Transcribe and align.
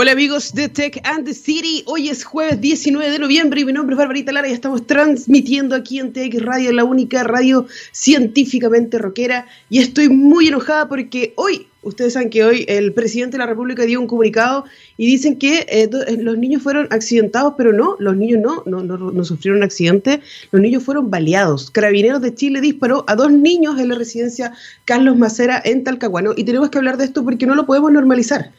Hola 0.00 0.12
amigos 0.12 0.54
de 0.54 0.68
Tech 0.68 1.00
and 1.02 1.24
the 1.24 1.34
City, 1.34 1.82
hoy 1.86 2.08
es 2.08 2.22
jueves 2.22 2.60
19 2.60 3.10
de 3.10 3.18
noviembre 3.18 3.62
y 3.62 3.64
mi 3.64 3.72
nombre 3.72 3.94
es 3.94 3.98
Barbarita 3.98 4.30
Lara 4.30 4.48
y 4.48 4.52
estamos 4.52 4.86
transmitiendo 4.86 5.74
aquí 5.74 5.98
en 5.98 6.12
Tech 6.12 6.32
Radio, 6.38 6.70
la 6.70 6.84
única 6.84 7.24
radio 7.24 7.66
científicamente 7.90 8.98
rockera 8.98 9.48
y 9.68 9.80
estoy 9.80 10.08
muy 10.08 10.46
enojada 10.46 10.88
porque 10.88 11.32
hoy, 11.34 11.66
ustedes 11.82 12.12
saben 12.12 12.30
que 12.30 12.44
hoy 12.44 12.64
el 12.68 12.92
presidente 12.94 13.32
de 13.32 13.38
la 13.38 13.46
República 13.46 13.82
dio 13.86 13.98
un 13.98 14.06
comunicado 14.06 14.66
y 14.96 15.06
dicen 15.08 15.36
que 15.36 15.66
eh, 15.68 15.90
eh, 16.06 16.16
los 16.20 16.38
niños 16.38 16.62
fueron 16.62 16.86
accidentados, 16.92 17.54
pero 17.58 17.72
no, 17.72 17.96
los 17.98 18.16
niños 18.16 18.40
no, 18.40 18.62
no, 18.66 18.84
no, 18.84 19.10
no 19.10 19.24
sufrieron 19.24 19.64
accidente, 19.64 20.20
los 20.52 20.62
niños 20.62 20.84
fueron 20.84 21.10
baleados. 21.10 21.72
Carabineros 21.72 22.22
de 22.22 22.36
Chile 22.36 22.60
disparó 22.60 23.04
a 23.08 23.16
dos 23.16 23.32
niños 23.32 23.80
en 23.80 23.88
la 23.88 23.96
residencia 23.96 24.52
Carlos 24.84 25.16
Macera 25.16 25.60
en 25.64 25.82
Talcahuano 25.82 26.34
y 26.36 26.44
tenemos 26.44 26.70
que 26.70 26.78
hablar 26.78 26.98
de 26.98 27.06
esto 27.06 27.24
porque 27.24 27.46
no 27.46 27.56
lo 27.56 27.66
podemos 27.66 27.90
normalizar. 27.90 28.52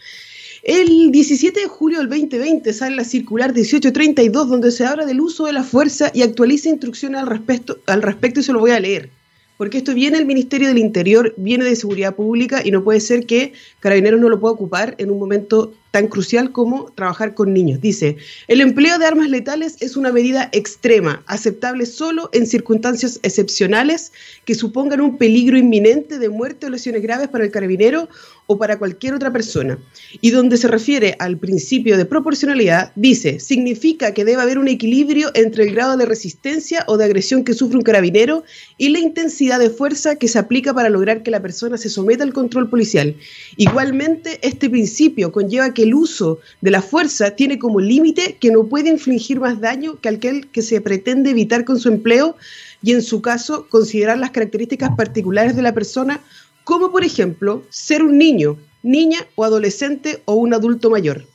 El 0.63 1.11
17 1.11 1.57
de 1.57 1.67
julio 1.67 1.99
del 1.99 2.09
2020 2.09 2.73
sale 2.73 2.97
la 2.97 3.05
circular 3.05 3.51
1832 3.51 4.49
donde 4.49 4.71
se 4.71 4.85
habla 4.85 5.05
del 5.05 5.21
uso 5.21 5.45
de 5.45 5.53
la 5.53 5.63
fuerza 5.63 6.11
y 6.13 6.21
actualiza 6.21 6.67
instrucciones 6.67 7.21
al 7.21 7.27
respecto, 7.27 7.79
al 7.85 8.01
respecto 8.01 8.41
y 8.41 8.43
se 8.43 8.51
lo 8.51 8.59
voy 8.59 8.71
a 8.71 8.79
leer. 8.79 9.09
Porque 9.57 9.77
esto 9.77 9.93
viene 9.93 10.17
del 10.17 10.25
Ministerio 10.25 10.67
del 10.67 10.77
Interior, 10.77 11.33
viene 11.37 11.63
de 11.63 11.75
Seguridad 11.77 12.15
Pública 12.15 12.61
y 12.63 12.71
no 12.71 12.83
puede 12.83 12.99
ser 12.99 13.25
que 13.25 13.53
Carabineros 13.79 14.19
no 14.19 14.27
lo 14.27 14.39
pueda 14.39 14.53
ocupar 14.53 14.95
en 14.97 15.11
un 15.11 15.19
momento 15.19 15.73
tan 15.91 16.07
crucial 16.07 16.51
como 16.51 16.91
trabajar 16.93 17.33
con 17.33 17.53
niños. 17.53 17.81
Dice, 17.81 18.17
el 18.47 18.61
empleo 18.61 18.97
de 18.99 19.05
armas 19.05 19.29
letales 19.29 19.77
es 19.79 19.97
una 19.97 20.11
medida 20.11 20.49
extrema, 20.51 21.23
aceptable 21.25 21.85
solo 21.85 22.29
en 22.33 22.45
circunstancias 22.45 23.19
excepcionales 23.23 24.11
que 24.45 24.55
supongan 24.55 25.01
un 25.01 25.17
peligro 25.17 25.57
inminente 25.57 26.19
de 26.19 26.29
muerte 26.29 26.67
o 26.67 26.69
lesiones 26.69 27.01
graves 27.01 27.27
para 27.27 27.43
el 27.43 27.51
carabinero 27.51 28.09
o 28.51 28.57
para 28.57 28.79
cualquier 28.79 29.13
otra 29.13 29.31
persona. 29.31 29.77
Y 30.21 30.31
donde 30.31 30.57
se 30.57 30.67
refiere 30.67 31.15
al 31.19 31.37
principio 31.37 31.97
de 31.97 32.05
proporcionalidad, 32.05 32.91
dice, 32.95 33.39
significa 33.39 34.13
que 34.13 34.25
debe 34.25 34.41
haber 34.41 34.57
un 34.57 34.67
equilibrio 34.67 35.29
entre 35.35 35.65
el 35.65 35.75
grado 35.75 35.97
de 35.97 36.07
resistencia 36.07 36.83
o 36.87 36.97
de 36.97 37.05
agresión 37.05 37.43
que 37.43 37.53
sufre 37.53 37.77
un 37.77 37.83
carabinero 37.83 38.43
y 38.77 38.89
la 38.89 38.99
intensidad 38.99 39.59
de 39.59 39.69
fuerza 39.69 40.15
que 40.15 40.27
se 40.27 40.39
aplica 40.39 40.73
para 40.73 40.89
lograr 40.89 41.21
que 41.21 41.29
la 41.29 41.41
persona 41.41 41.77
se 41.77 41.89
someta 41.89 42.23
al 42.23 42.33
control 42.33 42.69
policial. 42.69 43.15
Igualmente, 43.57 44.39
este 44.41 44.67
principio 44.67 45.31
conlleva 45.31 45.73
que 45.73 45.78
el 45.83 45.93
uso 45.93 46.39
de 46.61 46.71
la 46.71 46.81
fuerza 46.81 47.31
tiene 47.31 47.59
como 47.59 47.79
límite 47.79 48.37
que 48.39 48.51
no 48.51 48.65
puede 48.65 48.89
infligir 48.89 49.39
más 49.39 49.59
daño 49.59 49.99
que 49.99 50.09
aquel 50.09 50.47
que 50.47 50.61
se 50.61 50.81
pretende 50.81 51.31
evitar 51.31 51.65
con 51.65 51.79
su 51.79 51.89
empleo 51.89 52.35
y 52.81 52.93
en 52.93 53.01
su 53.01 53.21
caso 53.21 53.67
considerar 53.69 54.17
las 54.17 54.31
características 54.31 54.91
particulares 54.95 55.55
de 55.55 55.61
la 55.61 55.73
persona 55.73 56.21
como 56.63 56.91
por 56.91 57.03
ejemplo 57.03 57.63
ser 57.69 58.03
un 58.03 58.17
niño, 58.17 58.57
niña 58.83 59.19
o 59.35 59.43
adolescente 59.43 60.21
o 60.25 60.35
un 60.35 60.53
adulto 60.53 60.89
mayor. 60.89 61.25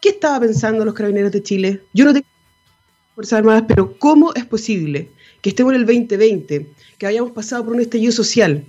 ¿Qué 0.00 0.10
estaba 0.10 0.40
pensando 0.40 0.84
los 0.84 0.94
carabineros 0.94 1.32
de 1.32 1.42
Chile? 1.42 1.82
Yo 1.92 2.04
no 2.04 2.12
tengo 2.12 2.26
fuerzas 3.14 3.38
armadas, 3.38 3.64
pero 3.66 3.98
¿cómo 3.98 4.32
es 4.34 4.44
posible 4.44 5.10
que 5.42 5.50
estemos 5.50 5.72
en 5.74 5.80
el 5.80 5.86
2020, 5.86 6.66
que 6.98 7.06
hayamos 7.06 7.32
pasado 7.32 7.64
por 7.64 7.74
un 7.74 7.80
estallido 7.80 8.12
social, 8.12 8.64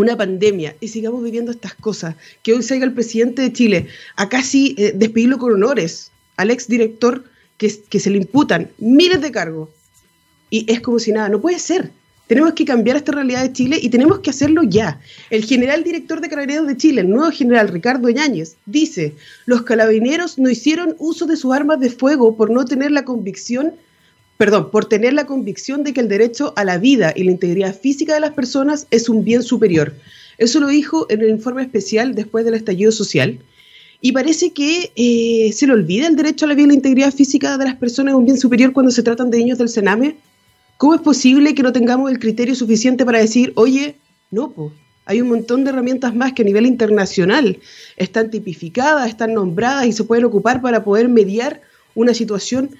una 0.00 0.16
pandemia 0.16 0.76
y 0.80 0.88
sigamos 0.88 1.22
viviendo 1.22 1.50
estas 1.50 1.74
cosas? 1.74 2.16
Que 2.42 2.54
hoy 2.54 2.62
salga 2.62 2.84
el 2.84 2.92
presidente 2.92 3.42
de 3.42 3.52
Chile 3.52 3.86
a 4.16 4.28
casi 4.28 4.74
eh, 4.78 4.92
despedirlo 4.94 5.38
con 5.38 5.52
honores 5.52 6.10
al 6.36 6.50
exdirector 6.50 7.24
que, 7.56 7.72
que 7.88 8.00
se 8.00 8.10
le 8.10 8.18
imputan 8.18 8.70
miles 8.78 9.20
de 9.20 9.30
cargos. 9.30 9.68
Y 10.50 10.70
es 10.72 10.80
como 10.80 10.98
si 10.98 11.12
nada, 11.12 11.28
no 11.28 11.40
puede 11.40 11.58
ser. 11.58 11.90
Tenemos 12.28 12.52
que 12.52 12.66
cambiar 12.66 12.98
esta 12.98 13.12
realidad 13.12 13.42
de 13.42 13.54
Chile 13.54 13.78
y 13.80 13.88
tenemos 13.88 14.18
que 14.18 14.28
hacerlo 14.28 14.62
ya. 14.62 15.00
El 15.30 15.46
general 15.46 15.82
director 15.82 16.20
de 16.20 16.28
Carabineros 16.28 16.66
de 16.66 16.76
Chile, 16.76 17.00
el 17.00 17.08
nuevo 17.08 17.32
general 17.32 17.68
Ricardo 17.68 18.10
Yáñez, 18.10 18.56
dice, 18.66 19.14
los 19.46 19.62
carabineros 19.62 20.38
no 20.38 20.50
hicieron 20.50 20.94
uso 20.98 21.24
de 21.24 21.38
sus 21.38 21.54
armas 21.54 21.80
de 21.80 21.88
fuego 21.88 22.36
por 22.36 22.50
no 22.50 22.66
tener 22.66 22.90
la 22.90 23.06
convicción, 23.06 23.72
perdón, 24.38 24.70
por 24.70 24.86
tener 24.86 25.12
la 25.12 25.26
convicción 25.26 25.84
de 25.84 25.92
que 25.92 26.00
el 26.00 26.08
derecho 26.08 26.54
a 26.56 26.64
la 26.64 26.78
vida 26.78 27.12
y 27.14 27.24
la 27.24 27.32
integridad 27.32 27.78
física 27.78 28.14
de 28.14 28.20
las 28.20 28.32
personas 28.32 28.86
es 28.90 29.10
un 29.10 29.24
bien 29.24 29.42
superior. 29.42 29.92
Eso 30.38 30.60
lo 30.60 30.68
dijo 30.68 31.06
en 31.10 31.20
el 31.20 31.28
informe 31.28 31.62
especial 31.62 32.14
después 32.14 32.46
del 32.46 32.54
estallido 32.54 32.92
social. 32.92 33.40
Y 34.00 34.12
parece 34.12 34.52
que 34.52 34.92
eh, 34.94 35.52
se 35.52 35.66
le 35.66 35.74
olvida 35.74 36.06
el 36.06 36.16
derecho 36.16 36.46
a 36.46 36.48
la 36.48 36.54
vida 36.54 36.64
y 36.64 36.68
la 36.68 36.74
integridad 36.74 37.12
física 37.12 37.58
de 37.58 37.64
las 37.64 37.74
personas 37.76 38.12
es 38.12 38.18
un 38.18 38.24
bien 38.24 38.38
superior 38.38 38.72
cuando 38.72 38.92
se 38.92 39.02
tratan 39.02 39.30
de 39.30 39.38
niños 39.38 39.58
del 39.58 39.68
Sename 39.68 40.16
¿Cómo 40.78 40.94
es 40.94 41.00
posible 41.00 41.56
que 41.56 41.64
no 41.64 41.72
tengamos 41.72 42.08
el 42.08 42.20
criterio 42.20 42.54
suficiente 42.54 43.04
para 43.04 43.18
decir, 43.18 43.52
oye, 43.56 43.96
no, 44.30 44.50
pues, 44.52 44.72
hay 45.06 45.20
un 45.20 45.28
montón 45.28 45.64
de 45.64 45.70
herramientas 45.70 46.14
más 46.14 46.34
que 46.34 46.42
a 46.42 46.44
nivel 46.44 46.66
internacional 46.66 47.58
están 47.96 48.30
tipificadas, 48.30 49.08
están 49.08 49.34
nombradas 49.34 49.86
y 49.86 49.92
se 49.92 50.04
pueden 50.04 50.24
ocupar 50.24 50.62
para 50.62 50.84
poder 50.84 51.08
mediar 51.08 51.62
una 51.96 52.14
situación, 52.14 52.70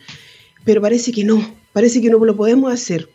pero 0.68 0.82
parece 0.82 1.12
que 1.12 1.24
no, 1.24 1.42
parece 1.72 2.02
que 2.02 2.10
no 2.10 2.22
lo 2.22 2.36
podemos 2.36 2.70
hacer. 2.70 3.08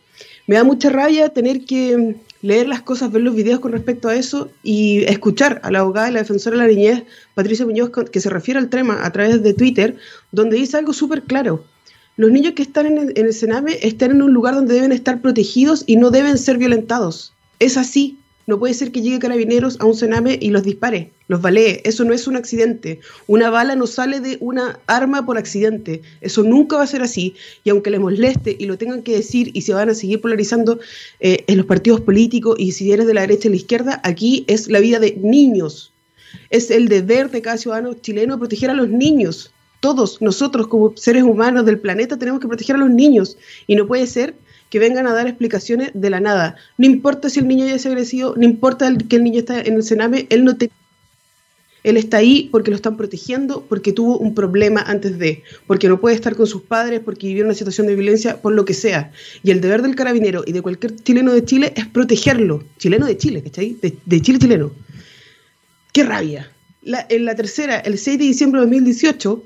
Me 0.48 0.56
da 0.56 0.64
mucha 0.64 0.90
rabia 0.90 1.28
tener 1.28 1.64
que 1.64 2.16
leer 2.42 2.66
las 2.66 2.82
cosas, 2.82 3.12
ver 3.12 3.22
los 3.22 3.36
videos 3.36 3.60
con 3.60 3.70
respecto 3.70 4.08
a 4.08 4.16
eso 4.16 4.50
y 4.64 5.04
escuchar 5.04 5.60
a 5.62 5.70
la 5.70 5.78
abogada 5.78 6.10
y 6.10 6.14
la 6.14 6.18
defensora 6.18 6.56
de 6.56 6.62
la 6.64 6.68
niñez, 6.68 7.04
Patricia 7.34 7.64
Muñoz, 7.64 7.92
que 8.10 8.18
se 8.18 8.28
refiere 8.28 8.58
al 8.58 8.70
tema 8.70 9.06
a 9.06 9.12
través 9.12 9.40
de 9.44 9.54
Twitter, 9.54 9.96
donde 10.32 10.56
dice 10.56 10.78
algo 10.78 10.92
súper 10.92 11.22
claro 11.22 11.64
los 12.16 12.32
niños 12.32 12.54
que 12.54 12.62
están 12.62 12.86
en 12.86 13.12
el, 13.14 13.32
Sename 13.32 13.78
están 13.82 14.10
en 14.10 14.22
un 14.22 14.32
lugar 14.32 14.54
donde 14.54 14.74
deben 14.74 14.92
estar 14.92 15.20
protegidos 15.20 15.84
y 15.86 15.96
no 15.96 16.10
deben 16.10 16.38
ser 16.38 16.58
violentados. 16.58 17.32
Es 17.58 17.76
así. 17.76 18.18
No 18.46 18.58
puede 18.58 18.74
ser 18.74 18.92
que 18.92 19.00
llegue 19.00 19.18
carabineros 19.18 19.80
a 19.80 19.86
un 19.86 19.94
Sename 19.94 20.38
y 20.40 20.50
los 20.50 20.62
dispare, 20.62 21.10
los 21.28 21.40
balee. 21.40 21.80
Eso 21.84 22.04
no 22.04 22.12
es 22.12 22.26
un 22.26 22.36
accidente. 22.36 23.00
Una 23.26 23.48
bala 23.48 23.74
no 23.74 23.86
sale 23.86 24.20
de 24.20 24.36
una 24.40 24.78
arma 24.86 25.24
por 25.24 25.38
accidente. 25.38 26.02
Eso 26.20 26.42
nunca 26.42 26.76
va 26.76 26.82
a 26.82 26.86
ser 26.86 27.02
así. 27.02 27.34
Y 27.64 27.70
aunque 27.70 27.90
les 27.90 28.00
moleste 28.00 28.54
y 28.58 28.66
lo 28.66 28.76
tengan 28.76 29.02
que 29.02 29.16
decir 29.16 29.50
y 29.54 29.62
se 29.62 29.72
van 29.72 29.88
a 29.88 29.94
seguir 29.94 30.20
polarizando 30.20 30.78
eh, 31.20 31.44
en 31.46 31.56
los 31.56 31.66
partidos 31.66 32.00
políticos 32.02 32.56
y 32.58 32.72
si 32.72 32.92
eres 32.92 33.06
de 33.06 33.14
la 33.14 33.22
derecha 33.22 33.48
y 33.48 33.52
la 33.52 33.56
izquierda, 33.56 34.00
aquí 34.04 34.44
es 34.46 34.68
la 34.68 34.80
vida 34.80 34.98
de 34.98 35.16
niños. 35.22 35.92
Es 36.50 36.70
el 36.70 36.88
deber 36.88 37.30
de 37.30 37.40
cada 37.40 37.56
ciudadano 37.56 37.94
chileno 37.94 38.38
proteger 38.38 38.70
a 38.70 38.74
los 38.74 38.88
niños 38.88 39.50
todos 39.84 40.22
nosotros 40.22 40.66
como 40.68 40.96
seres 40.96 41.24
humanos 41.24 41.66
del 41.66 41.78
planeta 41.78 42.18
tenemos 42.18 42.40
que 42.40 42.48
proteger 42.48 42.76
a 42.76 42.78
los 42.78 42.88
niños 42.88 43.36
y 43.66 43.76
no 43.76 43.86
puede 43.86 44.06
ser 44.06 44.34
que 44.74 44.80
vengan 44.80 45.06
a 45.06 45.12
dar 45.12 45.28
explicaciones 45.28 45.92
de 45.94 46.10
la 46.10 46.18
nada. 46.18 46.56
No 46.78 46.86
importa 46.86 47.30
si 47.30 47.38
el 47.38 47.46
niño 47.46 47.64
ya 47.64 47.76
es 47.76 47.86
agresivo, 47.86 48.34
no 48.36 48.42
importa 48.42 48.92
que 49.08 49.14
el 49.14 49.22
niño 49.22 49.38
está 49.38 49.60
en 49.60 49.74
el 49.74 49.84
cename, 49.84 50.26
él 50.30 50.44
no 50.44 50.56
te 50.56 50.68
él 51.84 51.96
está 51.96 52.16
ahí 52.16 52.48
porque 52.50 52.72
lo 52.72 52.76
están 52.76 52.96
protegiendo, 52.96 53.64
porque 53.68 53.92
tuvo 53.92 54.18
un 54.18 54.34
problema 54.34 54.80
antes 54.80 55.16
de, 55.16 55.44
porque 55.68 55.86
no 55.88 56.00
puede 56.00 56.16
estar 56.16 56.34
con 56.34 56.48
sus 56.48 56.62
padres, 56.62 56.98
porque 57.04 57.28
vivió 57.28 57.44
una 57.44 57.54
situación 57.54 57.86
de 57.86 57.94
violencia, 57.94 58.42
por 58.42 58.52
lo 58.52 58.64
que 58.64 58.74
sea. 58.74 59.12
Y 59.44 59.52
el 59.52 59.60
deber 59.60 59.82
del 59.82 59.94
carabinero 59.94 60.42
y 60.44 60.50
de 60.50 60.60
cualquier 60.60 60.96
chileno 60.96 61.32
de 61.32 61.44
Chile 61.44 61.72
es 61.76 61.86
protegerlo. 61.86 62.64
Chileno 62.76 63.06
de 63.06 63.16
Chile, 63.16 63.44
¿cachai? 63.44 63.76
De, 63.80 63.96
de 64.04 64.22
Chile 64.22 64.40
chileno. 64.40 64.72
¡Qué 65.92 66.02
rabia! 66.02 66.50
en 66.82 67.24
la 67.24 67.36
tercera, 67.36 67.78
el 67.78 67.96
6 67.96 68.18
de 68.18 68.24
diciembre 68.24 68.60
de 68.60 68.66
2018, 68.66 69.42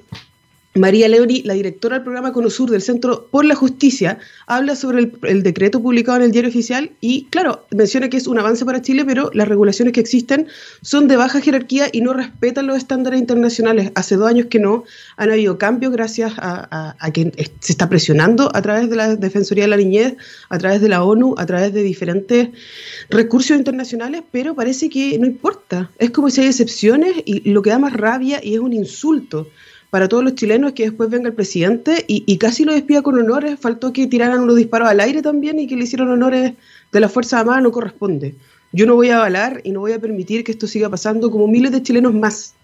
María 0.78 1.08
Leoni, 1.08 1.42
la 1.42 1.54
directora 1.54 1.96
del 1.96 2.04
programa 2.04 2.32
Conosur 2.32 2.70
del 2.70 2.82
Centro 2.82 3.28
por 3.30 3.44
la 3.44 3.54
Justicia, 3.54 4.18
habla 4.46 4.76
sobre 4.76 5.10
el, 5.22 5.42
decreto 5.42 5.82
publicado 5.82 6.18
en 6.18 6.24
el 6.24 6.32
diario 6.32 6.50
oficial 6.50 6.90
y, 7.00 7.24
claro, 7.30 7.66
menciona 7.70 8.08
que 8.08 8.16
es 8.16 8.26
un 8.26 8.38
avance 8.38 8.64
para 8.64 8.82
Chile, 8.82 9.04
pero 9.04 9.30
las 9.34 9.48
regulaciones 9.48 9.92
que 9.92 10.00
existen 10.00 10.46
son 10.82 11.08
de 11.08 11.16
baja 11.16 11.40
jerarquía 11.40 11.88
y 11.92 12.00
no 12.00 12.12
respetan 12.12 12.66
los 12.66 12.76
estándares 12.76 13.20
internacionales. 13.20 13.92
Hace 13.94 14.16
dos 14.16 14.28
años 14.28 14.46
que 14.46 14.58
no 14.58 14.84
han 15.16 15.30
habido 15.30 15.58
cambios 15.58 15.92
gracias 15.92 16.32
a, 16.36 16.96
que 17.12 17.32
se 17.60 17.72
está 17.72 17.88
presionando 17.88 18.50
a 18.54 18.62
través 18.62 18.90
de 18.90 18.96
la 18.96 19.16
Defensoría 19.16 19.64
de 19.64 19.68
la 19.68 19.76
Niñez, 19.76 20.16
a 20.48 20.58
través 20.58 20.80
de 20.80 20.88
la 20.88 21.04
ONU, 21.04 21.34
a 21.38 21.46
través 21.46 21.72
de 21.72 21.82
diferentes 21.82 22.48
recursos 23.10 23.56
internacionales, 23.56 24.22
pero 24.30 24.54
parece 24.54 24.88
que 24.88 25.18
no 25.18 25.26
importa. 25.26 25.90
Es 25.98 26.10
como 26.10 26.30
si 26.30 26.40
hay 26.40 26.48
excepciones 26.48 27.12
y 27.24 27.50
lo 27.50 27.62
que 27.62 27.70
da 27.70 27.78
más 27.78 27.92
rabia 27.92 28.40
y 28.42 28.54
es 28.54 28.60
un 28.60 28.72
insulto 28.72 29.48
para 29.90 30.08
todos 30.08 30.22
los 30.22 30.34
chilenos 30.34 30.72
que 30.72 30.84
después 30.84 31.08
venga 31.08 31.28
el 31.28 31.34
presidente 31.34 32.04
y, 32.06 32.36
casi 32.38 32.64
lo 32.64 32.72
despida 32.72 33.02
con 33.02 33.18
honores. 33.18 33.58
Faltó 33.58 33.92
que 33.92 34.06
tiraran 34.06 34.40
unos 34.40 34.56
disparos 34.56 34.88
al 34.88 35.00
aire 35.00 35.22
también 35.22 35.58
y 35.58 35.66
que 35.66 35.76
le 35.76 35.84
hicieron 35.84 36.10
honores 36.10 36.52
de 36.92 37.00
la 37.00 37.08
Fuerza 37.08 37.40
Armada, 37.40 37.60
no 37.60 37.72
corresponde. 37.72 38.34
Yo 38.72 38.84
no 38.84 38.94
voy 38.96 39.08
a 39.08 39.16
avalar 39.16 39.62
y 39.64 39.70
no 39.70 39.80
voy 39.80 39.92
a 39.92 39.98
permitir 39.98 40.44
que 40.44 40.52
esto 40.52 40.66
siga 40.66 40.90
pasando 40.90 41.30
como 41.30 41.48
miles 41.48 41.72
de 41.72 41.82
chilenos 41.82 42.12
más. 42.12 42.54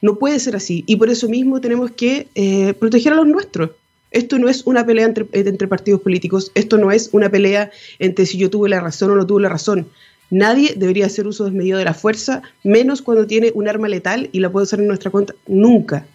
No 0.00 0.16
puede 0.16 0.38
ser 0.38 0.56
así 0.56 0.84
y 0.86 0.96
por 0.96 1.10
eso 1.10 1.28
mismo 1.28 1.60
tenemos 1.60 1.90
que 1.90 2.28
eh, 2.34 2.72
proteger 2.74 3.12
a 3.12 3.16
los 3.16 3.26
nuestros. 3.26 3.70
Esto 4.10 4.38
no 4.38 4.48
es 4.48 4.66
una 4.66 4.84
pelea 4.84 5.04
entre, 5.04 5.28
entre 5.32 5.68
partidos 5.68 6.00
políticos, 6.00 6.50
esto 6.54 6.78
no 6.78 6.90
es 6.90 7.10
una 7.12 7.28
pelea 7.30 7.70
entre 7.98 8.26
si 8.26 8.38
yo 8.38 8.50
tuve 8.50 8.68
la 8.68 8.80
razón 8.80 9.10
o 9.10 9.16
no 9.16 9.26
tuve 9.26 9.42
la 9.42 9.50
razón. 9.50 9.86
Nadie 10.30 10.74
debería 10.76 11.06
hacer 11.06 11.26
uso 11.26 11.44
desmedido 11.44 11.78
de 11.78 11.84
la 11.84 11.94
fuerza, 11.94 12.42
menos 12.64 13.02
cuando 13.02 13.26
tiene 13.26 13.52
un 13.54 13.68
arma 13.68 13.88
letal 13.88 14.30
y 14.32 14.40
la 14.40 14.50
puede 14.50 14.64
usar 14.64 14.80
en 14.80 14.86
nuestra 14.86 15.10
cuenta. 15.10 15.34
Nunca. 15.46 16.06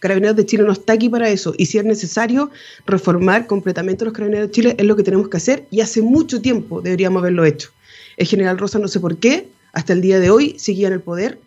Carabineros 0.00 0.36
de 0.36 0.46
Chile 0.46 0.64
no 0.64 0.72
está 0.72 0.94
aquí 0.94 1.08
para 1.08 1.28
eso. 1.28 1.54
Y 1.56 1.66
si 1.66 1.78
es 1.78 1.84
necesario 1.84 2.50
reformar 2.86 3.46
completamente 3.46 4.04
los 4.04 4.12
Carabineros 4.12 4.48
de 4.48 4.52
Chile, 4.52 4.74
es 4.76 4.84
lo 4.84 4.96
que 4.96 5.02
tenemos 5.02 5.28
que 5.28 5.36
hacer 5.36 5.66
y 5.70 5.80
hace 5.80 6.02
mucho 6.02 6.40
tiempo 6.40 6.80
deberíamos 6.82 7.20
haberlo 7.20 7.44
hecho. 7.44 7.70
El 8.16 8.26
general 8.26 8.58
Rosa 8.58 8.78
no 8.78 8.88
sé 8.88 8.98
por 8.98 9.18
qué, 9.18 9.48
hasta 9.72 9.92
el 9.92 10.00
día 10.00 10.18
de 10.18 10.30
hoy 10.30 10.58
seguía 10.58 10.88
en 10.88 10.94
el 10.94 11.00
poder. 11.00 11.38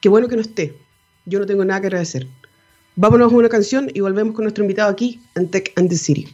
Qué 0.00 0.08
bueno 0.08 0.28
que 0.28 0.36
no 0.36 0.42
esté. 0.42 0.74
Yo 1.24 1.38
no 1.38 1.46
tengo 1.46 1.64
nada 1.64 1.80
que 1.80 1.86
agradecer. 1.86 2.26
Vámonos 2.96 3.32
a 3.32 3.36
una 3.36 3.48
canción 3.48 3.90
y 3.94 4.00
volvemos 4.00 4.34
con 4.34 4.44
nuestro 4.44 4.64
invitado 4.64 4.90
aquí 4.90 5.20
en 5.34 5.48
and 5.76 5.88
the 5.88 5.96
City. 5.96 6.28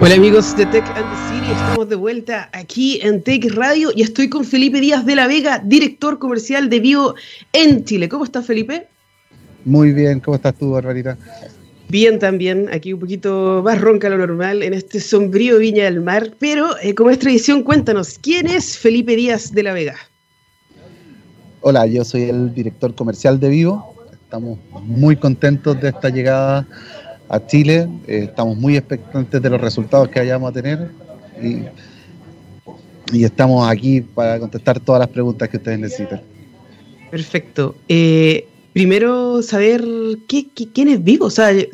Hola 0.00 0.16
amigos 0.16 0.56
de 0.56 0.66
Tech 0.66 0.84
and 0.96 1.06
the 1.08 1.16
City, 1.28 1.52
estamos 1.52 1.88
de 1.88 1.94
vuelta 1.94 2.50
aquí 2.52 2.98
en 3.02 3.22
Tech 3.22 3.46
Radio 3.54 3.90
y 3.94 4.02
estoy 4.02 4.28
con 4.28 4.44
Felipe 4.44 4.80
Díaz 4.80 5.06
de 5.06 5.14
la 5.14 5.28
Vega, 5.28 5.62
director 5.64 6.18
comercial 6.18 6.68
de 6.68 6.80
Vivo 6.80 7.14
en 7.52 7.84
Chile. 7.84 8.08
¿Cómo 8.08 8.24
estás 8.24 8.44
Felipe? 8.44 8.88
Muy 9.64 9.92
bien, 9.92 10.20
¿cómo 10.20 10.34
estás 10.34 10.56
tú, 10.56 10.72
Barbarita? 10.72 11.16
Bien 11.88 12.18
también, 12.18 12.68
aquí 12.72 12.92
un 12.92 13.00
poquito 13.00 13.62
más 13.64 13.80
ronca 13.80 14.08
lo 14.10 14.18
normal 14.18 14.62
en 14.62 14.74
este 14.74 14.98
sombrío 15.00 15.58
Viña 15.58 15.84
del 15.84 16.00
Mar, 16.00 16.34
pero 16.38 16.76
eh, 16.82 16.94
como 16.94 17.10
es 17.10 17.18
tradición, 17.20 17.62
cuéntanos, 17.62 18.18
¿quién 18.18 18.48
es 18.48 18.76
Felipe 18.76 19.14
Díaz 19.14 19.52
de 19.52 19.62
la 19.62 19.72
Vega? 19.72 19.94
Hola, 21.60 21.86
yo 21.86 22.04
soy 22.04 22.22
el 22.22 22.52
director 22.52 22.94
comercial 22.94 23.38
de 23.38 23.48
Vivo, 23.48 23.94
estamos 24.12 24.58
muy 24.82 25.16
contentos 25.16 25.80
de 25.80 25.90
esta 25.90 26.08
llegada 26.08 26.66
a 27.34 27.46
Chile. 27.46 27.88
Eh, 28.06 28.26
estamos 28.28 28.56
muy 28.56 28.76
expectantes 28.76 29.42
de 29.42 29.50
los 29.50 29.60
resultados 29.60 30.08
que 30.08 30.20
vayamos 30.20 30.50
a 30.50 30.52
tener 30.52 30.88
y, 31.42 31.64
estamos 33.22 33.68
aquí 33.68 34.00
para 34.00 34.40
contestar 34.40 34.80
todas 34.80 34.98
las 34.98 35.08
preguntas 35.08 35.48
que 35.48 35.58
ustedes 35.58 35.78
necesitan. 35.78 36.22
Perfecto. 37.10 37.76
Eh, 37.88 38.48
primero, 38.74 39.40
saber 39.40 39.82
qué, 40.28 40.48
quién 40.74 40.88
es 40.88 41.02
Vivo. 41.02 41.24
O 41.24 41.30
sea, 41.30 41.50
eh, 41.50 41.70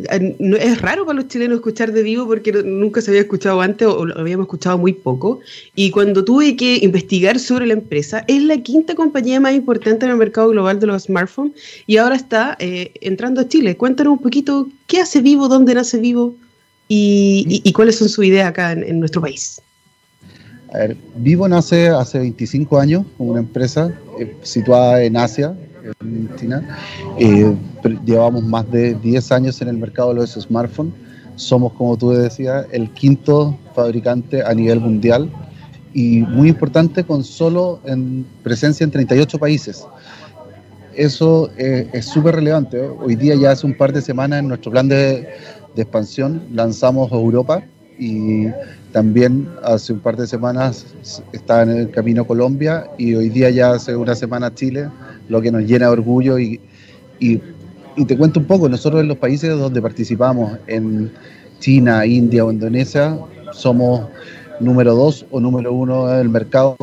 es 0.60 0.80
raro 0.80 1.04
para 1.04 1.16
los 1.16 1.26
chilenos 1.26 1.56
escuchar 1.56 1.90
de 1.90 2.04
Vivo 2.04 2.28
porque 2.28 2.52
nunca 2.52 3.00
se 3.00 3.10
había 3.10 3.22
escuchado 3.22 3.60
antes 3.60 3.88
o 3.88 4.06
lo 4.06 4.20
habíamos 4.20 4.44
escuchado 4.44 4.78
muy 4.78 4.92
poco. 4.92 5.40
Y 5.74 5.90
cuando 5.90 6.24
tuve 6.24 6.54
que 6.54 6.78
investigar 6.82 7.40
sobre 7.40 7.66
la 7.66 7.72
empresa, 7.72 8.24
es 8.28 8.44
la 8.44 8.58
quinta 8.58 8.94
compañía 8.94 9.40
más 9.40 9.54
importante 9.54 10.06
en 10.06 10.12
el 10.12 10.18
mercado 10.18 10.50
global 10.50 10.78
de 10.78 10.86
los 10.86 11.02
smartphones 11.02 11.54
y 11.88 11.96
ahora 11.96 12.14
está 12.14 12.56
entrando 12.60 13.40
a 13.40 13.48
Chile. 13.48 13.76
Cuéntanos 13.76 14.12
un 14.12 14.18
poquito 14.18 14.68
¿Qué 14.90 15.00
hace 15.00 15.20
Vivo? 15.20 15.46
¿Dónde 15.46 15.72
nace 15.72 15.98
Vivo? 15.98 16.34
¿Y, 16.88 17.72
cuáles 17.72 17.96
son 17.96 18.08
sus 18.08 18.24
ideas 18.24 18.48
acá 18.48 18.72
en, 18.72 18.98
nuestro 18.98 19.20
país? 19.20 19.62
A 20.74 20.78
ver, 20.78 20.96
Vivo 21.14 21.48
nace 21.48 21.88
hace 21.88 22.18
25 22.18 22.76
años 22.76 23.06
como 23.16 23.30
una 23.30 23.40
empresa 23.40 23.92
eh, 24.18 24.34
situada 24.42 25.04
en 25.04 25.16
Asia, 25.16 25.56
en 26.00 26.30
China. 26.36 26.78
Eh, 27.18 27.54
llevamos 28.04 28.42
más 28.42 28.70
de 28.70 28.94
10 28.94 29.32
años 29.32 29.60
en 29.62 29.68
el 29.68 29.76
mercado 29.76 30.10
de 30.10 30.16
los 30.16 30.32
smartphones. 30.32 30.94
Somos, 31.36 31.72
como 31.72 31.96
tú 31.96 32.10
decías, 32.10 32.66
el 32.70 32.90
quinto 32.90 33.58
fabricante 33.74 34.42
a 34.42 34.52
nivel 34.54 34.80
mundial 34.80 35.30
y 35.94 36.20
muy 36.20 36.48
importante 36.48 37.04
con 37.04 37.24
solo 37.24 37.80
en 37.84 38.26
presencia 38.42 38.84
en 38.84 38.90
38 38.90 39.38
países 39.38 39.86
eso 41.00 41.50
eh, 41.56 41.88
es 41.92 42.06
súper 42.06 42.36
relevante. 42.36 42.78
Hoy 42.78 43.16
día, 43.16 43.34
ya 43.34 43.52
hace 43.52 43.66
un 43.66 43.74
par 43.74 43.92
de 43.92 44.02
semanas, 44.02 44.40
en 44.40 44.48
nuestro 44.48 44.70
plan 44.70 44.88
de, 44.88 45.28
expansión 45.76 46.42
lanzamos 46.52 47.10
Europa 47.10 47.62
y 47.98 48.48
también 48.92 49.48
hace 49.62 49.94
un 49.94 50.00
par 50.00 50.14
de 50.14 50.26
semanas 50.26 50.84
está 51.32 51.62
en 51.62 51.70
el 51.70 51.90
camino 51.90 52.26
Colombia 52.26 52.90
y 52.98 53.14
hoy 53.14 53.30
día 53.30 53.48
ya 53.48 53.70
hace 53.70 53.96
una 53.96 54.14
semana 54.14 54.54
Chile, 54.54 54.90
lo 55.30 55.40
que 55.40 55.50
nos 55.50 55.62
llena 55.62 55.86
de 55.86 55.92
orgullo 55.92 56.38
y, 56.38 56.60
y, 57.18 57.40
te 58.06 58.16
cuento 58.16 58.40
un 58.40 58.46
poco, 58.46 58.68
nosotros 58.68 59.02
en 59.02 59.08
los 59.08 59.18
países 59.18 59.50
donde 59.58 59.80
participamos, 59.80 60.58
en 60.66 61.10
China, 61.60 62.04
India 62.06 62.44
o 62.44 62.50
Indonesia, 62.50 63.18
somos 63.52 64.08
número 64.58 64.94
dos 64.94 65.26
o 65.30 65.38
número 65.38 65.72
uno 65.72 66.06
del 66.08 66.28
mercado 66.28 66.76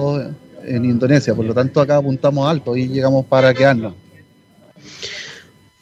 en 0.64 0.86
Indonesia, 0.86 1.34
por 1.34 1.46
lo 1.46 1.54
tanto 1.54 1.82
acá 1.82 1.98
apuntamos 1.98 2.48
alto 2.48 2.76
y 2.78 2.88
llegamos 2.88 3.26
para 3.26 3.54
quedarnos. 3.54 3.94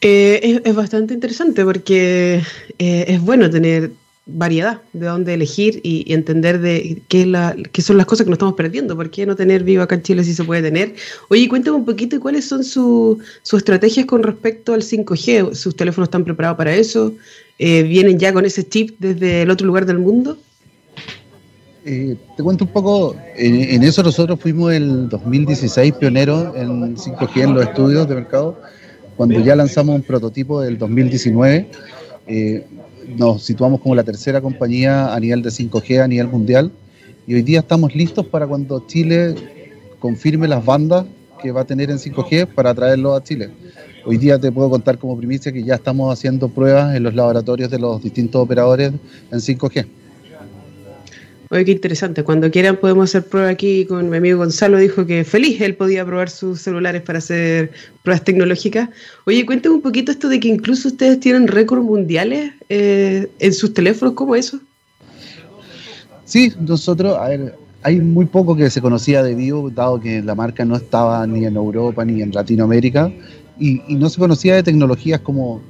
Eh, 0.00 0.60
es, 0.64 0.74
bastante 0.74 1.14
interesante 1.14 1.64
porque 1.64 2.42
eh, 2.78 3.04
es 3.08 3.20
bueno 3.20 3.50
tener 3.50 3.90
variedad 4.26 4.82
de 4.92 5.06
dónde 5.06 5.34
elegir 5.34 5.80
y, 5.82 6.12
entender 6.12 6.60
de 6.60 7.02
qué, 7.08 7.24
la, 7.26 7.56
qué 7.72 7.80
son 7.80 7.96
las 7.96 8.06
cosas 8.06 8.24
que 8.24 8.30
nos 8.30 8.36
estamos 8.36 8.54
perdiendo. 8.54 8.96
¿Por 8.96 9.10
qué 9.10 9.24
no 9.24 9.36
tener 9.36 9.62
vivo 9.62 9.82
acá 9.82 9.94
en 9.94 10.02
Chile 10.02 10.24
si 10.24 10.34
se 10.34 10.44
puede 10.44 10.62
tener? 10.62 10.94
Oye, 11.28 11.48
cuéntame 11.48 11.76
un 11.76 11.84
poquito 11.84 12.18
cuáles 12.20 12.44
son 12.46 12.64
sus 12.64 13.18
estrategias 13.52 14.06
con 14.06 14.22
respecto 14.22 14.74
al 14.74 14.82
5G. 14.82 15.54
¿Sus 15.54 15.76
teléfonos 15.76 16.08
están 16.08 16.24
preparados 16.24 16.58
para 16.58 16.74
eso? 16.74 17.14
Eh, 17.58 17.82
¿Vienen 17.84 18.18
ya 18.18 18.32
con 18.32 18.44
ese 18.44 18.68
chip 18.68 18.96
desde 18.98 19.42
el 19.42 19.50
otro 19.50 19.66
lugar 19.66 19.86
del 19.86 19.98
mundo? 19.98 20.38
te 21.84 22.42
cuento 22.42 22.64
un 22.64 22.72
poco, 22.72 23.14
en, 23.36 23.80
eso 23.84 24.02
nosotros 24.02 24.40
fuimos 24.40 24.72
el 24.72 25.08
2016 25.08 25.94
pioneros 25.94 26.56
en 26.56 26.96
5G 26.96 27.42
en 27.42 27.54
los 27.54 27.62
estudios 27.62 28.08
de 28.08 28.16
mercado 28.16 28.60
cuando 29.16 29.40
ya 29.40 29.56
lanzamos 29.56 29.96
un 29.96 30.02
prototipo 30.02 30.60
del 30.60 30.78
2019, 30.78 31.70
eh, 32.26 32.66
nos 33.08 33.42
situamos 33.42 33.80
como 33.80 33.94
la 33.94 34.02
tercera 34.02 34.40
compañía 34.40 35.14
a 35.14 35.20
nivel 35.20 35.42
de 35.42 35.50
5G 35.50 36.02
a 36.02 36.08
nivel 36.08 36.28
mundial 36.28 36.72
y 37.26 37.34
hoy 37.34 37.42
día 37.42 37.60
estamos 37.60 37.94
listos 37.94 38.26
para 38.26 38.46
cuando 38.46 38.86
Chile 38.86 39.34
confirme 39.98 40.48
las 40.48 40.64
bandas 40.64 41.06
que 41.42 41.52
va 41.52 41.62
a 41.62 41.64
tener 41.64 41.90
en 41.90 41.98
5G 41.98 42.46
para 42.54 42.74
traerlo 42.74 43.14
a 43.14 43.22
Chile. 43.22 43.50
Hoy 44.04 44.18
día 44.18 44.38
te 44.38 44.52
puedo 44.52 44.70
contar 44.70 44.98
como 44.98 45.16
primicia 45.16 45.52
que 45.52 45.62
ya 45.62 45.74
estamos 45.74 46.12
haciendo 46.12 46.48
pruebas 46.48 46.94
en 46.94 47.02
los 47.02 47.14
laboratorios 47.14 47.70
de 47.70 47.78
los 47.78 48.02
distintos 48.02 48.40
operadores 48.40 48.92
en 49.32 49.38
5G. 49.38 49.86
Oye, 51.48 51.64
qué 51.64 51.72
interesante. 51.72 52.24
Cuando 52.24 52.50
quieran 52.50 52.76
podemos 52.76 53.10
hacer 53.10 53.28
prueba 53.28 53.48
aquí 53.48 53.84
con 53.84 54.10
mi 54.10 54.16
amigo 54.16 54.38
Gonzalo. 54.38 54.78
Dijo 54.78 55.06
que 55.06 55.22
feliz 55.24 55.60
él 55.60 55.76
podía 55.76 56.04
probar 56.04 56.28
sus 56.28 56.60
celulares 56.60 57.02
para 57.02 57.18
hacer 57.18 57.70
pruebas 58.02 58.24
tecnológicas. 58.24 58.88
Oye, 59.26 59.46
cuéntame 59.46 59.76
un 59.76 59.82
poquito 59.82 60.10
esto 60.10 60.28
de 60.28 60.40
que 60.40 60.48
incluso 60.48 60.88
ustedes 60.88 61.20
tienen 61.20 61.46
récords 61.46 61.84
mundiales 61.84 62.52
eh, 62.68 63.28
en 63.38 63.54
sus 63.54 63.72
teléfonos. 63.72 64.14
¿Cómo 64.14 64.34
eso? 64.34 64.58
Sí, 66.24 66.52
nosotros, 66.58 67.16
a 67.16 67.28
ver, 67.28 67.54
hay 67.82 68.00
muy 68.00 68.24
poco 68.24 68.56
que 68.56 68.68
se 68.68 68.80
conocía 68.80 69.22
de 69.22 69.36
Vivo, 69.36 69.70
dado 69.70 70.00
que 70.00 70.20
la 70.22 70.34
marca 70.34 70.64
no 70.64 70.74
estaba 70.74 71.24
ni 71.28 71.44
en 71.44 71.54
Europa 71.54 72.04
ni 72.04 72.22
en 72.22 72.32
Latinoamérica, 72.32 73.12
y, 73.60 73.80
no 73.94 74.10
se 74.10 74.18
conocía 74.18 74.56
de 74.56 74.64
tecnologías 74.64 75.20
como 75.20 75.62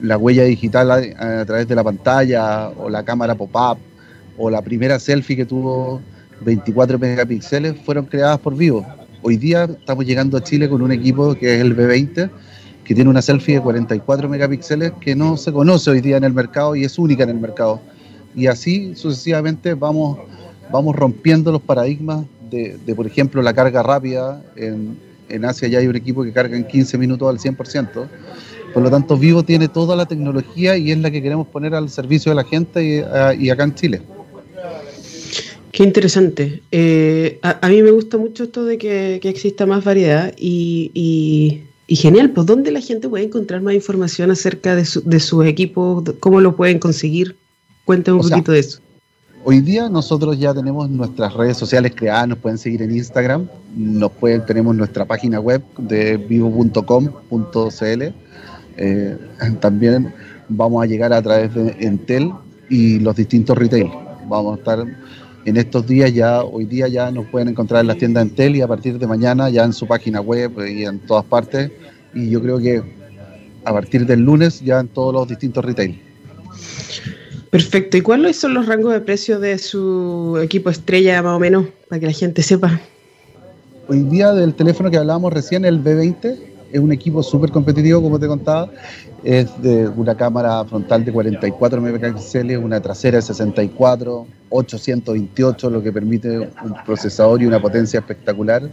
la 0.00 0.16
huella 0.16 0.44
digital 0.44 0.90
a 0.92 1.44
través 1.44 1.66
de 1.66 1.74
la 1.74 1.82
pantalla 1.82 2.68
o 2.68 2.88
la 2.88 3.04
cámara 3.04 3.34
pop-up 3.34 3.78
o 4.38 4.50
la 4.50 4.62
primera 4.62 4.98
selfie 4.98 5.36
que 5.36 5.46
tuvo 5.46 6.00
24 6.42 6.98
megapíxeles 6.98 7.74
fueron 7.84 8.06
creadas 8.06 8.38
por 8.38 8.56
Vivo. 8.56 8.86
Hoy 9.22 9.36
día 9.36 9.64
estamos 9.64 10.04
llegando 10.04 10.36
a 10.36 10.42
Chile 10.42 10.68
con 10.68 10.82
un 10.82 10.92
equipo 10.92 11.34
que 11.34 11.56
es 11.56 11.60
el 11.60 11.76
B20, 11.76 12.30
que 12.84 12.94
tiene 12.94 13.10
una 13.10 13.22
selfie 13.22 13.56
de 13.56 13.60
44 13.62 14.28
megapíxeles 14.28 14.92
que 15.00 15.16
no 15.16 15.36
se 15.36 15.52
conoce 15.52 15.90
hoy 15.90 16.00
día 16.00 16.16
en 16.16 16.24
el 16.24 16.32
mercado 16.32 16.76
y 16.76 16.84
es 16.84 16.98
única 16.98 17.24
en 17.24 17.30
el 17.30 17.40
mercado. 17.40 17.80
Y 18.34 18.46
así 18.46 18.94
sucesivamente 18.94 19.74
vamos, 19.74 20.18
vamos 20.70 20.94
rompiendo 20.94 21.50
los 21.50 21.62
paradigmas 21.62 22.24
de, 22.50 22.78
por 22.94 23.06
ejemplo, 23.06 23.42
la 23.42 23.54
carga 23.54 23.82
rápida. 23.82 24.42
En, 24.54 24.98
en 25.28 25.44
Asia 25.44 25.66
ya 25.66 25.78
hay 25.78 25.88
un 25.88 25.96
equipo 25.96 26.22
que 26.22 26.32
carga 26.32 26.56
en 26.56 26.66
15 26.66 26.98
minutos 26.98 27.28
al 27.28 27.38
100%. 27.38 28.06
Por 28.72 28.82
lo 28.82 28.90
tanto, 28.90 29.16
Vivo 29.16 29.42
tiene 29.42 29.68
toda 29.68 29.96
la 29.96 30.06
tecnología 30.06 30.76
y 30.76 30.92
es 30.92 30.98
la 30.98 31.10
que 31.10 31.22
queremos 31.22 31.46
poner 31.48 31.74
al 31.74 31.88
servicio 31.88 32.30
de 32.30 32.36
la 32.36 32.44
gente 32.44 32.84
y, 32.84 33.44
y 33.44 33.50
acá 33.50 33.64
en 33.64 33.74
Chile. 33.74 34.02
Qué 35.76 35.82
interesante. 35.82 36.62
Eh, 36.72 37.38
a, 37.42 37.68
mí 37.68 37.82
me 37.82 37.90
gusta 37.90 38.16
mucho 38.16 38.44
esto 38.44 38.64
de 38.64 38.78
que, 38.78 39.16
exista 39.16 39.66
más 39.66 39.84
variedad 39.84 40.32
y, 40.38 41.64
genial. 41.86 42.30
Pues, 42.30 42.46
¿dónde 42.46 42.70
la 42.70 42.80
gente 42.80 43.10
puede 43.10 43.24
encontrar 43.24 43.60
más 43.60 43.74
información 43.74 44.30
acerca 44.30 44.74
de, 44.74 44.86
su, 44.86 45.02
de 45.02 45.20
sus 45.20 45.44
equipos? 45.44 46.02
¿Cómo 46.18 46.40
lo 46.40 46.56
pueden 46.56 46.78
conseguir? 46.78 47.36
Cuéntame 47.84 48.16
un 48.16 48.26
poquito 48.26 48.52
de 48.52 48.60
eso. 48.60 48.78
Hoy 49.44 49.60
día 49.60 49.90
nosotros 49.90 50.38
ya 50.38 50.54
tenemos 50.54 50.88
nuestras 50.88 51.34
redes 51.34 51.58
sociales 51.58 51.92
creadas, 51.94 52.28
nos 52.28 52.38
pueden 52.38 52.56
seguir 52.56 52.80
en 52.80 52.96
Instagram, 52.96 53.46
nos 53.76 54.12
pueden, 54.12 54.46
tenemos 54.46 54.74
nuestra 54.74 55.04
página 55.04 55.40
web 55.40 55.62
de 55.76 56.16
vivo.com.cl. 56.16 58.02
Eh, 58.78 59.18
también 59.60 60.14
vamos 60.48 60.82
a 60.82 60.86
llegar 60.86 61.12
a 61.12 61.20
través 61.20 61.54
de 61.54 61.76
Entel 61.80 62.32
y 62.70 62.98
los 62.98 63.14
distintos 63.14 63.58
retail. 63.58 63.90
Vamos 64.26 64.56
a 64.56 64.58
estar 64.58 64.86
en 65.46 65.56
estos 65.56 65.86
días 65.86 66.12
ya, 66.12 66.42
hoy 66.42 66.64
día 66.64 66.88
ya 66.88 67.10
nos 67.12 67.26
pueden 67.26 67.48
encontrar 67.48 67.82
en 67.82 67.86
las 67.86 67.98
tiendas 67.98 68.24
Entel 68.24 68.56
y 68.56 68.62
a 68.62 68.66
partir 68.66 68.98
de 68.98 69.06
mañana 69.06 69.48
ya 69.48 69.62
en 69.64 69.72
su 69.72 69.86
página 69.86 70.20
web 70.20 70.52
y 70.68 70.84
en 70.84 70.98
todas 70.98 71.24
partes. 71.24 71.70
Y 72.14 72.30
yo 72.30 72.42
creo 72.42 72.58
que 72.58 72.82
a 73.64 73.72
partir 73.72 74.06
del 74.06 74.20
lunes 74.20 74.60
ya 74.60 74.80
en 74.80 74.88
todos 74.88 75.14
los 75.14 75.28
distintos 75.28 75.64
retail. 75.64 76.02
Perfecto. 77.50 77.96
¿Y 77.96 78.00
cuáles 78.00 78.36
son 78.36 78.54
los 78.54 78.66
rangos 78.66 78.92
de 78.92 79.00
precio 79.00 79.38
de 79.38 79.58
su 79.58 80.36
equipo 80.42 80.68
estrella 80.68 81.22
más 81.22 81.36
o 81.36 81.38
menos 81.38 81.66
para 81.88 82.00
que 82.00 82.06
la 82.06 82.12
gente 82.12 82.42
sepa? 82.42 82.80
Hoy 83.86 84.02
día 84.02 84.32
del 84.32 84.52
teléfono 84.52 84.90
que 84.90 84.96
hablábamos 84.96 85.32
recién, 85.32 85.64
el 85.64 85.82
B20, 85.82 86.38
es 86.72 86.80
un 86.80 86.92
equipo 86.92 87.22
súper 87.22 87.50
competitivo, 87.50 88.02
como 88.02 88.18
te 88.18 88.26
contaba. 88.26 88.70
Es 89.24 89.60
de 89.60 89.88
una 89.88 90.14
cámara 90.14 90.64
frontal 90.64 91.04
de 91.04 91.12
44 91.12 91.80
megapíxeles, 91.80 92.58
una 92.58 92.80
trasera 92.80 93.16
de 93.16 93.22
64, 93.22 94.26
828, 94.50 95.70
lo 95.70 95.82
que 95.82 95.92
permite 95.92 96.38
un 96.38 96.74
procesador 96.84 97.42
y 97.42 97.46
una 97.46 97.60
potencia 97.60 98.00
espectacular. 98.00 98.68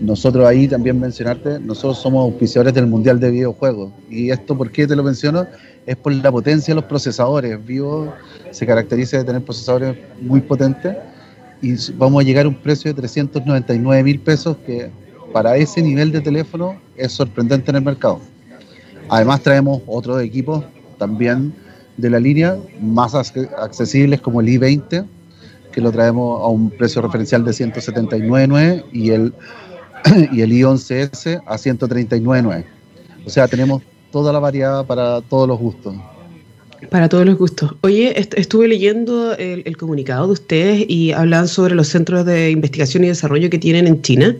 nosotros 0.00 0.46
ahí 0.46 0.66
también 0.66 0.98
mencionarte, 0.98 1.60
nosotros 1.60 1.98
somos 1.98 2.24
auspiciadores 2.24 2.72
del 2.72 2.86
Mundial 2.86 3.20
de 3.20 3.30
Videojuegos. 3.30 3.92
Y 4.08 4.30
esto, 4.30 4.56
¿por 4.56 4.70
qué 4.70 4.86
te 4.86 4.96
lo 4.96 5.02
menciono? 5.02 5.46
Es 5.86 5.96
por 5.96 6.12
la 6.12 6.30
potencia 6.30 6.74
de 6.74 6.80
los 6.80 6.88
procesadores. 6.88 7.64
Vivo 7.64 8.12
se 8.50 8.66
caracteriza 8.66 9.18
de 9.18 9.24
tener 9.24 9.42
procesadores 9.42 9.96
muy 10.20 10.40
potentes 10.40 10.96
y 11.62 11.74
vamos 11.92 12.22
a 12.22 12.24
llegar 12.24 12.46
a 12.46 12.48
un 12.48 12.54
precio 12.54 12.92
de 12.92 13.00
399 13.00 14.02
mil 14.02 14.20
pesos 14.20 14.56
que 14.64 14.90
para 15.32 15.56
ese 15.56 15.82
nivel 15.82 16.12
de 16.12 16.20
teléfono 16.20 16.80
es 16.96 17.12
sorprendente 17.12 17.70
en 17.70 17.76
el 17.76 17.82
mercado. 17.82 18.20
Además 19.08 19.42
traemos 19.42 19.82
otros 19.86 20.22
equipos 20.22 20.64
también 20.98 21.52
de 21.96 22.10
la 22.10 22.20
línea 22.20 22.56
más 22.80 23.14
accesibles 23.14 24.20
como 24.20 24.40
el 24.40 24.48
i20, 24.48 25.04
que 25.72 25.80
lo 25.80 25.92
traemos 25.92 26.40
a 26.42 26.46
un 26.46 26.70
precio 26.70 27.02
referencial 27.02 27.44
de 27.44 27.52
179.9 27.52 28.84
y 28.92 29.10
el 29.10 29.34
y 30.32 30.40
el 30.40 30.52
i11S 30.52 31.42
a 31.46 31.56
139.9. 31.56 32.64
O 33.26 33.30
sea, 33.30 33.46
tenemos 33.48 33.82
toda 34.10 34.32
la 34.32 34.38
variedad 34.38 34.84
para 34.86 35.20
todos 35.22 35.46
los 35.46 35.58
gustos. 35.58 35.94
Para 36.88 37.08
todos 37.08 37.26
los 37.26 37.36
gustos. 37.36 37.74
Oye, 37.82 38.18
estuve 38.18 38.66
leyendo 38.66 39.34
el, 39.36 39.76
comunicado 39.76 40.26
de 40.26 40.32
ustedes 40.32 40.84
y 40.88 41.12
hablan 41.12 41.46
sobre 41.46 41.74
los 41.74 41.88
centros 41.88 42.24
de 42.24 42.50
investigación 42.50 43.04
y 43.04 43.08
desarrollo 43.08 43.50
que 43.50 43.58
tienen 43.58 43.86
en 43.86 44.00
China. 44.00 44.34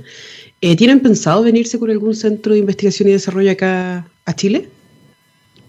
Eh, 0.62 0.76
¿Tienen 0.76 1.00
pensado 1.00 1.42
venirse 1.42 1.78
con 1.78 1.90
algún 1.90 2.14
centro 2.14 2.52
de 2.52 2.58
investigación 2.58 3.08
y 3.08 3.12
desarrollo 3.12 3.50
acá 3.50 4.06
a 4.26 4.34
Chile? 4.34 4.68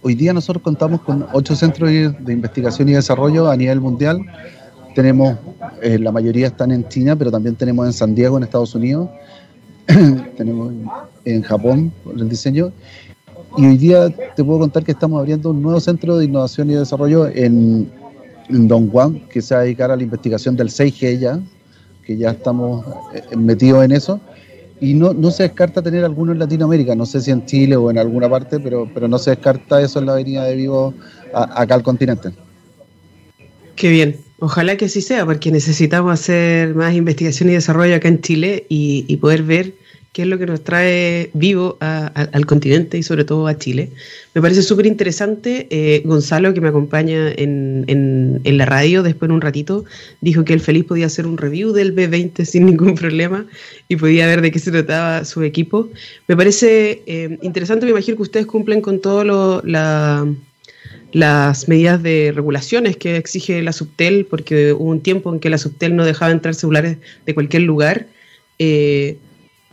Hoy 0.01 0.15
día 0.15 0.33
nosotros 0.33 0.61
contamos 0.61 0.99
con 1.01 1.25
ocho 1.31 1.55
centros 1.55 1.89
de 1.89 2.33
investigación 2.33 2.89
y 2.89 2.93
desarrollo 2.93 3.49
a 3.49 3.55
nivel 3.55 3.79
mundial. 3.79 4.19
Tenemos, 4.93 5.37
eh, 5.81 5.97
la 5.97 6.11
mayoría 6.11 6.47
están 6.47 6.73
en 6.73 6.89
China, 6.89 7.15
pero 7.15 7.31
también 7.31 7.55
tenemos 7.55 7.85
en 7.85 7.93
San 7.93 8.13
Diego, 8.13 8.35
en 8.35 8.43
Estados 8.43 8.75
Unidos. 8.75 9.09
tenemos 10.35 10.73
en 11.23 11.41
Japón 11.41 11.93
el 12.17 12.27
diseño. 12.27 12.73
Y 13.57 13.67
hoy 13.67 13.77
día 13.77 14.09
te 14.09 14.43
puedo 14.43 14.59
contar 14.59 14.83
que 14.83 14.91
estamos 14.91 15.19
abriendo 15.19 15.51
un 15.51 15.61
nuevo 15.61 15.79
centro 15.79 16.17
de 16.17 16.25
innovación 16.25 16.69
y 16.69 16.73
desarrollo 16.73 17.27
en, 17.27 17.89
en 18.49 18.67
Dongguan, 18.67 19.21
que 19.29 19.41
se 19.41 19.55
va 19.55 19.61
a 19.61 19.63
dedicar 19.63 19.89
a 19.89 19.95
la 19.95 20.03
investigación 20.03 20.57
del 20.57 20.67
6G 20.67 21.17
ya, 21.17 21.39
que 22.05 22.17
ya 22.17 22.31
estamos 22.31 22.85
eh, 23.13 23.37
metidos 23.37 23.85
en 23.85 23.93
eso. 23.93 24.19
Y 24.81 24.95
no, 24.95 25.13
no 25.13 25.31
se 25.31 25.43
descarta 25.43 25.81
tener 25.81 26.03
alguno 26.03 26.33
en 26.33 26.39
Latinoamérica, 26.39 26.95
no 26.95 27.05
sé 27.05 27.21
si 27.21 27.31
en 27.31 27.45
Chile 27.45 27.75
o 27.75 27.89
en 27.91 27.99
alguna 27.99 28.27
parte, 28.27 28.59
pero, 28.59 28.89
pero 28.93 29.07
no 29.07 29.19
se 29.19 29.29
descarta 29.29 29.79
eso 29.79 29.99
en 29.99 30.07
la 30.07 30.13
avenida 30.13 30.43
de 30.43 30.55
Vivo 30.55 30.93
acá 31.33 31.75
al 31.75 31.83
continente. 31.83 32.31
Qué 33.75 33.89
bien. 33.89 34.17
Ojalá 34.39 34.75
que 34.75 34.85
así 34.85 35.01
sea, 35.01 35.23
porque 35.23 35.51
necesitamos 35.51 36.11
hacer 36.11 36.73
más 36.73 36.95
investigación 36.95 37.49
y 37.49 37.53
desarrollo 37.53 37.95
acá 37.95 38.07
en 38.07 38.21
Chile 38.21 38.65
y, 38.69 39.15
poder 39.17 39.43
ver 39.43 39.75
qué 40.13 40.23
es 40.23 40.27
lo 40.27 40.37
que 40.37 40.45
nos 40.45 40.61
trae 40.61 41.29
vivo 41.33 41.77
al 41.79 42.45
continente 42.45 42.97
y 42.97 43.03
sobre 43.03 43.23
todo 43.23 43.47
a 43.47 43.57
Chile. 43.57 43.91
Me 44.33 44.41
parece 44.41 44.61
súper 44.61 44.85
interesante. 44.85 45.67
Eh, 45.69 46.01
Gonzalo, 46.03 46.53
que 46.53 46.59
me 46.59 46.67
acompaña 46.67 47.31
en, 47.31 47.85
en, 47.87 48.57
la 48.57 48.65
radio 48.65 49.03
después 49.03 49.29
en 49.29 49.35
un 49.35 49.41
ratito, 49.41 49.85
dijo 50.19 50.43
que 50.43 50.53
el 50.53 50.59
feliz 50.59 50.83
podía 50.83 51.05
hacer 51.05 51.25
un 51.25 51.37
review 51.37 51.71
del 51.71 51.95
B20 51.95 52.43
sin 52.43 52.65
ningún 52.65 52.95
problema 52.95 53.45
y 53.87 53.95
podía 53.95 54.27
ver 54.27 54.41
de 54.41 54.51
qué 54.51 54.59
se 54.59 54.71
trataba 54.71 55.23
su 55.23 55.43
equipo. 55.43 55.87
Me 56.27 56.35
parece 56.35 57.03
eh, 57.05 57.37
interesante, 57.41 57.85
me 57.85 57.91
imagino 57.91 58.17
que 58.17 58.23
ustedes 58.23 58.45
cumplen 58.45 58.81
con 58.81 58.99
todo 58.99 59.23
lo, 59.23 59.61
la 59.63 60.27
las 61.13 61.67
medidas 61.67 62.01
de 62.01 62.31
regulaciones 62.33 62.95
que 62.95 63.17
exige 63.17 63.61
la 63.61 63.73
Subtel, 63.73 64.25
porque 64.25 64.73
hubo 64.73 64.89
un 64.89 65.01
tiempo 65.01 65.33
en 65.33 65.39
que 65.39 65.49
la 65.49 65.57
Subtel 65.57 65.95
no 65.95 66.05
dejaba 66.05 66.31
entrar 66.31 66.55
celulares 66.55 66.97
de 67.25 67.33
cualquier 67.33 67.63
lugar, 67.63 68.07
eh, 68.59 69.17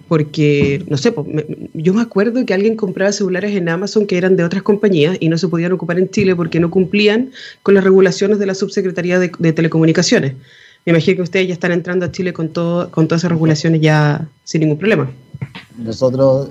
porque, 0.09 0.83
no 0.89 0.97
sé, 0.97 1.15
yo 1.75 1.95
me 1.95 2.01
acuerdo 2.01 2.45
que 2.47 2.55
alguien 2.55 2.77
compraba 2.77 3.13
celulares 3.13 3.55
en 3.55 3.69
Amazon 3.69 4.07
que 4.07 4.17
eran 4.17 4.37
de 4.37 4.45
otras 4.45 4.63
compañías 4.63 5.19
y 5.21 5.29
no 5.29 5.37
se 5.37 5.49
podían 5.49 5.73
ocupar 5.73 5.99
en 5.99 6.11
Chile 6.11 6.35
porque 6.35 6.61
no 6.61 6.71
cumplían 6.71 7.31
con 7.63 7.75
las 7.75 7.85
regulaciones 7.85 8.39
de 8.39 8.47
la 8.47 8.55
Subsecretaría 8.55 9.19
de, 9.19 9.29
Telecomunicaciones. 9.53 10.35
Me 10.87 10.93
imagino 10.93 11.17
que 11.17 11.23
ustedes 11.23 11.49
ya 11.49 11.53
están 11.53 11.73
entrando 11.73 12.07
a 12.07 12.13
Chile 12.13 12.33
con, 12.33 12.49
todo, 12.49 12.91
con 12.91 13.07
todas 13.07 13.21
esas 13.21 13.33
regulaciones 13.33 13.83
ya 13.83 14.27
sin 14.45 14.63
ningún 14.63 14.79
problema. 14.79 15.11
Nosotros 15.77 16.49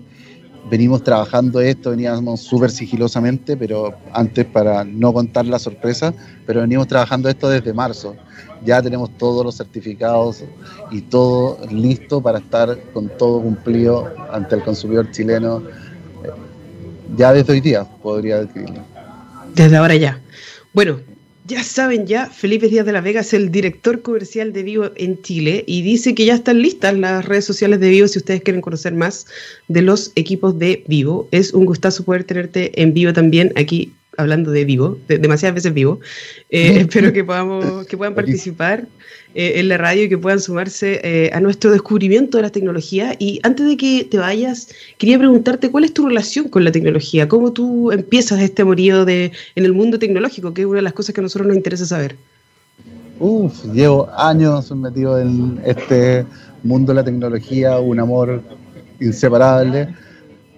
venimos 0.70 1.04
trabajando 1.04 1.60
esto, 1.60 1.90
veníamos 1.90 2.40
súper 2.40 2.70
sigilosamente, 2.70 3.58
pero 3.58 3.94
antes 4.12 4.46
para 4.46 4.84
no 4.84 5.12
contar 5.12 5.44
la 5.44 5.58
sorpresa, 5.58 6.14
pero 6.46 6.62
venimos 6.62 6.88
trabajando 6.88 7.28
esto 7.28 7.50
desde 7.50 7.74
marzo. 7.74 8.16
Ya 8.64 8.82
tenemos 8.82 9.10
todos 9.18 9.44
los 9.44 9.56
certificados 9.56 10.44
y 10.90 11.02
todo 11.02 11.58
listo 11.70 12.20
para 12.20 12.38
estar 12.38 12.78
con 12.92 13.08
todo 13.08 13.40
cumplido 13.40 14.12
ante 14.32 14.56
el 14.56 14.62
consumidor 14.62 15.10
chileno 15.10 15.62
eh, 16.24 16.28
ya 17.16 17.32
desde 17.32 17.52
hoy 17.52 17.60
día, 17.60 17.84
podría 18.02 18.40
decirlo. 18.44 18.82
Desde 19.54 19.76
ahora 19.76 19.94
ya. 19.94 20.20
Bueno, 20.72 21.00
ya 21.46 21.62
saben 21.62 22.06
ya, 22.06 22.26
Felipe 22.26 22.68
Díaz 22.68 22.84
de 22.86 22.92
la 22.92 23.00
Vega 23.00 23.20
es 23.20 23.32
el 23.32 23.52
director 23.52 24.02
comercial 24.02 24.52
de 24.52 24.64
Vivo 24.64 24.90
en 24.96 25.22
Chile 25.22 25.62
y 25.68 25.82
dice 25.82 26.12
que 26.14 26.24
ya 26.24 26.34
están 26.34 26.60
listas 26.60 26.98
las 26.98 27.24
redes 27.24 27.44
sociales 27.44 27.78
de 27.78 27.88
Vivo 27.88 28.08
si 28.08 28.18
ustedes 28.18 28.42
quieren 28.42 28.60
conocer 28.60 28.94
más 28.94 29.26
de 29.68 29.82
los 29.82 30.10
equipos 30.16 30.58
de 30.58 30.82
Vivo. 30.88 31.28
Es 31.30 31.54
un 31.54 31.64
gustazo 31.64 32.04
poder 32.04 32.24
tenerte 32.24 32.82
en 32.82 32.92
vivo 32.92 33.12
también 33.12 33.52
aquí 33.54 33.92
hablando 34.16 34.50
de 34.50 34.64
Vivo, 34.64 34.98
demasiadas 35.08 35.54
veces 35.54 35.74
Vivo. 35.74 36.00
Eh, 36.50 36.80
espero 36.80 37.12
que 37.12 37.24
podamos 37.24 37.86
que 37.86 37.96
puedan 37.96 38.14
participar 38.14 38.86
eh, 39.34 39.60
en 39.60 39.68
la 39.68 39.76
radio 39.76 40.04
y 40.04 40.08
que 40.08 40.16
puedan 40.16 40.40
sumarse 40.40 41.00
eh, 41.04 41.30
a 41.34 41.40
nuestro 41.40 41.70
descubrimiento 41.70 42.38
de 42.38 42.42
la 42.42 42.50
tecnología. 42.50 43.14
Y 43.18 43.40
antes 43.42 43.66
de 43.66 43.76
que 43.76 44.04
te 44.10 44.18
vayas, 44.18 44.68
quería 44.98 45.18
preguntarte 45.18 45.70
cuál 45.70 45.84
es 45.84 45.92
tu 45.92 46.06
relación 46.06 46.48
con 46.48 46.64
la 46.64 46.72
tecnología, 46.72 47.28
cómo 47.28 47.52
tú 47.52 47.92
empiezas 47.92 48.40
este 48.40 48.62
amorío 48.62 49.04
de, 49.04 49.32
en 49.54 49.64
el 49.64 49.72
mundo 49.72 49.98
tecnológico, 49.98 50.54
que 50.54 50.62
es 50.62 50.66
una 50.66 50.76
de 50.76 50.82
las 50.82 50.94
cosas 50.94 51.14
que 51.14 51.20
a 51.20 51.22
nosotros 51.22 51.48
nos 51.48 51.56
interesa 51.56 51.84
saber. 51.84 52.16
Uf, 53.18 53.64
llevo 53.72 54.08
años 54.16 54.70
metido 54.74 55.18
en 55.20 55.60
este 55.64 56.24
mundo 56.62 56.92
de 56.92 56.96
la 56.96 57.04
tecnología, 57.04 57.78
un 57.78 58.00
amor 58.00 58.42
inseparable. 59.00 59.88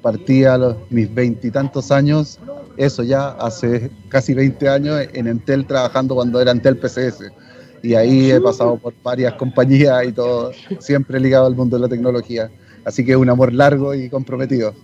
Partí 0.03 0.45
a 0.45 0.57
los, 0.57 0.77
mis 0.91 1.13
veintitantos 1.13 1.91
años, 1.91 2.39
eso 2.77 3.03
ya 3.03 3.31
hace 3.31 3.91
casi 4.09 4.35
20 4.35 4.69
años 4.69 5.01
en 5.13 5.27
Entel 5.27 5.67
trabajando 5.67 6.15
cuando 6.15 6.41
era 6.41 6.53
Entel 6.53 6.77
PCS 6.77 7.33
y 7.83 7.95
ahí 7.95 8.31
he 8.31 8.41
pasado 8.41 8.77
por 8.77 8.95
varias 9.03 9.35
compañías 9.35 10.07
y 10.07 10.13
todo, 10.13 10.53
siempre 10.79 11.21
ligado 11.21 11.47
al 11.47 11.55
mundo 11.55 11.77
de 11.77 11.83
la 11.83 11.89
tecnología. 11.89 12.51
Así 12.85 13.05
que 13.05 13.17
un 13.17 13.29
amor 13.29 13.53
largo 13.53 13.95
y 13.95 14.09
comprometido. 14.09 14.75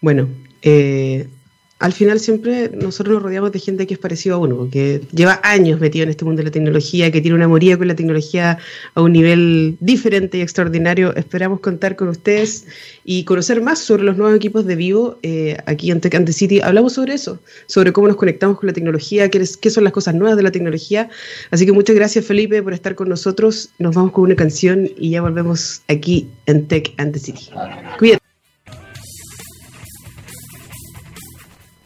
Bueno, 0.00 0.28
eh, 0.62 1.28
al 1.78 1.92
final 1.92 2.18
siempre 2.20 2.70
nosotros 2.74 3.14
nos 3.14 3.22
rodeamos 3.22 3.52
de 3.52 3.58
gente 3.58 3.86
que 3.86 3.94
es 3.94 4.00
parecido 4.00 4.36
a 4.36 4.38
uno, 4.38 4.68
que 4.70 5.02
lleva 5.12 5.40
años 5.42 5.78
metido 5.78 6.04
en 6.04 6.10
este 6.10 6.24
mundo 6.24 6.38
de 6.38 6.44
la 6.44 6.50
tecnología, 6.50 7.10
que 7.10 7.20
tiene 7.20 7.36
una 7.36 7.48
moría 7.48 7.76
con 7.76 7.86
la 7.86 7.94
tecnología 7.94 8.58
a 8.94 9.02
un 9.02 9.12
nivel 9.12 9.76
diferente 9.80 10.38
y 10.38 10.40
extraordinario. 10.40 11.14
Esperamos 11.16 11.60
contar 11.60 11.94
con 11.94 12.08
ustedes 12.08 12.66
y 13.04 13.24
conocer 13.24 13.60
más 13.60 13.78
sobre 13.78 14.04
los 14.04 14.16
nuevos 14.16 14.36
equipos 14.36 14.64
de 14.64 14.74
Vivo 14.74 15.18
eh, 15.22 15.58
aquí 15.66 15.90
en 15.90 16.00
Tech 16.00 16.16
City. 16.30 16.60
Hablamos 16.62 16.94
sobre 16.94 17.12
eso, 17.12 17.40
sobre 17.66 17.92
cómo 17.92 18.08
nos 18.08 18.16
conectamos 18.16 18.58
con 18.58 18.68
la 18.68 18.72
tecnología, 18.72 19.28
qué, 19.30 19.44
qué 19.60 19.70
son 19.70 19.84
las 19.84 19.92
cosas 19.92 20.14
nuevas 20.14 20.38
de 20.38 20.44
la 20.44 20.52
tecnología. 20.52 21.10
Así 21.50 21.66
que 21.66 21.72
muchas 21.72 21.94
gracias 21.94 22.24
Felipe 22.24 22.62
por 22.62 22.72
estar 22.72 22.94
con 22.94 23.10
nosotros. 23.10 23.68
Nos 23.78 23.94
vamos 23.94 24.12
con 24.12 24.24
una 24.24 24.34
canción 24.34 24.88
y 24.96 25.10
ya 25.10 25.20
volvemos 25.20 25.82
aquí 25.88 26.26
en 26.46 26.66
Tech 26.68 26.94
and 26.96 27.12
the 27.12 27.18
City. 27.18 27.50
Cuídate. 27.98 28.25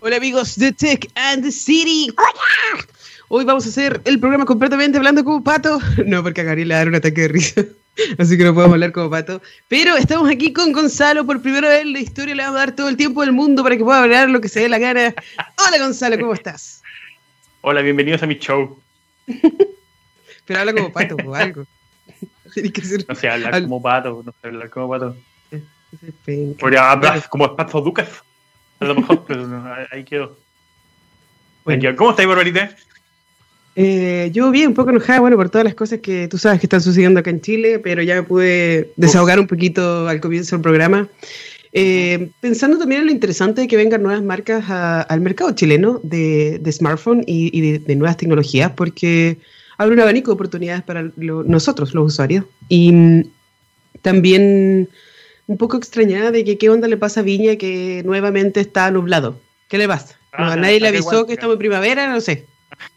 Hola 0.03 0.17
amigos 0.17 0.57
de 0.57 0.73
Tech 0.73 1.11
and 1.15 1.43
the 1.43 1.53
City. 1.53 2.11
¡Hola! 2.17 2.87
Hoy 3.29 3.45
vamos 3.45 3.67
a 3.67 3.69
hacer 3.69 4.01
el 4.07 4.19
programa 4.19 4.47
completamente 4.47 4.97
hablando 4.97 5.23
como 5.23 5.45
pato. 5.45 5.79
No, 6.07 6.23
porque 6.23 6.41
a 6.41 6.45
Gabriel 6.45 6.69
le 6.69 6.75
da 6.75 6.85
un 6.85 6.95
ataque 6.95 7.21
de 7.21 7.29
risa. 7.29 7.65
Así 8.19 8.39
que 8.39 8.45
no 8.45 8.55
podemos 8.55 8.73
hablar 8.73 8.93
como 8.93 9.11
pato. 9.11 9.43
Pero 9.69 9.99
estamos 9.99 10.31
aquí 10.31 10.55
con 10.55 10.73
Gonzalo 10.73 11.27
por 11.27 11.43
primera 11.43 11.69
vez 11.69 11.83
en 11.83 11.93
la 11.93 12.01
historia. 12.01 12.35
Le 12.35 12.43
vamos 12.43 12.57
a 12.57 12.67
dar 12.67 12.75
todo 12.75 12.89
el 12.89 12.97
tiempo 12.97 13.21
del 13.21 13.33
mundo 13.33 13.63
para 13.63 13.77
que 13.77 13.85
pueda 13.85 14.03
hablar 14.03 14.31
lo 14.31 14.41
que 14.41 14.49
se 14.49 14.61
dé 14.61 14.71
la 14.71 14.81
cara. 14.81 15.15
Hola 15.69 15.79
Gonzalo, 15.79 16.19
¿cómo 16.19 16.33
estás? 16.33 16.83
Hola, 17.61 17.83
bienvenidos 17.83 18.23
a 18.23 18.27
mi 18.27 18.39
show. 18.39 18.81
Pero 20.47 20.61
habla 20.61 20.73
como 20.73 20.91
pato 20.91 21.15
o 21.23 21.35
algo. 21.35 21.67
No 23.07 23.15
sé, 23.15 23.29
hablar 23.29 23.61
como 23.61 23.83
pato. 23.83 24.23
No 24.25 24.33
sé, 24.33 24.49
hablar 24.49 24.71
como 24.71 24.89
pato. 24.89 25.17
Podría 26.59 26.91
hablar 26.91 27.29
como 27.29 27.55
Pato 27.55 27.83
Ducas. 27.83 28.09
A 28.81 28.85
lo 28.87 28.95
mejor, 28.95 29.25
pero 29.27 29.47
ahí 29.93 30.05
quedó. 30.05 30.37
Bueno. 31.65 31.97
¿Cómo 31.97 32.11
estáis, 32.11 32.29
Barbarita? 32.29 32.75
Eh, 33.77 34.31
yo 34.33 34.51
bien, 34.51 34.69
un 34.69 34.75
poco 34.75 34.91
enojada, 34.91 35.21
bueno, 35.21 35.37
por 35.37 35.49
todas 35.49 35.65
las 35.65 35.75
cosas 35.75 36.01
que 36.01 36.27
tú 36.29 36.39
sabes 36.39 36.61
que 36.61 36.67
están 36.67 36.81
sucediendo 36.81 37.21
acá 37.21 37.31
en 37.31 37.41
Chile, 37.41 37.79
pero 37.79 38.03
ya 38.03 38.17
me 38.17 38.23
pude 38.23 38.93
desahogar 38.97 39.39
un 39.39 39.47
poquito 39.47 40.09
al 40.09 40.21
comienzo 40.21 40.57
del 40.57 40.63
programa. 40.63 41.09
Eh, 41.73 42.31
pensando 42.41 42.79
también 42.79 43.03
en 43.03 43.07
lo 43.07 43.13
interesante 43.13 43.61
de 43.61 43.69
que 43.69 43.77
vengan 43.77 44.03
nuevas 44.03 44.23
marcas 44.23 44.65
al 44.69 45.21
mercado 45.21 45.53
chileno 45.53 46.01
de, 46.03 46.59
de 46.59 46.73
smartphone 46.73 47.23
y, 47.27 47.79
de, 47.79 47.97
nuevas 47.97 48.17
tecnologías, 48.17 48.73
porque 48.73 49.39
abre 49.79 49.95
un 49.95 50.01
abanico 50.01 50.31
de 50.31 50.35
oportunidades 50.35 50.83
para 50.83 51.11
nosotros, 51.17 51.95
los 51.95 52.13
usuarios. 52.13 52.45
Y 52.69 53.25
también 54.03 54.89
un 55.51 55.57
poco 55.57 55.77
extrañada 55.77 56.31
de 56.31 56.45
que 56.45 56.59
qué 56.59 56.71
onda 56.71 56.87
le 56.87 56.97
pasa 56.97 57.21
a 57.21 57.23
Viña 57.25 57.57
que 57.57 58.03
nuevamente 58.05 58.61
está 58.61 58.89
nublado. 58.93 59.41
¿Qué 59.69 59.79
le 59.79 59.89
pasa? 59.89 60.17
Ah, 60.31 60.55
nadie 60.55 60.79
le 60.79 60.87
avisó 60.87 61.27
que 61.27 61.33
estamos 61.33 61.55
en 61.55 61.59
primavera, 61.59 62.07
no 62.07 62.21
sé. 62.21 62.47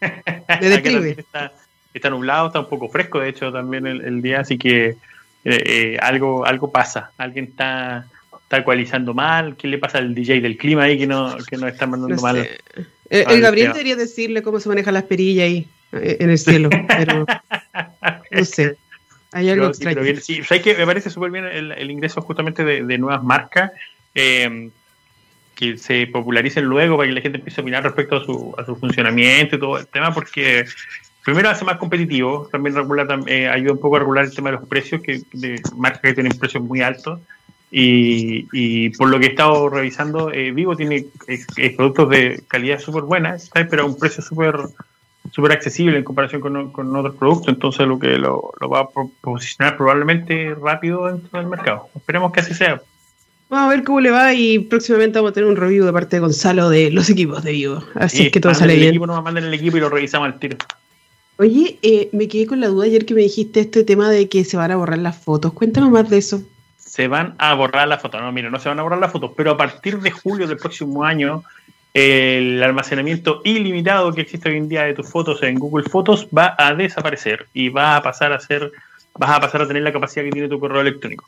Me 0.60 0.68
describe. 0.68 1.16
Está, 1.18 1.52
está, 1.92 2.10
nublado, 2.10 2.46
está 2.46 2.60
un 2.60 2.68
poco 2.68 2.88
fresco, 2.88 3.18
de 3.18 3.30
hecho, 3.30 3.50
también 3.50 3.88
el, 3.88 4.22
día, 4.22 4.38
así 4.38 4.56
que 4.56 4.90
eh, 4.90 4.96
eh, 5.44 5.98
algo, 6.00 6.46
algo 6.46 6.70
pasa. 6.70 7.10
Alguien 7.18 7.46
está, 7.46 8.06
está 8.44 8.58
ecualizando 8.58 9.14
mal. 9.14 9.56
¿Qué 9.56 9.66
le 9.66 9.78
pasa 9.78 9.98
al 9.98 10.14
DJ 10.14 10.40
del 10.40 10.56
clima 10.56 10.84
ahí 10.84 10.96
que 10.96 11.08
no, 11.08 11.36
que 11.50 11.56
no 11.56 11.66
está 11.66 11.88
mandando 11.88 12.22
mal? 12.22 12.36
Eh, 12.36 12.56
el, 13.10 13.40
Gabriel 13.40 13.72
debería 13.72 13.96
decirle 13.96 14.42
cómo 14.42 14.60
se 14.60 14.68
maneja 14.68 14.92
la 14.92 15.02
perilla 15.02 15.42
ahí 15.42 15.66
en 15.90 16.30
el 16.30 16.38
cielo, 16.38 16.70
pero 16.86 17.26
no 18.30 18.44
sé. 18.44 18.76
Hay 19.34 19.50
algo 19.50 19.66
extraño. 19.66 20.00
Sí, 20.20 20.42
que 20.62 20.74
me 20.74 20.86
parece 20.86 21.10
súper 21.10 21.30
bien 21.30 21.44
el, 21.44 21.90
ingreso 21.90 22.22
justamente 22.22 22.64
de, 22.64 22.98
nuevas 22.98 23.22
marcas. 23.22 23.70
Eh, 24.14 24.70
que 25.54 25.78
se 25.78 26.06
popularicen 26.08 26.64
luego 26.64 26.96
para 26.96 27.08
que 27.08 27.14
la 27.14 27.20
gente 27.20 27.38
empiece 27.38 27.60
a 27.60 27.62
opinar 27.62 27.84
respecto 27.84 28.16
a 28.16 28.24
su, 28.24 28.54
a 28.58 28.64
su 28.64 28.76
funcionamiento 28.76 29.56
y 29.56 29.58
todo 29.58 29.78
el 29.78 29.86
tema, 29.86 30.12
porque 30.12 30.64
primero 31.24 31.48
hace 31.48 31.64
más 31.64 31.78
competitivo, 31.78 32.48
también 32.50 32.74
regula, 32.74 33.06
eh, 33.26 33.48
ayuda 33.48 33.72
un 33.72 33.80
poco 33.80 33.96
a 33.96 34.00
regular 34.00 34.24
el 34.24 34.34
tema 34.34 34.50
de 34.50 34.56
los 34.56 34.68
precios, 34.68 35.00
que 35.00 35.22
de 35.32 35.60
marcas 35.76 36.02
que 36.02 36.14
tienen 36.14 36.38
precios 36.38 36.62
muy 36.62 36.82
altos. 36.82 37.20
Y, 37.70 38.46
y 38.52 38.90
por 38.90 39.08
lo 39.08 39.18
que 39.18 39.26
he 39.26 39.30
estado 39.30 39.68
revisando, 39.68 40.32
eh, 40.32 40.52
Vivo 40.52 40.76
tiene 40.76 41.06
eh, 41.26 41.76
productos 41.76 42.08
de 42.10 42.42
calidad 42.46 42.78
súper 42.78 43.02
buena, 43.02 43.36
pero 43.52 43.82
a 43.82 43.86
un 43.86 43.98
precio 43.98 44.22
súper 44.22 44.54
súper 45.30 45.52
accesible 45.52 45.98
en 45.98 46.04
comparación 46.04 46.40
con, 46.40 46.70
con, 46.72 46.94
otros 46.96 47.16
productos, 47.16 47.48
entonces 47.48 47.86
lo 47.86 47.98
que 47.98 48.18
lo, 48.18 48.52
lo 48.60 48.68
va 48.68 48.80
a 48.80 48.88
posicionar 49.20 49.76
probablemente 49.76 50.54
rápido 50.54 51.06
dentro 51.06 51.38
del 51.38 51.48
mercado. 51.48 51.88
Esperemos 51.94 52.32
que 52.32 52.40
así 52.40 52.54
sea. 52.54 52.80
Vamos 53.48 53.66
a 53.66 53.76
ver 53.76 53.84
cómo 53.84 54.00
le 54.00 54.10
va 54.10 54.32
y 54.34 54.58
próximamente 54.58 55.18
vamos 55.18 55.30
a 55.30 55.34
tener 55.34 55.48
un 55.48 55.56
review 55.56 55.84
de 55.84 55.92
parte 55.92 56.16
de 56.16 56.20
Gonzalo 56.20 56.70
de 56.70 56.90
los 56.90 57.10
equipos 57.10 57.42
de 57.44 57.52
Vivo. 57.52 57.84
Así 57.94 58.26
es 58.26 58.32
que 58.32 58.40
todo 58.40 58.54
sale 58.54 58.74
el 58.74 58.80
bien. 58.80 58.90
Equipo, 58.90 59.06
nos 59.06 59.22
manden 59.22 59.44
el 59.44 59.54
equipo 59.54 59.76
y 59.76 59.80
lo 59.80 59.90
revisamos 59.90 60.26
al 60.26 60.38
tiro. 60.38 60.56
Oye, 61.36 61.78
eh, 61.82 62.08
me 62.12 62.28
quedé 62.28 62.46
con 62.46 62.60
la 62.60 62.68
duda 62.68 62.86
ayer 62.86 63.04
que 63.04 63.14
me 63.14 63.22
dijiste 63.22 63.60
este 63.60 63.84
tema 63.84 64.08
de 64.08 64.28
que 64.28 64.44
se 64.44 64.56
van 64.56 64.70
a 64.70 64.76
borrar 64.76 64.98
las 64.98 65.16
fotos. 65.16 65.52
Cuéntanos 65.52 65.90
más 65.90 66.08
de 66.08 66.18
eso. 66.18 66.42
Se 66.78 67.08
van 67.08 67.34
a 67.38 67.54
borrar 67.54 67.88
las 67.88 68.00
fotos. 68.00 68.20
No, 68.20 68.30
mira, 68.30 68.50
no 68.50 68.58
se 68.60 68.68
van 68.68 68.78
a 68.78 68.82
borrar 68.82 69.00
las 69.00 69.12
fotos, 69.12 69.32
pero 69.36 69.50
a 69.52 69.56
partir 69.56 69.98
de 69.98 70.10
julio 70.10 70.46
del 70.46 70.56
próximo 70.56 71.04
año, 71.04 71.42
el 71.94 72.60
almacenamiento 72.60 73.40
ilimitado 73.44 74.12
que 74.12 74.22
existe 74.22 74.48
hoy 74.48 74.56
en 74.56 74.68
día 74.68 74.82
de 74.82 74.94
tus 74.94 75.08
fotos 75.08 75.42
en 75.44 75.54
Google 75.54 75.88
Fotos 75.88 76.26
va 76.36 76.56
a 76.58 76.74
desaparecer 76.74 77.46
y 77.54 77.68
va 77.68 77.96
a 77.96 78.02
pasar 78.02 78.32
a 78.32 78.40
ser, 78.40 78.72
vas 79.14 79.30
a 79.30 79.40
pasar 79.40 79.62
a 79.62 79.68
tener 79.68 79.84
la 79.84 79.92
capacidad 79.92 80.24
que 80.24 80.32
tiene 80.32 80.48
tu 80.48 80.58
correo 80.58 80.80
electrónico. 80.80 81.24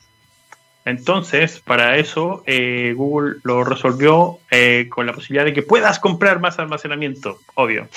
Entonces, 0.83 1.61
para 1.65 1.97
eso, 1.97 2.43
eh, 2.45 2.93
Google 2.95 3.37
lo 3.43 3.63
resolvió 3.63 4.39
eh, 4.51 4.87
con 4.89 5.05
la 5.05 5.13
posibilidad 5.13 5.45
de 5.45 5.53
que 5.53 5.61
puedas 5.61 5.99
comprar 5.99 6.39
más 6.39 6.59
almacenamiento, 6.59 7.39
obvio. 7.55 7.87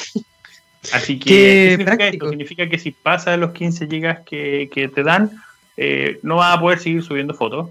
Así 0.92 1.18
que, 1.18 1.28
¿qué 1.28 1.76
significa 1.76 2.08
esto? 2.08 2.28
Significa 2.30 2.68
que 2.68 2.78
si 2.78 2.90
pasa 2.92 3.36
los 3.36 3.52
15 3.52 3.86
GB 3.86 4.24
que, 4.24 4.90
te 4.92 5.02
dan, 5.02 5.30
eh, 5.76 6.18
no 6.22 6.36
vas 6.36 6.56
a 6.56 6.60
poder 6.60 6.78
seguir 6.78 7.02
subiendo 7.02 7.34
fotos. 7.34 7.68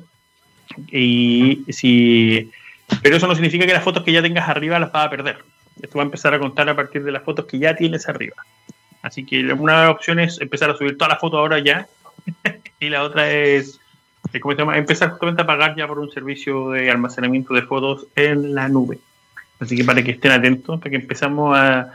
Y 0.92 1.64
si, 1.70 2.50
pero 3.02 3.16
eso 3.18 3.28
no 3.28 3.36
significa 3.36 3.66
que 3.66 3.74
las 3.74 3.84
fotos 3.84 4.04
que 4.04 4.12
ya 4.12 4.22
tengas 4.22 4.48
arriba 4.50 4.80
las 4.80 4.92
vas 4.92 5.08
a 5.08 5.10
perder. 5.10 5.44
Esto 5.82 5.98
va 5.98 6.04
a 6.04 6.06
empezar 6.06 6.34
a 6.34 6.40
contar 6.40 6.68
a 6.70 6.76
partir 6.76 7.04
de 7.04 7.12
las 7.12 7.24
fotos 7.24 7.46
que 7.46 7.60
ya 7.60 7.76
tienes 7.76 8.08
arriba. 8.10 8.36
Así 9.02 9.26
que 9.26 9.54
una 9.54 9.80
de 9.80 9.88
las 9.88 9.96
opciones 9.96 10.34
es 10.34 10.42
empezar 10.42 10.70
a 10.70 10.76
subir 10.76 10.98
todas 10.98 11.14
las 11.14 11.22
fotos 11.22 11.40
ahora 11.40 11.60
ya. 11.60 11.88
y 12.80 12.90
la 12.90 13.04
otra 13.04 13.32
es 13.32 13.80
empezar 14.34 15.10
justamente 15.12 15.42
a 15.42 15.46
pagar 15.46 15.76
ya 15.76 15.88
por 15.88 16.00
un 16.00 16.12
servicio 16.12 16.72
de 16.72 16.92
almacenamiento 16.92 17.54
de 17.54 17.62
fotos 17.64 18.08
en 18.16 18.54
la 18.54 18.68
nube. 18.68 19.00
Así 19.60 19.76
que 19.76 19.84
para 19.84 20.04
que 20.04 20.12
estén 20.12 20.32
atentos, 20.32 20.80
para 20.80 20.90
que 20.90 20.98
empezamos 20.98 21.58
a, 21.58 21.94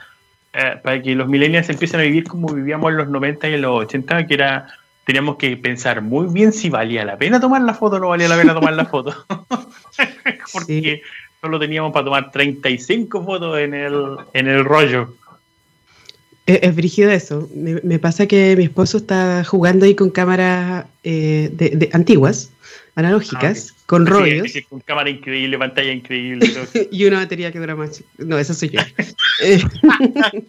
para 0.82 1.02
que 1.02 1.14
los 1.14 1.28
millennials 1.28 1.68
empiecen 1.68 2.00
a 2.00 2.04
vivir 2.04 2.24
como 2.24 2.52
vivíamos 2.52 2.90
en 2.90 2.96
los 2.98 3.08
90 3.08 3.48
y 3.48 3.54
en 3.54 3.62
los 3.62 3.84
80, 3.84 4.26
que 4.26 4.34
era 4.34 4.66
teníamos 5.04 5.36
que 5.36 5.56
pensar 5.56 6.02
muy 6.02 6.32
bien 6.32 6.52
si 6.52 6.70
valía 6.70 7.04
la 7.04 7.16
pena 7.16 7.40
tomar 7.40 7.62
la 7.62 7.74
foto 7.74 7.96
o 7.96 7.98
no 8.00 8.08
valía 8.08 8.28
la 8.28 8.36
pena 8.36 8.54
tomar 8.54 8.74
la 8.74 8.86
foto. 8.86 9.14
Porque 10.52 11.02
solo 11.40 11.58
teníamos 11.58 11.92
para 11.92 12.04
tomar 12.04 12.30
35 12.30 13.24
fotos 13.24 13.58
en 13.58 13.74
el, 13.74 14.16
en 14.32 14.48
el 14.48 14.64
rollo. 14.64 15.14
Es, 16.46 16.76
brígido 16.76 17.10
eso. 17.10 17.48
Me, 17.54 17.98
pasa 17.98 18.26
que 18.26 18.54
mi 18.56 18.64
esposo 18.64 18.98
está 18.98 19.44
jugando 19.44 19.86
ahí 19.86 19.94
con 19.94 20.10
cámaras 20.10 20.86
eh, 21.02 21.50
de, 21.52 21.88
antiguas, 21.92 22.50
analógicas, 22.94 23.72
ah, 23.72 23.82
con 23.86 24.06
rollos. 24.06 24.52
con 24.68 24.80
cámara 24.80 25.10
increíble, 25.10 25.58
pantalla 25.58 25.92
increíble. 25.92 26.48
y 26.90 27.04
una 27.04 27.18
batería 27.18 27.50
que 27.52 27.58
dura 27.58 27.74
más. 27.74 28.02
No, 28.18 28.38
esa 28.38 28.54
soy 28.54 28.70
yo. 28.70 28.80
Eh, 29.42 29.62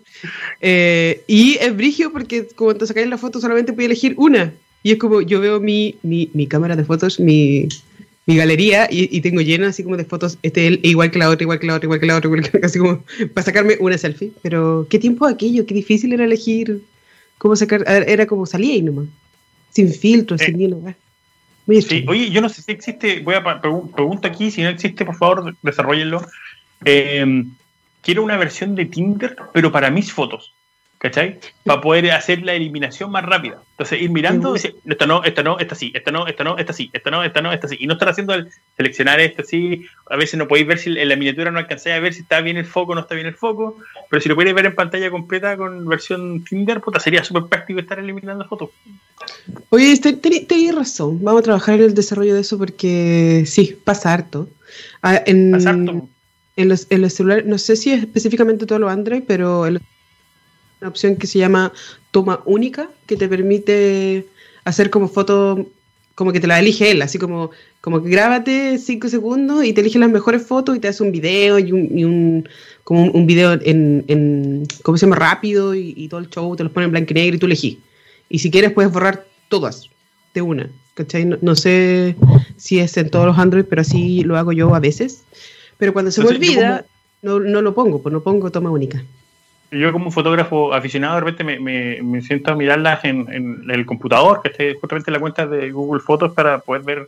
eh, 0.62 1.24
y 1.28 1.58
es 1.60 1.76
brígido 1.76 2.12
porque 2.12 2.48
cuando 2.56 2.86
sacáis 2.86 3.08
la 3.08 3.18
foto 3.18 3.40
solamente 3.42 3.74
puedo 3.74 3.88
elegir 3.88 4.14
una. 4.18 4.54
Y 4.84 4.92
es 4.92 4.98
como 5.00 5.22
yo 5.22 5.40
veo 5.40 5.60
mi, 5.60 5.96
mi, 6.04 6.30
mi 6.34 6.46
cámara 6.46 6.76
de 6.76 6.86
fotos, 6.86 7.20
mi, 7.20 7.68
mi 8.28 8.36
galería 8.36 8.88
y, 8.92 9.20
tengo 9.22 9.42
llena 9.42 9.70
así 9.70 9.84
como 9.84 9.98
de 9.98 10.06
fotos, 10.06 10.38
este 10.44 10.80
igual 10.84 11.10
que 11.10 11.20
la 11.20 11.30
otra, 11.30 11.44
igual 11.44 11.60
que 11.60 11.68
la 11.68 11.76
otra, 11.76 11.88
igual 11.88 12.00
que 12.00 12.06
la 12.06 12.18
otra, 12.18 12.30
así 12.64 12.78
como 12.78 13.04
para 13.34 13.46
sacarme 13.46 13.78
una 13.80 13.98
selfie. 13.98 14.32
Pero 14.44 14.86
qué 14.90 15.00
tiempo 15.00 15.26
aquello, 15.26 15.66
qué 15.66 15.74
difícil 15.74 16.14
era 16.14 16.26
elegir 16.26 16.82
cómo 17.38 17.56
sacar, 17.56 17.84
era 17.88 18.26
como 18.26 18.46
salía 18.46 18.74
ahí 18.74 18.82
nomás, 18.82 19.08
sin 19.72 19.92
filtro, 19.92 20.38
sin 20.38 20.58
ni 20.58 20.68
nada. 20.68 20.96
Sí, 21.68 22.06
oye, 22.08 22.30
yo 22.30 22.42
no 22.42 22.50
sé 22.50 22.62
si 22.62 22.72
existe, 22.72 23.20
voy 23.22 23.36
a 23.36 23.62
preguntar 23.62 24.32
aquí, 24.32 24.52
si 24.52 24.64
no 24.64 24.70
existe, 24.70 25.06
por 25.06 25.16
favor, 25.16 25.56
desarrollenlo. 25.62 26.22
Eh, 26.84 27.44
quiero 28.02 28.24
una 28.24 28.38
versión 28.38 28.76
de 28.76 28.86
Tinder, 28.86 29.36
pero 29.54 29.72
para 29.72 29.90
mis 29.90 30.12
fotos. 30.12 30.55
¿Cachai? 30.98 31.40
Para 31.64 31.82
poder 31.82 32.12
hacer 32.12 32.44
la 32.44 32.54
eliminación 32.54 33.12
más 33.12 33.24
rápida. 33.24 33.62
Entonces, 33.72 34.02
ir 34.02 34.10
mirando, 34.10 34.54
decir, 34.54 34.76
esta 34.86 35.06
no, 35.06 35.24
esta 35.24 35.44
no, 35.44 35.60
esta 35.60 35.76
sí, 35.76 35.92
esta 35.94 36.12
no, 36.12 36.28
esta 36.28 36.44
no, 36.44 36.58
esta 36.58 36.74
sí, 36.74 36.90
esta 36.94 37.12
no, 37.12 37.24
esta 37.24 37.42
no, 37.42 37.52
esta 37.54 37.68
sí. 37.68 37.78
Y 37.80 37.88
no 37.88 37.94
estar 37.94 38.10
haciendo 38.10 38.34
el 38.34 38.50
seleccionar 38.78 39.20
esto 39.20 39.44
sí. 39.44 39.86
A 40.10 40.16
veces 40.16 40.38
no 40.38 40.48
podéis 40.48 40.68
ver 40.68 40.80
si 40.80 40.98
en 40.98 41.10
la 41.10 41.16
miniatura 41.16 41.52
no 41.52 41.60
alcanzáis 41.60 41.96
a 41.96 42.00
ver 42.00 42.14
si 42.14 42.22
está 42.22 42.42
bien 42.42 42.58
el 42.58 42.66
foco 42.66 42.94
o 42.94 42.96
no 42.96 43.02
está 43.02 43.16
bien 43.16 43.28
el 43.28 43.36
foco. 43.36 43.78
Pero 44.10 44.22
si 44.22 44.30
lo 44.30 44.36
podéis 44.36 44.56
ver 44.56 44.68
en 44.68 44.76
pantalla 44.76 45.12
completa 45.12 45.58
con 45.58 45.86
versión 45.88 46.44
Tinder, 46.44 46.82
puta, 46.82 47.00
sería 47.00 47.24
súper 47.24 47.44
práctico 47.44 47.80
estar 47.80 48.00
eliminando 48.00 48.46
fotos. 48.46 48.70
Oye, 49.70 49.98
tenéis 49.98 50.76
razón. 50.76 51.24
Vamos 51.24 51.42
a 51.42 51.44
trabajar 51.44 51.76
en 51.76 51.86
el 51.86 51.94
desarrollo 51.94 52.34
de 52.34 52.42
eso 52.42 52.58
porque 52.58 53.44
sí, 53.46 53.78
pasa 53.84 54.14
harto. 54.14 54.48
Ah, 55.02 55.22
en, 55.26 55.52
pasa 55.52 55.72
harto. 55.72 56.08
En 56.56 56.70
los, 56.70 56.88
en 56.90 57.02
los 57.02 57.14
celulares, 57.14 57.46
no 57.46 57.58
sé 57.58 57.76
si 57.76 57.92
es 57.92 58.04
específicamente 58.04 58.66
todo 58.66 58.80
lo 58.80 58.88
Android, 58.88 59.24
pero 59.28 59.68
en 59.68 59.74
los 59.74 59.84
una 60.82 60.90
opción 60.90 61.16
que 61.16 61.28
se 61.28 61.40
llama 61.40 61.72
toma 62.12 62.42
única, 62.46 62.90
que 63.08 63.18
te 63.18 63.28
permite 63.28 64.26
hacer 64.64 64.90
como 64.90 65.08
foto, 65.08 65.68
como 66.16 66.32
que 66.32 66.40
te 66.40 66.48
la 66.48 66.60
elige 66.60 66.92
él, 66.92 67.02
así 67.02 67.18
como, 67.18 67.52
como 67.82 68.02
que 68.02 68.10
grábate 68.10 68.78
cinco 68.78 69.10
segundos 69.10 69.66
y 69.66 69.74
te 69.74 69.82
elige 69.82 70.00
las 70.00 70.10
mejores 70.10 70.46
fotos 70.46 70.76
y 70.76 70.80
te 70.80 70.88
hace 70.88 71.04
un 71.04 71.12
video 71.12 71.60
y 71.60 71.72
un, 71.72 71.98
y 71.98 72.04
un 72.04 72.50
como 72.84 73.12
un, 73.12 73.26
video 73.26 73.54
en, 73.54 74.06
en, 74.08 74.66
¿cómo 74.84 74.98
se 74.98 75.06
llama? 75.06 75.16
Rápido 75.16 75.74
y, 75.76 76.08
todo 76.08 76.20
el 76.20 76.30
show, 76.30 76.56
te 76.56 76.64
los 76.64 76.72
pone 76.72 76.86
en 76.86 76.92
blanco 76.92 77.12
y 77.12 77.14
negro 77.16 77.36
y 77.36 77.40
tú 77.40 77.46
elegís. 77.48 77.78
Y 78.30 78.40
si 78.40 78.52
quieres 78.52 78.72
puedes 78.72 78.92
borrar 78.92 79.26
todas 79.50 79.90
de 80.34 80.42
una, 80.42 80.70
¿cachai? 80.94 81.26
No, 81.26 81.56
sé 81.56 82.16
si 82.58 82.80
es 82.80 82.96
en 82.98 83.10
todos 83.10 83.26
los 83.26 83.38
Android, 83.38 83.66
pero 83.66 83.82
así 83.82 84.22
lo 84.24 84.38
hago 84.38 84.52
yo 84.52 84.74
a 84.76 84.80
veces. 84.80 85.24
Pero 85.78 85.94
cuando 85.94 86.12
se 86.12 86.22
me 86.22 86.30
olvida, 86.30 86.86
no, 87.22 87.40
no 87.40 87.62
lo 87.62 87.74
pongo, 87.74 88.02
pues 88.02 88.14
no 88.14 88.22
pongo 88.22 88.52
toma 88.52 88.70
única 88.70 89.04
yo 89.72 89.92
como 89.92 90.12
fotógrafo 90.12 90.74
aficionado 90.74 91.16
de 91.16 91.22
repente 91.22 91.60
me, 91.60 92.22
siento 92.22 92.52
a 92.52 92.56
mirarlas 92.56 93.04
en, 93.04 93.66
el 93.70 93.86
computador, 93.86 94.42
que 94.42 94.50
esté 94.50 94.76
justamente 94.76 95.10
en 95.10 95.14
la 95.14 95.20
cuenta 95.20 95.46
de 95.46 95.72
Google 95.72 96.02
Fotos 96.02 96.34
para 96.34 96.60
poder 96.60 96.84
ver 96.84 97.08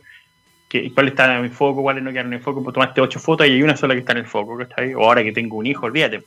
que, 0.68 0.92
cuál 0.92 1.08
está 1.08 1.38
en 1.38 1.50
foco, 1.50 1.82
cuáles 1.82 2.02
no 2.02 2.12
quedan 2.12 2.32
en 2.32 2.42
foco. 2.42 2.62
Pues 2.62 2.74
tomaste 2.74 3.00
ocho 3.00 3.18
fotos 3.18 3.46
y 3.46 3.50
hay 3.50 3.62
una 3.62 3.76
sola 3.76 3.94
que 3.94 4.00
está 4.00 4.12
en 4.12 4.18
el 4.18 4.26
foco, 4.26 4.60
está 4.60 4.82
ahí. 4.82 4.94
O 4.94 5.04
ahora 5.04 5.22
que 5.22 5.32
tengo 5.32 5.56
un 5.56 5.66
hijo, 5.66 5.86
olvídate. 5.86 6.22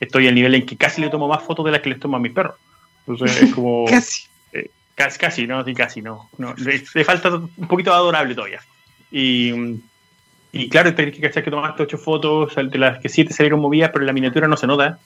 Estoy 0.00 0.28
al 0.28 0.34
nivel 0.34 0.54
en 0.54 0.66
que 0.66 0.76
casi 0.76 1.00
le 1.00 1.10
tomo 1.10 1.28
más 1.28 1.42
fotos 1.42 1.64
de 1.64 1.70
las 1.70 1.80
que 1.80 1.90
les 1.90 2.00
tomo 2.00 2.16
a 2.16 2.20
mis 2.20 2.32
perros. 2.32 2.56
Entonces 3.06 3.42
es 3.42 3.54
como... 3.54 3.84
casi. 3.88 4.24
Eh, 4.52 4.70
casi, 4.94 5.18
casi, 5.18 5.46
no, 5.46 5.64
sí, 5.64 5.74
casi, 5.74 6.02
no. 6.02 6.28
no 6.38 6.54
le, 6.54 7.04
falta 7.04 7.34
un 7.34 7.68
poquito 7.68 7.92
adorable 7.92 8.34
todavía. 8.34 8.60
Y... 9.10 9.80
Y 10.56 10.68
claro, 10.68 10.94
tenés 10.94 11.16
que 11.16 11.20
cachar 11.20 11.42
que 11.42 11.50
tomaste 11.50 11.82
ocho 11.82 11.98
fotos, 11.98 12.54
de 12.54 12.78
las 12.78 13.00
que 13.00 13.08
siete 13.08 13.32
salieron 13.32 13.60
movidas, 13.60 13.90
pero 13.92 14.04
la 14.04 14.12
miniatura 14.12 14.46
no 14.46 14.56
se 14.56 14.68
nota. 14.68 15.00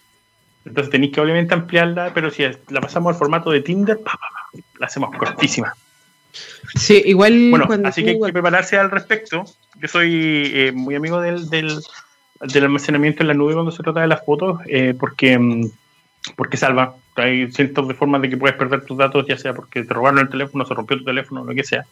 Entonces 0.66 0.90
tenéis 0.90 1.14
que 1.14 1.22
obviamente 1.22 1.54
ampliarla, 1.54 2.12
pero 2.12 2.30
si 2.30 2.42
la 2.68 2.80
pasamos 2.82 3.14
al 3.14 3.18
formato 3.18 3.50
de 3.50 3.62
Tinder, 3.62 3.98
la 4.78 4.86
hacemos 4.86 5.16
cortísima. 5.16 5.74
Sí, 6.74 7.02
igual. 7.06 7.48
Bueno, 7.48 7.88
así 7.88 8.04
que 8.04 8.10
hay 8.10 8.20
que 8.20 8.32
prepararse 8.32 8.76
al 8.76 8.90
respecto. 8.90 9.44
Yo 9.80 9.88
soy 9.88 10.50
eh, 10.52 10.72
muy 10.72 10.94
amigo 10.94 11.18
del, 11.22 11.48
del, 11.48 11.80
almacenamiento 12.62 13.22
en 13.22 13.28
la 13.28 13.34
nube 13.34 13.54
cuando 13.54 13.72
se 13.72 13.82
trata 13.82 14.02
de 14.02 14.08
las 14.08 14.22
fotos, 14.26 14.60
eh, 14.66 14.94
porque, 15.00 15.38
mm, 15.38 15.70
porque 16.36 16.58
salva, 16.58 16.94
hay 17.16 17.50
cientos 17.52 17.88
de 17.88 17.94
formas 17.94 18.20
de 18.20 18.28
que 18.28 18.36
puedes 18.36 18.56
perder 18.56 18.84
tus 18.84 18.98
datos, 18.98 19.26
ya 19.26 19.38
sea 19.38 19.54
porque 19.54 19.82
te 19.82 19.94
robaron 19.94 20.18
el 20.18 20.28
teléfono, 20.28 20.66
se 20.66 20.74
rompió 20.74 20.98
tu 20.98 21.04
teléfono, 21.04 21.42
lo 21.42 21.54
que 21.54 21.64
sea. 21.64 21.86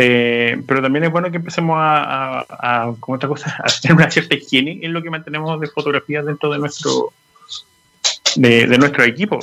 Eh, 0.00 0.62
pero 0.64 0.80
también 0.80 1.06
es 1.06 1.10
bueno 1.10 1.28
que 1.28 1.38
empecemos 1.38 1.76
a, 1.76 2.46
a, 2.48 2.94
como 3.00 3.16
otra 3.16 3.28
cosa, 3.28 3.56
a 3.64 3.66
tener 3.82 3.96
una 3.96 4.08
cierta 4.08 4.36
higiene 4.36 4.78
en 4.82 4.92
lo 4.92 5.02
que 5.02 5.10
mantenemos 5.10 5.60
de 5.60 5.66
fotografías 5.66 6.24
dentro 6.24 6.52
de 6.52 6.58
nuestro 6.58 7.12
de, 8.36 8.68
de 8.68 8.78
nuestro 8.78 9.02
equipo. 9.02 9.40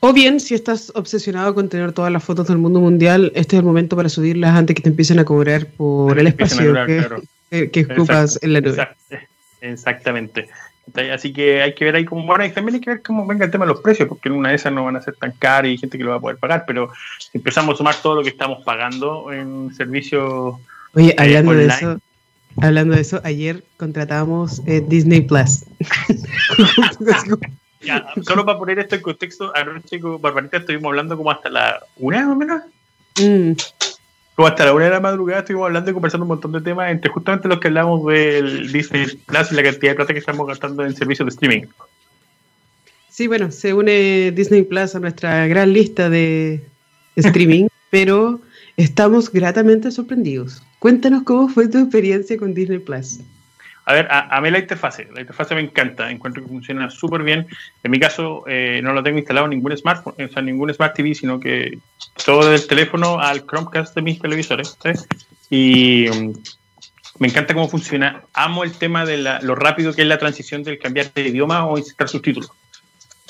O 0.00 0.12
bien, 0.12 0.40
si 0.40 0.54
estás 0.54 0.90
obsesionado 0.96 1.54
con 1.54 1.68
tener 1.68 1.92
todas 1.92 2.10
las 2.10 2.24
fotos 2.24 2.48
del 2.48 2.58
mundo 2.58 2.80
mundial, 2.80 3.30
este 3.36 3.54
es 3.54 3.60
el 3.60 3.64
momento 3.64 3.94
para 3.94 4.08
subirlas 4.08 4.56
antes 4.56 4.74
que 4.74 4.82
te 4.82 4.88
empiecen 4.88 5.20
a 5.20 5.24
cobrar 5.24 5.68
por 5.68 6.18
el 6.18 6.26
espacio 6.26 6.74
que, 7.50 7.70
que, 7.70 7.86
ocupas 7.92 8.40
en 8.42 8.52
la 8.52 8.60
nube. 8.62 8.88
Exactamente. 9.60 10.48
Así 11.12 11.32
que 11.32 11.62
hay 11.62 11.74
que 11.74 11.84
ver 11.84 11.96
ahí 11.96 12.04
cómo, 12.04 12.26
bueno, 12.26 12.44
y 12.44 12.52
también 12.52 12.76
hay 12.76 12.80
que 12.80 12.90
ver 12.90 13.02
cómo 13.02 13.26
venga 13.26 13.46
el 13.46 13.50
tema 13.50 13.64
de 13.64 13.72
los 13.72 13.80
precios, 13.80 14.08
porque 14.08 14.28
en 14.28 14.34
una 14.34 14.50
de 14.50 14.56
esas 14.56 14.72
no 14.72 14.84
van 14.84 14.96
a 14.96 15.02
ser 15.02 15.16
tan 15.16 15.32
caras 15.32 15.68
y 15.68 15.70
hay 15.70 15.78
gente 15.78 15.98
que 15.98 16.04
lo 16.04 16.10
va 16.10 16.16
a 16.16 16.20
poder 16.20 16.36
pagar, 16.36 16.64
pero 16.66 16.90
empezamos 17.32 17.74
a 17.74 17.78
sumar 17.78 17.96
todo 18.02 18.16
lo 18.16 18.22
que 18.22 18.28
estamos 18.28 18.62
pagando 18.64 19.32
en 19.32 19.74
servicios. 19.74 20.56
Oye, 20.92 21.10
eh, 21.10 21.16
hablando 21.18 21.54
de 21.54 21.66
eso, 21.66 21.98
hablando 22.60 22.94
de 22.94 23.00
eso, 23.00 23.20
ayer 23.24 23.64
contratamos 23.76 24.62
eh, 24.66 24.84
Disney 24.86 25.22
Plus. 25.22 25.64
solo 28.22 28.44
para 28.44 28.58
poner 28.58 28.78
esto 28.78 28.96
en 28.96 29.02
contexto, 29.02 29.52
anoche 29.56 30.00
con 30.00 30.20
Barbarita 30.20 30.58
estuvimos 30.58 30.90
hablando 30.90 31.16
como 31.16 31.30
hasta 31.30 31.48
la 31.48 31.80
una 31.96 32.26
más 32.26 32.28
o 32.28 32.36
menos. 32.36 32.62
Mm. 33.20 33.52
Como 34.34 34.48
hasta 34.48 34.64
la 34.64 34.74
una 34.74 34.86
de 34.86 34.90
la 34.90 35.00
madrugada 35.00 35.40
estuvimos 35.40 35.66
hablando 35.66 35.90
y 35.90 35.94
conversando 35.94 36.24
un 36.24 36.28
montón 36.28 36.52
de 36.52 36.60
temas, 36.60 36.90
entre 36.90 37.10
justamente 37.10 37.48
los 37.48 37.60
que 37.60 37.68
hablamos 37.68 38.04
del 38.06 38.72
Disney 38.72 39.06
Plus 39.26 39.52
y 39.52 39.54
la 39.54 39.62
cantidad 39.62 39.92
de 39.92 39.94
plata 39.94 40.12
que 40.12 40.18
estamos 40.18 40.46
gastando 40.46 40.84
en 40.84 40.94
servicios 40.96 41.26
de 41.26 41.30
streaming. 41.30 41.66
Sí, 43.08 43.28
bueno, 43.28 43.52
se 43.52 43.72
une 43.72 44.32
Disney 44.32 44.62
Plus 44.62 44.96
a 44.96 44.98
nuestra 44.98 45.46
gran 45.46 45.72
lista 45.72 46.10
de 46.10 46.64
streaming, 47.14 47.68
pero 47.90 48.40
estamos 48.76 49.30
gratamente 49.30 49.92
sorprendidos. 49.92 50.64
Cuéntanos 50.80 51.22
cómo 51.22 51.48
fue 51.48 51.68
tu 51.68 51.78
experiencia 51.78 52.36
con 52.36 52.54
Disney 52.54 52.80
Plus. 52.80 53.20
A 53.86 53.92
ver, 53.92 54.08
a, 54.10 54.40
mí 54.40 54.50
la 54.50 54.60
interfase, 54.60 55.08
la 55.14 55.20
interfase 55.20 55.54
me 55.54 55.60
encanta, 55.60 56.10
encuentro 56.10 56.42
que 56.42 56.48
funciona 56.48 56.88
súper 56.88 57.22
bien. 57.22 57.46
En 57.82 57.90
mi 57.90 58.00
caso, 58.00 58.44
eh, 58.46 58.80
no 58.82 58.94
lo 58.94 59.02
tengo 59.02 59.18
instalado 59.18 59.44
en 59.44 59.50
ningún 59.50 59.76
smartphone, 59.76 60.14
o 60.24 60.28
sea, 60.28 60.40
ningún 60.40 60.72
Smart 60.72 60.94
TV, 60.94 61.14
sino 61.14 61.38
que 61.38 61.78
todo 62.24 62.48
del 62.48 62.66
teléfono 62.66 63.20
al 63.20 63.44
Chromecast 63.44 63.94
de 63.94 64.00
mis 64.00 64.18
televisores. 64.18 64.78
Y 65.50 66.06
mm, 66.08 66.32
me 67.18 67.28
encanta 67.28 67.52
cómo 67.52 67.68
funciona. 67.68 68.22
Amo 68.32 68.64
el 68.64 68.72
tema 68.72 69.04
de 69.04 69.18
lo 69.18 69.54
rápido 69.54 69.92
que 69.92 70.00
es 70.00 70.08
la 70.08 70.18
transición 70.18 70.62
del 70.62 70.78
cambiar 70.78 71.12
de 71.12 71.28
idioma 71.28 71.66
o 71.66 71.76
insertar 71.76 72.08
subtítulos. 72.08 72.50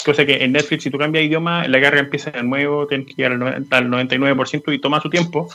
Cosa 0.04 0.24
que 0.24 0.44
en 0.44 0.52
Netflix, 0.52 0.84
si 0.84 0.90
tú 0.90 0.98
cambias 0.98 1.22
de 1.22 1.26
idioma, 1.26 1.66
la 1.66 1.80
carga 1.80 1.98
empieza 1.98 2.30
de 2.30 2.44
nuevo, 2.44 2.86
tienes 2.86 3.08
que 3.08 3.14
llegar 3.14 3.32
al 3.32 3.90
99% 3.90 4.72
y 4.72 4.78
toma 4.78 5.00
su 5.00 5.10
tiempo. 5.10 5.48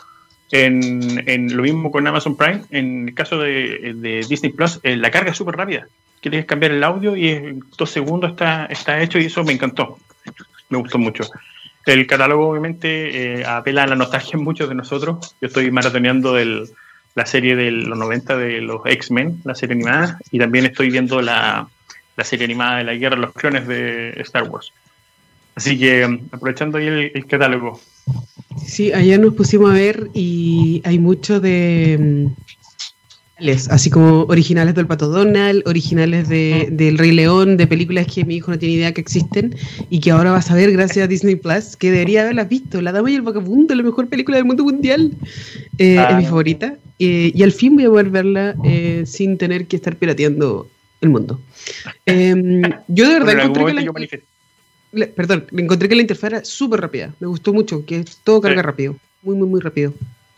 En, 0.52 1.56
lo 1.56 1.64
mismo 1.64 1.92
con 1.92 2.08
Amazon 2.08 2.36
Prime, 2.36 2.64
en 2.72 3.10
el 3.10 3.14
caso 3.14 3.40
de, 3.40 4.24
Disney 4.28 4.52
Plus, 4.52 4.80
eh, 4.84 4.96
la 4.96 5.12
carga 5.12 5.32
es 5.32 5.38
súper 5.38 5.56
rápida. 5.56 5.88
Quieres 6.22 6.46
cambiar 6.46 6.72
el 6.72 6.84
audio 6.84 7.16
y 7.16 7.30
en 7.30 7.64
dos 7.78 7.92
segundos 7.92 8.32
está, 8.32 8.66
está 8.66 9.02
hecho 9.02 9.20
y 9.20 9.26
eso 9.26 9.44
me 9.44 9.54
encantó. 9.54 10.00
Me 10.70 10.78
gustó 10.78 10.98
mucho. 10.98 11.24
El 11.86 12.06
catálogo 12.08 12.50
obviamente 12.50 13.40
eh, 13.40 13.46
apela 13.46 13.84
a 13.84 13.88
la 13.88 13.96
nostalgia 13.96 14.38
en 14.38 14.44
muchos 14.44 14.70
de 14.70 14.76
nosotros. 14.76 15.36
Yo 15.40 15.48
estoy 15.48 15.72
maratoneando 15.72 16.38
la 17.16 17.26
serie 17.26 17.56
de 17.56 17.72
los 17.72 17.98
90 17.98 18.38
de 18.38 18.62
los 18.62 18.82
X-Men, 18.86 19.42
la 19.44 19.56
serie 19.56 19.76
animada, 19.76 20.20
y 20.32 20.40
también 20.40 20.66
estoy 20.66 20.90
viendo 20.90 21.22
la, 21.22 21.68
serie 22.24 22.46
animada 22.46 22.80
de 22.80 22.84
la 22.84 22.94
Guerra 22.96 23.16
de 23.16 23.22
los 23.22 23.34
Clones 23.34 23.66
de 23.68 24.10
Star 24.22 24.44
Wars. 24.44 24.74
Así 25.56 25.80
que 25.80 26.04
aprovechando 26.32 26.78
ahí 26.78 27.12
el 27.14 27.26
catálogo, 27.28 27.80
Sí, 28.65 28.91
ayer 28.93 29.19
nos 29.19 29.34
pusimos 29.34 29.72
a 29.72 29.74
ver 29.74 30.10
y 30.13 30.82
hay 30.86 31.00
mucho 31.00 31.39
de 31.39 31.98
mm, 32.00 32.50
así 33.69 33.89
como 33.89 34.24
originales 34.24 34.76
del 34.76 34.88
Pato 34.88 35.08
Donald, 35.08 35.63
originales 35.65 36.28
de, 36.28 36.69
del 36.72 36.98
Rey 36.98 37.12
León, 37.12 37.58
de 37.58 37.67
películas 37.67 38.08
que 38.08 38.26
mi 38.26 38.36
hijo 38.36 38.52
no 38.52 38.60
tiene 38.60 38.76
idea 38.76 38.93
que 38.93 39.02
existen 39.02 39.56
y 39.89 40.00
que 40.00 40.12
ahora 40.12 40.32
vas 40.32 40.52
a 40.52 40.56
ver 40.56 40.72
gracias 40.72 41.06
a 41.06 41.08
Disney 41.08 41.36
Plus, 41.36 41.76
que 41.76 41.91
debería 41.91 42.24
haberlas 42.24 42.50
visto. 42.50 42.82
La 42.82 42.91
Dama 42.91 43.12
y 43.12 43.15
el 43.15 43.22
Vagabundo, 43.22 43.74
la 43.76 43.84
mejor 43.84 44.08
película 44.08 44.38
del 44.38 44.45
mundo 44.45 44.63
mundial, 44.63 45.13
eh, 45.78 46.04
es 46.10 46.15
mi 46.15 46.26
favorita. 46.26 46.76
Eh, 47.00 47.32
y 47.34 47.43
al 47.43 47.54
fin 47.54 47.76
voy 47.76 47.86
a 47.86 47.89
poder 47.89 48.10
verla 48.10 48.56
eh, 48.65 49.04
sin 49.06 49.38
tener 49.38 49.67
que 49.67 49.78
estar 49.78 49.95
pirateando 49.95 50.67
el 51.02 51.10
mundo. 51.10 51.39
Em, 52.06 52.62
yo 52.89 53.08
de 53.08 53.13
verdad 53.19 53.39
encontré 53.39 53.65
que 53.65 53.74
la, 53.74 53.82
perdón, 55.15 55.47
me 55.52 55.62
encontré 55.62 55.88
que 55.89 55.95
la 55.95 56.02
interfaz 56.02 56.32
era 56.32 56.45
súper 56.45 56.82
rápida. 56.82 57.13
Me 57.19 57.28
gustó 57.28 57.54
mucho, 57.54 57.86
que 57.86 58.06
todo 58.23 58.41
carga 58.41 58.62
rápido. 58.62 58.95
Muy, 59.21 59.36
muy, 59.36 59.47
muy 59.47 59.60
rápido. 59.60 59.93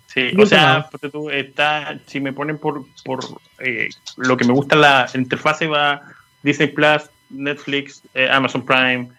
Sí, 0.07 0.31
o 0.37 0.45
sea, 0.45 0.89
tú, 1.11 1.29
está, 1.29 1.97
si 2.05 2.19
me 2.19 2.33
ponen 2.33 2.57
por, 2.57 2.85
por 3.05 3.23
eh, 3.59 3.87
lo 4.17 4.35
que 4.35 4.43
me 4.43 4.51
gusta 4.51 4.75
la 4.75 5.09
interfaz, 5.15 5.61
va 5.61 6.01
Disney 6.43 6.67
Plus, 6.67 7.03
Netflix, 7.29 8.01
eh, 8.13 8.27
Amazon 8.29 8.65
Prime, 8.65 9.09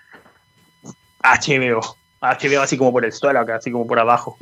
HBO. 1.22 1.96
HBO 2.20 2.60
así 2.60 2.76
como 2.76 2.92
por 2.92 3.04
el 3.04 3.12
suelo 3.12 3.40
acá, 3.40 3.56
así 3.56 3.70
como 3.70 3.86
por 3.86 3.98
abajo. 3.98 4.36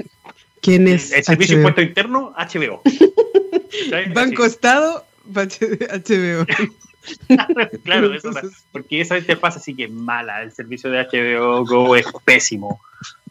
¿Quién 0.61 0.88
es? 0.88 1.12
El 1.12 1.24
servicio 1.24 1.57
impuesto 1.57 1.83
interno, 1.83 2.35
HBO. 2.37 2.83
Banco 4.14 4.44
Estado, 4.44 5.07
HBO. 5.26 6.46
claro, 7.85 8.15
eso, 8.15 8.31
porque 8.73 9.01
esa 9.01 9.19
interfaz 9.19 9.57
así 9.57 9.75
que 9.75 9.89
mala. 9.89 10.43
El 10.43 10.53
servicio 10.53 10.91
de 10.91 11.07
HBO 11.07 11.65
Go 11.65 11.97
es 11.97 12.07
pésimo. 12.25 12.81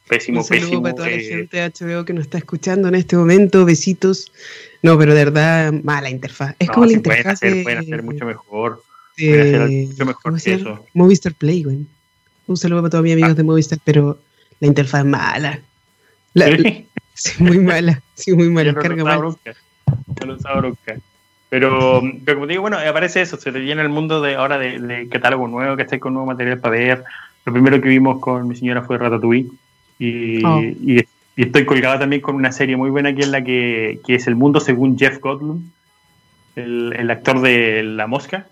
Pésimo, 0.07 0.45
pésimo. 0.45 0.81
para 0.81 0.95
toda 0.95 1.07
la 1.09 1.15
eh. 1.15 1.23
gente 1.23 1.57
de 1.57 1.69
HBO 1.69 2.03
que 2.03 2.13
nos 2.13 2.23
está 2.23 2.39
escuchando 2.39 2.87
en 2.87 2.95
este 2.95 3.15
momento. 3.15 3.65
Besitos. 3.65 4.31
No, 4.81 4.97
pero 4.97 5.13
de 5.13 5.25
verdad, 5.25 5.71
mala 5.71 6.09
interfaz. 6.09 6.55
Es 6.57 6.69
como 6.69 6.87
la 6.87 6.93
interfaz. 6.93 7.39
Pueden 7.39 7.53
hacer, 7.53 7.63
pueden 7.63 7.79
hacer 7.79 8.03
mucho 8.03 8.25
mejor. 8.25 8.83
pueden 9.15 9.87
mucho 9.87 10.05
mejor 10.05 10.41
que 10.41 10.53
eso. 10.53 10.85
Movistar 10.93 11.35
Play, 11.35 11.63
güey. 11.63 11.85
Un 12.47 12.57
saludo 12.57 12.81
para 12.81 12.89
todos 12.89 13.03
mis 13.03 13.13
amigos 13.13 13.31
ah. 13.31 13.35
de 13.35 13.43
Movistar, 13.43 13.79
pero 13.83 14.19
la 14.59 14.67
interfaz 14.67 15.01
es 15.01 15.05
mala. 15.05 15.61
¿Sí? 17.13 17.33
muy 17.43 17.59
mala. 17.59 18.01
Sí, 18.15 18.33
muy 18.33 18.49
mala. 18.49 18.73
Carga 18.73 19.03
mal. 19.03 19.19
Bronca. 19.19 19.55
bronca. 20.55 20.97
Pero, 21.49 22.01
como 22.25 22.45
digo, 22.45 22.61
bueno, 22.61 22.77
aparece 22.77 23.21
eso, 23.21 23.37
se 23.37 23.51
te 23.51 23.59
llena 23.59 23.81
el 23.81 23.89
mundo 23.89 24.21
de 24.21 24.35
ahora 24.35 24.59
de, 24.59 25.07
catálogo 25.09 25.47
nuevo, 25.47 25.75
que 25.75 25.81
estáis 25.81 26.01
con 26.01 26.13
nuevo 26.13 26.27
material 26.27 26.59
para 26.59 26.75
ver. 26.75 27.03
Lo 27.45 27.53
primero 27.53 27.81
que 27.81 27.89
vimos 27.89 28.19
con 28.19 28.47
mi 28.47 28.55
señora 28.55 28.83
fue 28.83 28.99
Ratatouille. 28.99 29.49
Y, 29.97 30.45
oh. 30.45 30.61
y, 30.61 31.03
estoy 31.35 31.65
colgado 31.65 31.99
también 31.99 32.21
con 32.21 32.35
una 32.35 32.51
serie 32.51 32.77
muy 32.77 32.89
buena 32.89 33.15
que 33.15 33.21
es 33.21 33.29
la 33.29 33.43
que, 33.43 33.99
que 34.05 34.15
es 34.15 34.27
El 34.27 34.35
Mundo 34.35 34.59
según 34.59 34.99
Jeff 34.99 35.19
Goldblum, 35.19 35.63
el, 36.55 36.93
el 36.95 37.09
actor 37.09 37.41
de 37.41 37.81
La 37.81 38.05
Mosca. 38.05 38.45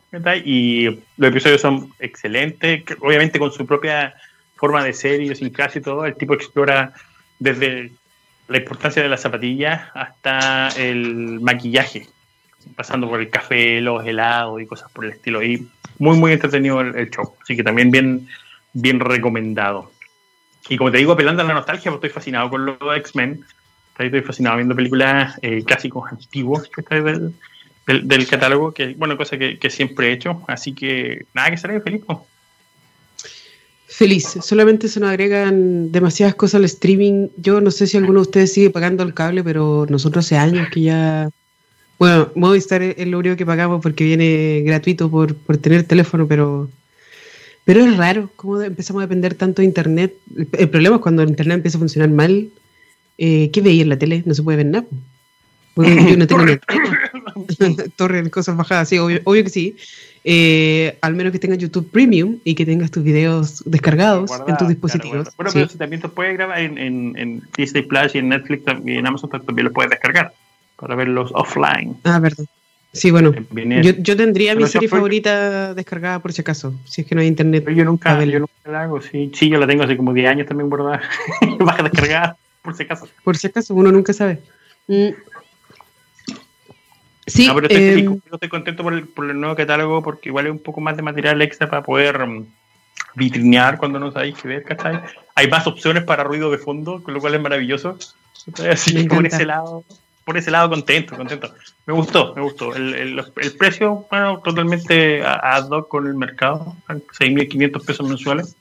Y 0.43 0.86
los 1.17 1.29
episodios 1.29 1.62
son 1.62 1.91
excelentes, 1.99 2.83
obviamente 2.99 3.38
con 3.38 3.51
su 3.51 3.67
propia 3.67 4.15
forma 4.55 4.83
de 4.83 4.93
ser, 4.93 5.36
sin 5.36 5.51
casi 5.51 5.81
todo. 5.81 6.03
El 6.05 6.15
tipo 6.15 6.33
explora 6.33 6.93
desde 7.38 7.91
la 8.47 8.57
importancia 8.57 9.03
de 9.03 9.10
las 9.10 9.21
zapatillas 9.21 9.83
hasta 9.93 10.69
el 10.69 11.39
maquillaje 11.41 12.07
pasando 12.75 13.10
por 13.10 13.19
el 13.19 13.30
café, 13.30 13.82
los 13.82 14.06
helados 14.06 14.62
y 14.62 14.65
cosas 14.65 14.91
por 14.91 15.06
el 15.06 15.12
estilo. 15.12 15.43
Y 15.43 15.67
muy, 15.99 16.17
muy 16.17 16.32
entretenido 16.32 16.82
el, 16.82 17.10
show. 17.10 17.34
Así 17.41 17.56
que 17.56 17.63
también 17.63 17.91
bien, 17.91 18.27
bien 18.73 18.99
recomendado. 18.99 19.91
Y 20.69 20.77
como 20.77 20.91
te 20.91 20.97
digo, 20.97 21.13
apelando 21.13 21.41
a 21.43 21.45
la 21.45 21.53
nostalgia, 21.53 21.91
pues 21.91 21.97
estoy 21.97 22.10
fascinado 22.10 22.49
con 22.49 22.65
los 22.65 22.97
X-Men. 22.97 23.43
Estoy 23.97 24.21
fascinado 24.21 24.58
viendo 24.58 24.75
películas 24.75 25.39
eh, 25.41 25.63
clásicos 25.63 26.12
antiguos 26.12 26.69
que 26.69 26.84
del, 27.01 27.34
del, 28.08 28.27
catálogo, 28.27 28.71
que 28.71 28.93
bueno, 28.93 29.17
cosa 29.17 29.38
que, 29.38 29.69
siempre 29.69 30.10
he 30.10 30.13
hecho. 30.13 30.43
Así 30.47 30.73
que 30.73 31.25
nada, 31.34 31.49
que 31.49 31.58
seré 31.58 31.82
feliz. 31.82 32.03
Feliz, 33.88 34.38
solamente 34.41 34.89
se 34.89 34.99
nos 34.99 35.10
agregan 35.10 35.91
demasiadas 35.91 36.36
cosas 36.36 36.56
al 36.56 36.65
streaming. 36.65 37.30
Yo 37.38 37.62
no 37.62 37.71
sé 37.71 37.88
si 37.88 37.97
alguno 37.97 38.19
de 38.19 38.23
ustedes 38.23 38.53
sigue 38.53 38.69
pagando 38.69 39.01
el 39.03 39.13
cable, 39.13 39.43
pero 39.43 39.88
nosotros 39.89 40.25
hace 40.25 40.38
años 40.38 40.67
que 40.71 40.82
ya 40.82 41.30
bueno, 41.99 42.29
Movistar 42.36 42.81
es 42.83 43.07
lo 43.07 43.17
único 43.17 43.36
que 43.36 43.45
pagamos 43.45 43.81
porque 43.81 44.03
viene 44.03 44.62
gratuito 44.65 45.10
por, 45.10 45.33
tener 45.57 45.83
teléfono, 45.83 46.27
pero, 46.27 46.69
pero 47.65 47.83
es 47.83 47.97
raro 47.97 48.29
cómo 48.36 48.62
empezamos 48.62 49.01
a 49.01 49.07
depender 49.07 49.33
tanto 49.33 49.62
de 49.62 49.65
Internet. 49.65 50.13
El, 50.53 50.69
problema 50.69 50.97
es 50.97 51.01
cuando 51.01 51.23
el 51.23 51.29
Internet 51.29 51.55
empieza 51.55 51.77
a 51.77 51.79
funcionar 51.79 52.10
mal. 52.10 52.49
Eh, 53.17 53.49
¿Qué 53.51 53.62
veía 53.62 53.81
en 53.81 53.89
la 53.89 53.97
tele? 53.97 54.21
No 54.25 54.36
se 54.36 54.43
puede 54.43 54.57
ver 54.57 54.67
nada. 54.67 54.86
yo 55.75 56.17
no 56.17 56.27
tengo 56.27 56.45
ni 56.45 56.57
torres, 57.95 58.29
cosas 58.29 58.55
bajadas, 58.55 58.89
sí, 58.89 58.99
obvio, 58.99 59.23
que 59.43 59.49
sí. 59.49 59.75
Eh, 60.23 60.97
al 61.01 61.15
menos 61.15 61.31
que 61.31 61.39
tengas 61.39 61.57
YouTube 61.57 61.89
Premium 61.89 62.38
y 62.43 62.53
que 62.53 62.65
tengas 62.65 62.91
tus 62.91 63.03
videos 63.03 63.63
descargados 63.65 64.29
en 64.47 64.57
tus 64.57 64.67
dispositivos. 64.67 65.29
bueno, 65.38 65.51
pero 65.53 65.69
si 65.69 65.77
también 65.77 66.01
te 66.01 66.10
puedes 66.10 66.33
grabar 66.33 66.60
en, 66.60 66.77
en, 66.77 67.17
en 67.17 67.41
Disney 67.57 67.83
Plus 67.83 68.13
y 68.13 68.17
en 68.19 68.29
Netflix 68.29 68.63
y 68.86 68.97
en 68.97 69.07
Amazon 69.07 69.29
también 69.29 69.65
lo 69.65 69.71
puedes 69.71 69.89
descargar 69.89 70.33
para 70.77 70.95
verlos 70.95 71.31
offline. 71.33 71.97
Ah, 72.03 72.19
verdad. 72.19 72.45
Sí, 72.93 73.11
bueno, 73.11 73.31
yo, 73.83 73.91
yo, 73.97 74.17
tendría 74.17 74.55
mi 74.55 74.65
serie 74.65 74.87
favorita 74.87 75.73
descargada 75.75 76.19
por 76.19 76.33
si 76.33 76.41
acaso, 76.41 76.73
si 76.85 77.01
es 77.01 77.07
que 77.07 77.13
no 77.13 77.21
hay 77.21 77.27
internet. 77.27 77.63
yo 77.69 77.83
nunca, 77.85 78.23
yo 78.23 78.39
nunca 78.39 78.53
la 78.65 78.83
hago, 78.83 79.01
sí. 79.01 79.29
sí, 79.35 79.49
yo 79.49 79.59
la 79.59 79.67
tengo 79.67 79.83
hace 79.83 79.97
como 79.97 80.13
10 80.13 80.29
años 80.29 80.47
también 80.47 80.69
guardada, 80.69 81.01
baja 81.59 81.83
descargada, 81.83 82.37
por 82.63 82.75
si 82.75 82.83
acaso. 82.83 83.07
Por 83.23 83.37
si 83.37 83.47
acaso, 83.47 83.75
uno 83.75 83.91
nunca 83.91 84.13
sabe. 84.13 84.39
Mm. 84.87 85.09
Sí, 87.27 87.45
no, 87.45 87.55
pero 87.55 87.67
estoy, 87.67 87.83
eh, 87.83 88.19
estoy 88.31 88.49
contento 88.49 88.83
por 88.83 88.93
el, 88.93 89.05
por 89.05 89.29
el, 89.29 89.39
nuevo 89.39 89.55
catálogo 89.55 90.01
porque 90.01 90.29
igual 90.29 90.47
es 90.47 90.53
un 90.53 90.59
poco 90.59 90.79
más 90.79 90.95
de 90.95 91.03
material 91.03 91.41
extra 91.41 91.69
para 91.69 91.83
poder 91.83 92.21
um, 92.21 92.45
vitrinear 93.15 93.77
cuando 93.77 93.99
no 93.99 94.11
sabéis 94.11 94.35
qué 94.41 94.47
ver, 94.47 94.63
¿cachai? 94.63 95.01
Hay 95.35 95.49
más 95.49 95.67
opciones 95.67 96.03
para 96.03 96.23
ruido 96.23 96.49
de 96.49 96.57
fondo, 96.57 97.03
con 97.03 97.13
lo 97.13 97.19
cual 97.19 97.35
es 97.35 97.41
maravilloso. 97.41 97.99
Así 98.71 99.03
por 99.03 99.25
ese 99.25 99.45
lado, 99.45 99.83
por 100.27 100.37
ese 100.37 100.51
lado 100.51 100.69
contento, 100.69 101.15
contento. 101.15 101.53
Me 101.85 101.93
gustó, 101.93 102.35
me 102.35 102.41
gustó. 102.41 102.75
El, 102.75 102.93
el, 102.95 103.23
el 103.37 103.51
precio, 103.53 104.05
bueno, 104.11 104.41
totalmente 104.43 105.23
ad 105.23 105.69
hoc 105.69 105.87
con 105.87 106.05
el 106.05 106.15
mercado, 106.15 106.75
6.500 106.89 107.85
pesos 107.85 108.09
mensuales. 108.09 108.57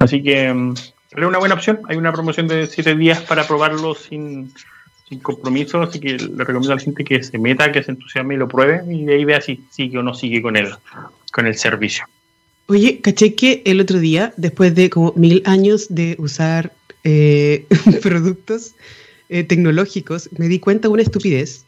Así 0.00 0.24
que 0.24 0.48
es 0.48 1.24
una 1.24 1.38
buena 1.38 1.54
opción. 1.54 1.82
Hay 1.88 1.98
una 1.98 2.12
promoción 2.12 2.48
de 2.48 2.66
7 2.66 2.96
días 2.96 3.20
para 3.20 3.46
probarlo 3.46 3.94
sin, 3.94 4.52
sin 5.08 5.20
compromiso, 5.20 5.82
así 5.82 6.00
que 6.00 6.18
le 6.18 6.42
recomiendo 6.42 6.72
a 6.72 6.74
la 6.78 6.82
gente 6.82 7.04
que 7.04 7.22
se 7.22 7.38
meta, 7.38 7.70
que 7.70 7.84
se 7.84 7.92
entusiasme 7.92 8.34
y 8.34 8.38
lo 8.38 8.48
pruebe 8.48 8.82
y 8.92 9.04
de 9.04 9.14
ahí 9.14 9.24
vea 9.24 9.40
si 9.40 9.62
sigue 9.70 9.98
o 9.98 10.02
no 10.02 10.14
sigue 10.14 10.42
con 10.42 10.56
el, 10.56 10.74
con 11.30 11.46
el 11.46 11.54
servicio. 11.54 12.06
Oye, 12.66 13.00
caché 13.00 13.36
que 13.36 13.62
el 13.66 13.80
otro 13.80 14.00
día, 14.00 14.34
después 14.36 14.74
de 14.74 14.90
como 14.90 15.12
mil 15.14 15.42
años 15.46 15.86
de 15.90 16.16
usar 16.18 16.72
eh, 17.04 17.66
productos 18.02 18.74
eh, 19.34 19.44
tecnológicos, 19.44 20.30
me 20.38 20.48
di 20.48 20.58
cuenta 20.58 20.88
de 20.88 20.92
una 20.94 21.02
estupidez. 21.02 21.64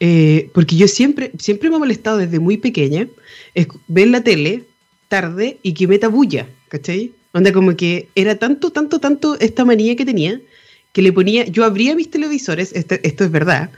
Eh, 0.00 0.50
porque 0.54 0.76
yo 0.76 0.88
siempre, 0.88 1.30
siempre 1.38 1.68
me 1.68 1.76
ha 1.76 1.78
molestado 1.78 2.16
desde 2.18 2.38
muy 2.38 2.56
pequeña 2.56 3.06
ver 3.88 4.08
la 4.08 4.22
tele 4.22 4.64
tarde 5.08 5.58
y 5.62 5.74
que 5.74 5.86
meta 5.86 6.08
bulla, 6.08 6.48
¿cachai? 6.68 7.12
Onda 7.32 7.52
como 7.52 7.76
que 7.76 8.08
era 8.14 8.36
tanto, 8.36 8.70
tanto, 8.70 8.98
tanto 8.98 9.38
esta 9.38 9.64
manía 9.64 9.94
que 9.96 10.06
tenía 10.06 10.40
que 10.92 11.02
le 11.02 11.12
ponía, 11.12 11.44
yo 11.46 11.64
abría 11.64 11.94
mis 11.94 12.10
televisores, 12.10 12.72
este, 12.74 13.06
esto 13.06 13.24
es 13.24 13.30
verdad, 13.30 13.70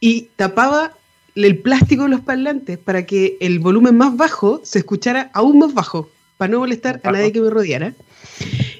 y 0.00 0.28
tapaba 0.36 0.94
el 1.34 1.58
plástico 1.58 2.04
de 2.04 2.10
los 2.10 2.20
parlantes 2.20 2.78
para 2.78 3.06
que 3.06 3.36
el 3.40 3.58
volumen 3.58 3.96
más 3.96 4.16
bajo 4.16 4.60
se 4.64 4.80
escuchara 4.80 5.30
aún 5.32 5.58
más 5.58 5.72
bajo, 5.72 6.10
para 6.36 6.52
no 6.52 6.58
molestar 6.60 7.00
a 7.04 7.12
nadie 7.12 7.32
que 7.32 7.40
me 7.40 7.50
rodeara. 7.50 7.94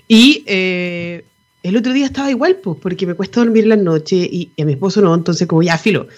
Y 0.06 0.44
eh, 0.46 1.24
el 1.68 1.76
otro 1.76 1.92
día 1.92 2.06
estaba 2.06 2.30
igual, 2.30 2.56
pues, 2.56 2.78
porque 2.80 3.06
me 3.06 3.14
cuesta 3.14 3.40
dormir 3.40 3.66
la 3.66 3.76
noche 3.76 4.16
y, 4.16 4.50
a 4.60 4.64
mi 4.64 4.72
esposo 4.72 5.00
no, 5.00 5.14
entonces 5.14 5.46
como 5.46 5.62
ya 5.62 5.78
filo. 5.78 6.08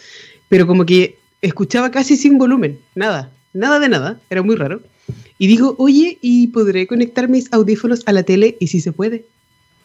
Pero 0.49 0.67
como 0.67 0.85
que 0.85 1.19
escuchaba 1.43 1.91
casi 1.91 2.17
sin 2.17 2.39
volumen, 2.39 2.79
nada, 2.95 3.33
nada 3.53 3.81
de 3.81 3.89
nada, 3.89 4.21
era 4.31 4.43
muy 4.43 4.57
raro. 4.57 4.81
Y 5.39 5.47
digo, 5.47 5.75
oye, 5.79 6.19
¿y 6.21 6.49
podré 6.49 6.87
conectar 6.87 7.29
mis 7.29 7.53
audífonos 7.53 8.03
a 8.07 8.13
la 8.13 8.23
tele? 8.23 8.57
Y 8.61 8.67
si 8.67 8.81
se 8.81 8.93
puede. 8.93 9.25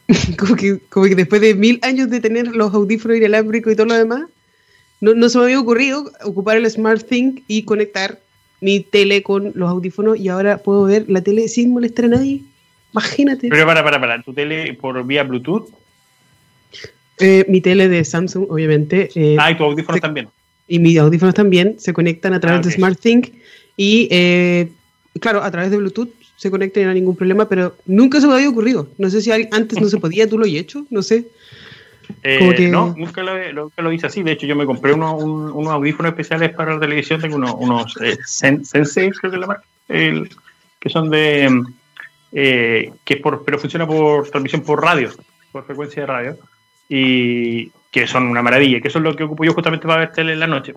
como, 0.38 0.56
que, 0.56 0.80
como 0.90 1.06
que 1.08 1.16
después 1.16 1.42
de 1.42 1.56
mil 1.56 1.80
años 1.82 2.10
de 2.10 2.20
tener 2.20 2.48
los 2.48 2.74
audífonos 2.74 3.18
inalámbricos 3.18 3.74
y 3.74 3.76
todo 3.76 3.88
lo 3.88 3.96
demás, 3.96 4.24
no, 5.02 5.14
no 5.14 5.30
se 5.30 5.38
me 5.38 5.46
había 5.46 5.60
ocurrido 5.60 6.12
ocupar 6.24 6.58
el 6.58 6.70
SmartThing 6.70 7.44
y 7.48 7.64
conectar 7.64 8.20
mi 8.62 8.82
tele 8.82 9.24
con 9.24 9.52
los 9.56 9.70
audífonos 9.70 10.20
y 10.20 10.30
ahora 10.30 10.58
puedo 10.58 10.84
ver 10.84 11.06
la 11.10 11.22
tele 11.22 11.48
sin 11.48 11.72
molestar 11.72 12.06
a 12.06 12.10
nadie. 12.10 12.44
Imagínate. 12.96 13.50
Pero 13.50 13.66
para, 13.66 13.84
para, 13.84 14.00
para, 14.00 14.22
¿tu 14.22 14.34
tele 14.34 14.74
por 14.74 15.06
vía 15.06 15.24
Bluetooth? 15.24 15.68
Eh, 17.20 17.46
mi 17.50 17.60
tele 17.60 17.90
de 17.90 18.06
Samsung, 18.06 18.48
obviamente. 18.50 19.10
Eh, 19.16 19.36
ah, 19.38 19.52
y 19.52 19.58
tus 19.58 19.66
audífonos 19.66 20.02
también. 20.02 20.30
Y 20.68 20.80
mis 20.80 20.98
audífonos 20.98 21.36
también 21.36 21.76
se 21.78 21.94
conectan 21.94 22.34
a 22.34 22.40
través 22.40 22.62
ah, 22.62 22.64
de 22.64 22.72
SmartThing 22.72 23.34
y, 23.78 24.08
eh, 24.12 24.72
claro, 25.20 25.44
a 25.44 25.52
través 25.52 25.72
de 25.72 25.78
Bluetooth 25.78 26.10
se 26.38 26.50
conecta 26.50 26.80
y 26.80 26.84
no 26.84 26.90
hay 26.90 26.96
ningún 26.96 27.16
problema, 27.16 27.48
pero 27.48 27.76
nunca 27.86 28.20
se 28.22 28.28
me 28.28 28.34
había 28.34 28.50
ocurrido. 28.50 28.88
No 28.98 29.10
sé 29.10 29.22
si 29.22 29.32
antes 29.32 29.80
no 29.80 29.88
se 29.88 29.98
podía, 29.98 30.28
tú 30.28 30.38
lo 30.38 30.46
has 30.46 30.52
hecho, 30.52 30.86
no 30.90 31.02
sé. 31.02 31.28
Eh, 32.24 32.70
no, 32.70 32.94
nunca 32.98 33.24
lo, 33.24 33.72
lo, 33.76 33.92
hice 33.92 34.08
así. 34.08 34.24
De 34.24 34.32
hecho, 34.32 34.46
yo 34.46 34.56
me 34.56 34.66
compré 34.66 34.94
unos, 34.94 35.22
unos 35.22 35.72
audífonos 35.72 36.12
especiales 36.12 36.54
para 36.54 36.76
la 36.76 36.80
televisión. 36.80 37.20
Tengo 37.20 37.36
unos, 37.36 37.56
unos 37.58 37.98
eh, 38.02 38.18
Sensei, 38.26 39.12
creo 39.12 39.32
que 39.32 39.38
es 39.38 39.42
la 39.42 39.48
marca, 39.48 39.66
que 39.88 40.90
son 40.90 41.10
de. 41.10 41.64
Eh, 42.38 42.92
que 43.06 43.16
por, 43.16 43.46
pero 43.46 43.58
funciona 43.58 43.88
por 43.88 44.30
transmisión 44.30 44.62
por 44.62 44.84
radio, 44.84 45.10
por 45.54 45.66
frecuencia 45.66 46.02
de 46.02 46.06
radio. 46.06 46.38
Y 46.90 47.72
que 47.90 48.06
son 48.08 48.28
una 48.28 48.42
maravilla, 48.42 48.82
que 48.82 48.90
eso 48.90 49.00
es 49.00 49.04
lo 49.04 49.16
que 49.16 49.24
ocupo 49.24 49.46
yo 49.46 49.54
justamente 49.54 49.88
para 49.88 50.02
ver 50.02 50.12
tele 50.12 50.34
en 50.34 50.42
la 50.42 50.48
noche. 50.48 50.74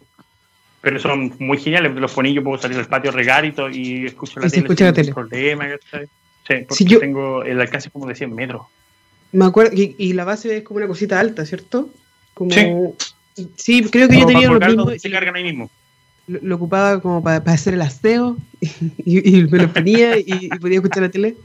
Pero 0.80 1.00
son 1.00 1.34
muy 1.40 1.58
geniales, 1.58 1.92
los 1.96 2.12
poní, 2.12 2.32
yo 2.32 2.44
puedo 2.44 2.62
salir 2.62 2.78
al 2.78 2.86
patio 2.86 3.10
a 3.10 3.14
regar 3.14 3.44
y, 3.44 3.50
todo, 3.50 3.68
y 3.68 4.06
escucho 4.06 4.38
la 4.38 4.48
tele 4.48 4.68
sin 4.68 5.08
la 5.08 5.14
problema. 5.14 5.66
Sí, 6.46 6.54
porque 6.68 6.84
yo, 6.84 7.00
tengo 7.00 7.42
el 7.42 7.60
alcance 7.60 7.90
como 7.90 8.06
de 8.06 8.14
100 8.14 8.34
metros. 8.34 8.62
Me 9.32 9.44
acuerdo, 9.44 9.72
y, 9.74 10.12
la 10.12 10.24
base 10.24 10.58
es 10.58 10.62
como 10.62 10.78
una 10.78 10.86
cosita 10.86 11.18
alta, 11.18 11.44
¿cierto? 11.44 11.90
Como, 12.34 12.52
sí. 12.52 13.48
Sí, 13.56 13.82
creo 13.84 14.08
que 14.08 14.20
yo 14.20 14.26
tenía 14.26 14.50
lo 14.50 14.60
mismo. 14.60 14.90
Se 14.98 15.10
cargan 15.10 15.36
ahí 15.36 15.44
mismo. 15.44 15.70
Lo, 16.28 16.56
ocupaba 16.56 17.00
como 17.00 17.22
para, 17.22 17.38
hacer 17.52 17.74
el 17.74 17.82
aseo 17.82 18.36
y, 19.04 19.42
me 19.44 19.58
lo 19.58 19.72
ponía 19.72 20.18
y, 20.18 20.48
podía 20.60 20.76
escuchar 20.76 21.02
la 21.02 21.10
tele. 21.10 21.36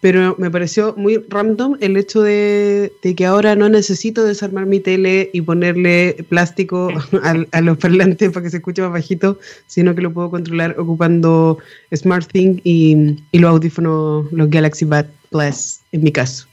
Pero 0.00 0.36
me 0.38 0.50
pareció 0.50 0.94
muy 0.98 1.24
random 1.30 1.78
el 1.80 1.96
hecho 1.96 2.20
de, 2.20 2.92
que 3.16 3.24
ahora 3.24 3.56
no 3.56 3.70
necesito 3.70 4.22
desarmar 4.22 4.66
mi 4.66 4.78
tele 4.78 5.30
y 5.32 5.40
ponerle 5.40 6.26
plástico 6.28 6.92
a, 7.52 7.60
los 7.62 7.78
parlantes 7.78 8.30
para 8.30 8.44
que 8.44 8.50
se 8.50 8.58
escuche 8.58 8.82
más 8.82 8.92
bajito, 8.92 9.38
sino 9.66 9.94
que 9.94 10.02
lo 10.02 10.12
puedo 10.12 10.30
controlar 10.30 10.78
ocupando 10.78 11.58
SmartThing 11.94 12.60
y, 12.64 13.16
y 13.32 13.38
los 13.38 13.50
audífonos, 13.50 14.30
los 14.30 14.50
Galaxy 14.50 14.84
Buds 14.84 15.08
Plus, 15.30 15.80
en 15.92 16.02
mi 16.02 16.12
caso. 16.12 16.46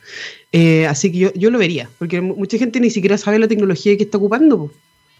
Eh, 0.52 0.86
así 0.88 1.12
que 1.12 1.18
yo, 1.18 1.34
yo, 1.34 1.50
lo 1.50 1.60
vería, 1.60 1.90
porque 1.98 2.20
mucha 2.20 2.58
gente 2.58 2.80
ni 2.80 2.90
siquiera 2.90 3.18
sabe 3.18 3.40
la 3.40 3.48
tecnología 3.48 3.96
que 3.96 4.04
está 4.04 4.18
ocupando. 4.18 4.72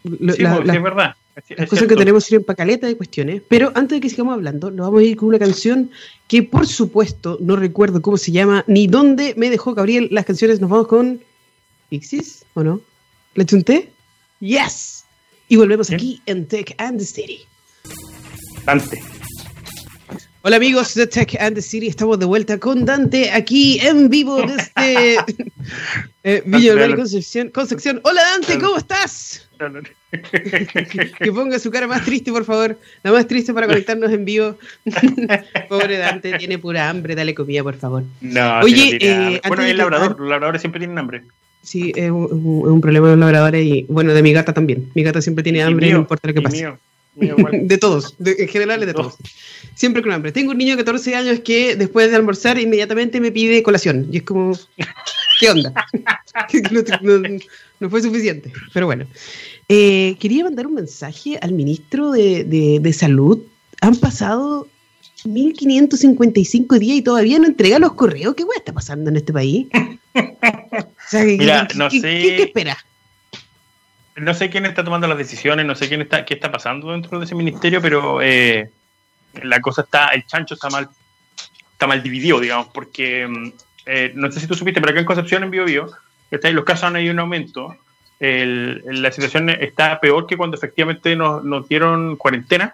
sí, 0.04 0.18
pues, 0.20 0.40
es 0.40 0.84
verdad. 0.84 1.16
Las 1.58 1.70
cosas 1.70 1.88
que 1.88 1.96
tenemos 1.96 2.24
sirven 2.26 2.44
para 2.44 2.58
caleta 2.58 2.88
de 2.88 2.98
cuestiones. 2.98 3.42
Pero 3.48 3.72
antes 3.76 3.98
de 3.98 4.02
que 4.02 4.10
sigamos 4.10 4.34
hablando, 4.34 4.72
nos 4.72 4.88
vamos 4.88 5.02
a 5.02 5.04
ir 5.04 5.16
con 5.16 5.30
una 5.30 5.40
canción 5.40 5.92
que, 6.28 6.44
por 6.44 6.68
supuesto, 6.68 7.38
no 7.42 7.56
recuerdo 7.56 8.02
cómo 8.02 8.18
se 8.18 8.32
llama 8.32 8.64
ni 8.68 8.88
dónde 8.88 9.34
me 9.38 9.50
dejó 9.50 9.74
Gabriel 9.74 10.08
las 10.12 10.26
canciones. 10.26 10.60
Nos 10.60 10.70
vamos 10.70 10.88
con 10.88 11.22
Pixies, 11.90 12.46
¿o 12.54 12.64
no? 12.64 12.82
¿Le 13.36 13.46
chunté? 13.46 13.92
¡Yes! 14.40 15.06
Y 15.48 15.56
volvemos 15.56 15.92
aquí 15.92 16.22
en 16.26 16.48
Tech 16.48 16.74
and 16.78 17.00
the 17.00 17.06
City. 17.06 17.42
Dante. 18.66 19.02
Hola 20.44 20.56
amigos 20.56 20.96
de 20.96 21.06
Tech 21.06 21.36
and 21.40 21.56
the 21.56 21.62
City, 21.62 21.88
estamos 21.88 22.18
de 22.18 22.26
vuelta 22.26 22.58
con 22.58 22.84
Dante 22.84 23.30
aquí 23.30 23.80
en 23.80 24.10
vivo 24.10 24.42
desde 24.42 25.18
eh, 26.24 26.42
Villa 26.48 26.96
Concepción, 26.96 27.50
Concepción. 27.50 28.02
Hola 28.04 28.24
Dante, 28.24 28.58
¿cómo 28.58 28.78
estás? 28.78 29.48
que 31.20 31.32
ponga 31.32 31.60
su 31.60 31.72
cara 31.72 31.88
más 31.88 32.04
triste, 32.06 32.32
por 32.32 32.46
favor. 32.46 32.78
La 33.04 33.12
más 33.12 33.28
triste 33.28 33.54
para 33.54 33.68
conectarnos 33.68 34.12
en 34.12 34.26
vivo. 34.26 34.58
Pobre 35.70 35.98
Dante, 35.98 36.38
tiene 36.38 36.58
pura 36.58 36.90
hambre, 36.90 37.16
dale 37.16 37.36
comida, 37.36 37.64
por 37.64 37.76
favor. 37.76 38.04
No, 38.22 38.60
Oye, 38.62 38.98
eh, 39.02 39.42
bueno, 39.48 39.64
el 39.64 39.78
labrador, 39.78 40.20
los 40.20 40.30
labradores 40.30 40.62
siempre 40.62 40.80
tienen 40.80 40.98
hambre. 40.98 41.24
Sí, 41.64 41.92
es 41.96 42.10
un, 42.10 42.82
problema 42.82 43.08
de 43.08 43.16
los 43.16 43.20
labradores 43.20 43.66
y, 43.66 43.86
bueno, 43.88 44.14
de 44.14 44.24
mi 44.24 44.34
gata 44.34 44.54
también. 44.54 44.90
Mi 44.96 45.04
gata 45.04 45.22
siempre 45.22 45.44
tiene 45.44 45.62
hambre, 45.62 45.92
no 45.92 46.00
importa 46.00 46.28
lo 46.28 46.34
que 46.34 46.42
pase. 46.42 46.74
de 47.16 47.78
todos, 47.78 48.16
en 48.24 48.48
general 48.48 48.80
de 48.80 48.94
todos. 48.94 49.16
Siempre 49.76 50.02
con 50.02 50.12
hambre. 50.12 50.32
Tengo 50.32 50.52
un 50.52 50.58
niño 50.58 50.76
de 50.76 50.84
14 50.84 51.16
años 51.16 51.40
que 51.42 51.76
después 51.76 52.10
de 52.10 52.16
almorzar 52.16 52.58
inmediatamente 52.58 53.20
me 53.20 53.32
pide 53.32 53.62
colación. 53.64 54.08
Y 54.12 54.18
es 54.18 54.24
como, 54.24 54.58
¿qué 55.42 55.50
onda? 55.50 55.74
no, 57.80 57.90
fue 57.90 58.02
suficiente. 58.02 58.54
Pero 58.74 58.86
bueno. 58.86 59.06
Eh, 59.68 60.16
quería 60.20 60.44
mandar 60.44 60.68
un 60.68 60.76
mensaje 60.76 61.40
al 61.42 61.52
ministro 61.54 62.12
de, 62.12 62.96
Salud. 62.98 63.40
Han 63.82 63.96
pasado 63.96 64.68
1555 65.26 66.80
días 66.80 66.98
y 66.98 67.02
todavía 67.02 67.40
no 67.40 67.48
entrega 67.48 67.80
los 67.80 67.94
correos. 67.94 68.36
¿Qué 68.36 68.44
está 68.56 68.72
pasando 68.72 69.10
en 69.10 69.18
este 69.18 69.34
país? 69.34 69.68
Mira, 71.14 71.68
no 71.76 71.90
sé. 71.90 72.00
¿qué, 72.02 72.44
espera? 72.44 72.78
no 74.18 74.34
sé 74.34 74.50
quién 74.50 74.66
está 74.66 74.84
tomando 74.84 75.08
las 75.08 75.18
decisiones, 75.18 75.66
no 75.66 75.74
sé 75.74 75.88
quién 75.88 76.02
está, 76.02 76.26
qué 76.26 76.36
está 76.36 76.52
pasando 76.52 76.92
dentro 76.92 77.18
de 77.18 77.26
ese 77.26 77.34
ministerio, 77.34 77.82
pero 77.82 78.22
eh, 78.22 78.70
la 79.42 79.62
cosa 79.62 79.82
está, 79.82 80.08
el 80.10 80.28
chancho 80.28 80.54
está 80.54 80.70
mal, 80.70 80.90
está 81.72 81.88
mal 81.88 82.04
dividido, 82.04 82.40
digamos, 82.40 82.68
porque 82.68 83.26
mm, 83.28 83.52
eh, 83.92 84.12
no 84.16 84.32
sé 84.32 84.40
si 84.40 84.48
tú 84.48 84.56
supiste, 84.56 84.80
pero 84.80 84.92
acá 84.92 85.00
en 85.02 85.06
Concepción, 85.06 85.44
en 85.44 85.52
Bio, 85.52 85.66
Bio 85.66 85.88
los 86.32 86.64
casos 86.64 86.86
han 86.86 87.02
ido 87.02 87.12
en 87.12 87.20
aumento. 87.20 87.76
la 88.20 89.12
situación 89.12 89.50
está 89.50 90.00
peor 90.00 90.28
que 90.28 90.38
cuando 90.38 90.56
efectivamente 90.56 91.16
nos, 91.16 91.44
nos, 91.44 91.68
dieron 91.68 92.16
cuarentena. 92.16 92.74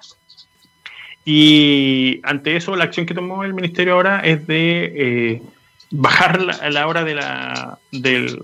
Y 1.26 2.22
ante 2.24 2.56
eso, 2.56 2.76
la 2.76 2.86
acción 2.86 3.06
que 3.06 3.14
tomó 3.14 3.44
el 3.44 3.54
ministerio 3.54 3.94
ahora 3.94 4.20
es 4.20 4.46
de 4.46 4.94
eh, 4.96 5.42
bajar 5.90 6.42
la, 6.42 6.70
la 6.70 6.88
hora 6.88 7.04
de 7.04 7.16
la, 7.16 7.80
del 7.92 8.40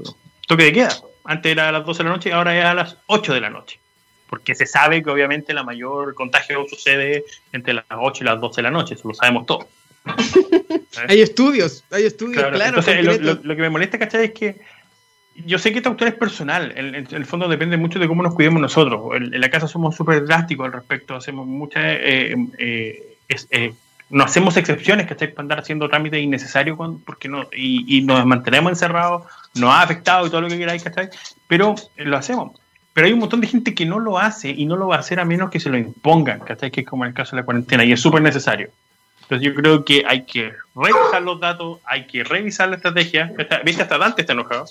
toque 0.47 0.63
de 0.63 0.73
queda 0.73 0.89
antes 1.23 1.51
era 1.51 1.69
a 1.69 1.71
las 1.71 1.85
12 1.85 1.99
de 1.99 2.09
la 2.09 2.15
noche, 2.15 2.33
ahora 2.33 2.57
es 2.57 2.65
a 2.65 2.73
las 2.73 2.97
8 3.07 3.33
de 3.33 3.41
la 3.41 3.49
noche. 3.49 3.79
porque 4.29 4.55
se 4.55 4.65
sabe 4.65 5.03
que 5.03 5.11
obviamente 5.11 5.53
la 5.53 5.63
mayor 5.63 6.15
contagio 6.15 6.65
sucede 6.67 7.23
entre 7.51 7.75
las 7.75 7.85
8 7.89 8.23
y 8.23 8.27
las 8.27 8.41
12 8.41 8.55
de 8.55 8.63
la 8.63 8.71
noche, 8.71 8.95
eso 8.95 9.07
lo 9.07 9.13
sabemos 9.13 9.45
todos. 9.45 9.67
Hay 11.07 11.21
estudios, 11.21 11.83
hay 11.91 12.05
estudios, 12.05 12.43
claro. 12.43 12.79
entonces, 12.79 13.21
lo, 13.21 13.55
que 13.55 13.61
me 13.61 13.69
molesta, 13.69 13.97
¿cachai? 13.97 14.25
Es 14.25 14.31
que 14.31 14.61
yo 15.45 15.57
sé 15.57 15.71
que 15.71 15.77
esta 15.77 15.89
autor 15.89 16.09
es 16.09 16.13
personal, 16.15 16.73
en, 16.75 16.95
el 16.95 17.25
fondo 17.25 17.47
depende 17.47 17.77
mucho 17.77 17.99
de 17.99 18.07
cómo 18.07 18.21
nos 18.21 18.35
cuidemos 18.35 18.61
nosotros. 18.61 19.15
En, 19.15 19.39
la 19.39 19.49
casa 19.49 19.67
somos 19.67 19.95
súper 19.95 20.25
drásticos 20.25 20.65
al 20.65 20.73
respecto, 20.73 21.15
hacemos 21.15 21.47
muchas... 21.47 21.83
Eh, 21.85 22.35
eh, 22.57 23.17
eh, 23.49 23.73
no 24.09 24.23
hacemos 24.23 24.57
excepciones, 24.57 25.07
¿cachai? 25.07 25.29
Para 25.33 25.41
andar 25.41 25.59
haciendo 25.59 25.89
trámites 25.89 26.21
innecesarios 26.21 26.77
porque 27.03 27.27
no, 27.27 27.47
y, 27.51 28.01
nos 28.03 28.23
mantenemos 28.27 28.71
encerrados, 28.71 29.23
nos 29.55 29.71
ha 29.71 29.81
afectado 29.81 30.27
y 30.27 30.29
todo 30.29 30.41
lo 30.41 30.49
que 30.49 30.57
queráis, 30.59 30.83
¿cachai? 30.83 31.09
Pero 31.47 31.73
lo 31.97 32.17
hacemos. 32.17 32.51
Pero 32.93 33.07
hay 33.07 33.13
un 33.13 33.19
montón 33.19 33.41
de 33.41 33.47
gente 33.47 33.73
que 33.73 33.87
no 33.87 33.99
lo 33.99 34.19
hace 34.19 34.51
y 34.51 34.65
no 34.65 34.75
lo 34.75 34.87
va 34.87 34.97
a 34.97 34.99
hacer 34.99 35.19
a 35.19 35.25
menos 35.25 35.49
que 35.49 35.59
se 35.59 35.69
lo 35.69 35.79
impongan, 35.79 36.41
¿cachai? 36.41 36.69
Que 36.69 36.81
es 36.81 36.87
como 36.87 37.05
en 37.05 37.09
el 37.09 37.15
caso 37.15 37.35
de 37.35 37.41
la 37.41 37.45
cuarentena 37.45 37.83
y 37.83 37.91
es 37.91 38.01
súper 38.01 38.21
necesario. 38.21 38.69
Entonces 39.23 39.47
yo 39.47 39.55
creo 39.55 39.85
que 39.85 40.03
hay 40.07 40.25
que 40.25 40.53
revisar 40.75 41.21
los 41.21 41.39
datos, 41.39 41.79
hay 41.85 42.05
que 42.07 42.23
revisar 42.23 42.69
la 42.69 42.75
estrategia. 42.75 43.31
Viste, 43.63 43.81
hasta 43.81 43.97
Dante 43.97 44.21
está 44.21 44.33
enojado. 44.33 44.65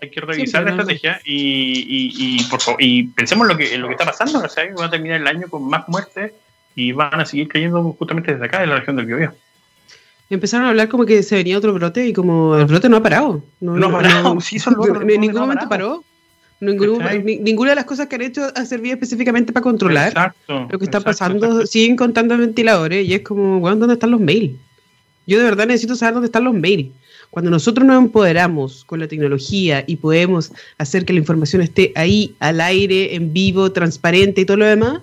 Hay 0.00 0.10
que 0.10 0.20
revisar 0.20 0.64
la 0.64 0.70
estrategia 0.70 1.20
y, 1.24 2.12
y, 2.18 2.44
por 2.44 2.60
favor, 2.60 2.82
y 2.82 3.04
pensemos 3.04 3.46
lo 3.46 3.56
que, 3.56 3.74
en 3.74 3.82
lo 3.82 3.88
que 3.88 3.94
está 3.94 4.06
pasando. 4.06 4.40
O 4.40 4.48
sea, 4.48 4.64
va 4.74 4.86
a 4.86 4.90
terminar 4.90 5.20
el 5.20 5.26
año 5.26 5.48
con 5.48 5.68
más 5.68 5.88
muertes 5.88 6.32
y 6.74 6.92
van 6.92 7.20
a 7.20 7.26
seguir 7.26 7.48
cayendo 7.48 7.82
justamente 7.98 8.32
desde 8.32 8.44
acá, 8.44 8.60
de 8.60 8.66
la 8.66 8.76
región 8.76 8.96
del 8.96 9.06
Biobío. 9.06 9.34
Empezaron 10.30 10.66
a 10.66 10.70
hablar 10.70 10.88
como 10.88 11.04
que 11.06 11.24
se 11.24 11.34
venía 11.34 11.58
otro 11.58 11.72
brote 11.74 12.06
y 12.06 12.12
como 12.12 12.56
el 12.56 12.66
brote 12.66 12.88
no 12.88 12.98
ha 12.98 13.02
parado. 13.02 13.42
No, 13.58 13.88
ha 13.88 13.92
parado, 13.92 14.40
sí, 14.40 14.60
son 14.60 14.76
En 15.10 15.20
ningún 15.20 15.40
momento 15.40 15.68
paró. 15.68 16.04
Ninguna 16.60 17.70
de 17.70 17.74
las 17.74 17.84
cosas 17.84 18.06
que 18.06 18.16
han 18.16 18.22
hecho 18.22 18.48
ha 18.54 18.64
servido 18.64 18.94
específicamente 18.94 19.52
para 19.52 19.62
controlar 19.62 20.34
lo 20.46 20.78
que 20.78 20.84
está 20.84 21.00
pasando. 21.00 21.66
Siguen 21.66 21.96
contando 21.96 22.36
ventiladores 22.36 23.06
y 23.06 23.14
es 23.14 23.22
como, 23.22 23.60
bueno, 23.60 23.76
¿dónde 23.76 23.94
están 23.94 24.10
los 24.10 24.20
mails? 24.20 24.52
Yo 25.26 25.38
de 25.38 25.44
verdad 25.44 25.66
necesito 25.66 25.96
saber 25.96 26.14
dónde 26.14 26.26
están 26.26 26.44
los 26.44 26.54
mails. 26.54 26.88
Cuando 27.30 27.50
nosotros 27.50 27.86
nos 27.86 27.96
empoderamos 27.96 28.84
con 28.84 28.98
la 28.98 29.06
tecnología 29.06 29.84
y 29.86 29.96
podemos 29.96 30.52
hacer 30.78 31.04
que 31.04 31.12
la 31.12 31.20
información 31.20 31.62
esté 31.62 31.92
ahí, 31.94 32.34
al 32.40 32.60
aire, 32.60 33.14
en 33.14 33.32
vivo, 33.32 33.70
transparente 33.70 34.40
y 34.40 34.44
todo 34.44 34.56
lo 34.56 34.66
demás, 34.66 35.00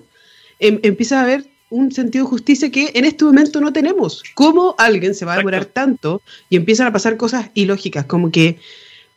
em, 0.58 0.78
empieza 0.82 1.20
a 1.20 1.22
haber 1.22 1.46
un 1.70 1.90
sentido 1.90 2.24
de 2.24 2.30
justicia 2.30 2.70
que 2.70 2.92
en 2.94 3.04
este 3.06 3.24
momento 3.24 3.60
no 3.60 3.72
tenemos. 3.72 4.22
¿Cómo 4.34 4.74
alguien 4.78 5.14
se 5.14 5.24
va 5.24 5.34
a 5.34 5.36
demorar 5.38 5.64
tanto 5.64 6.20
y 6.50 6.56
empiezan 6.56 6.86
a 6.86 6.92
pasar 6.92 7.16
cosas 7.16 7.50
ilógicas? 7.54 8.04
Como 8.04 8.30
que 8.30 8.58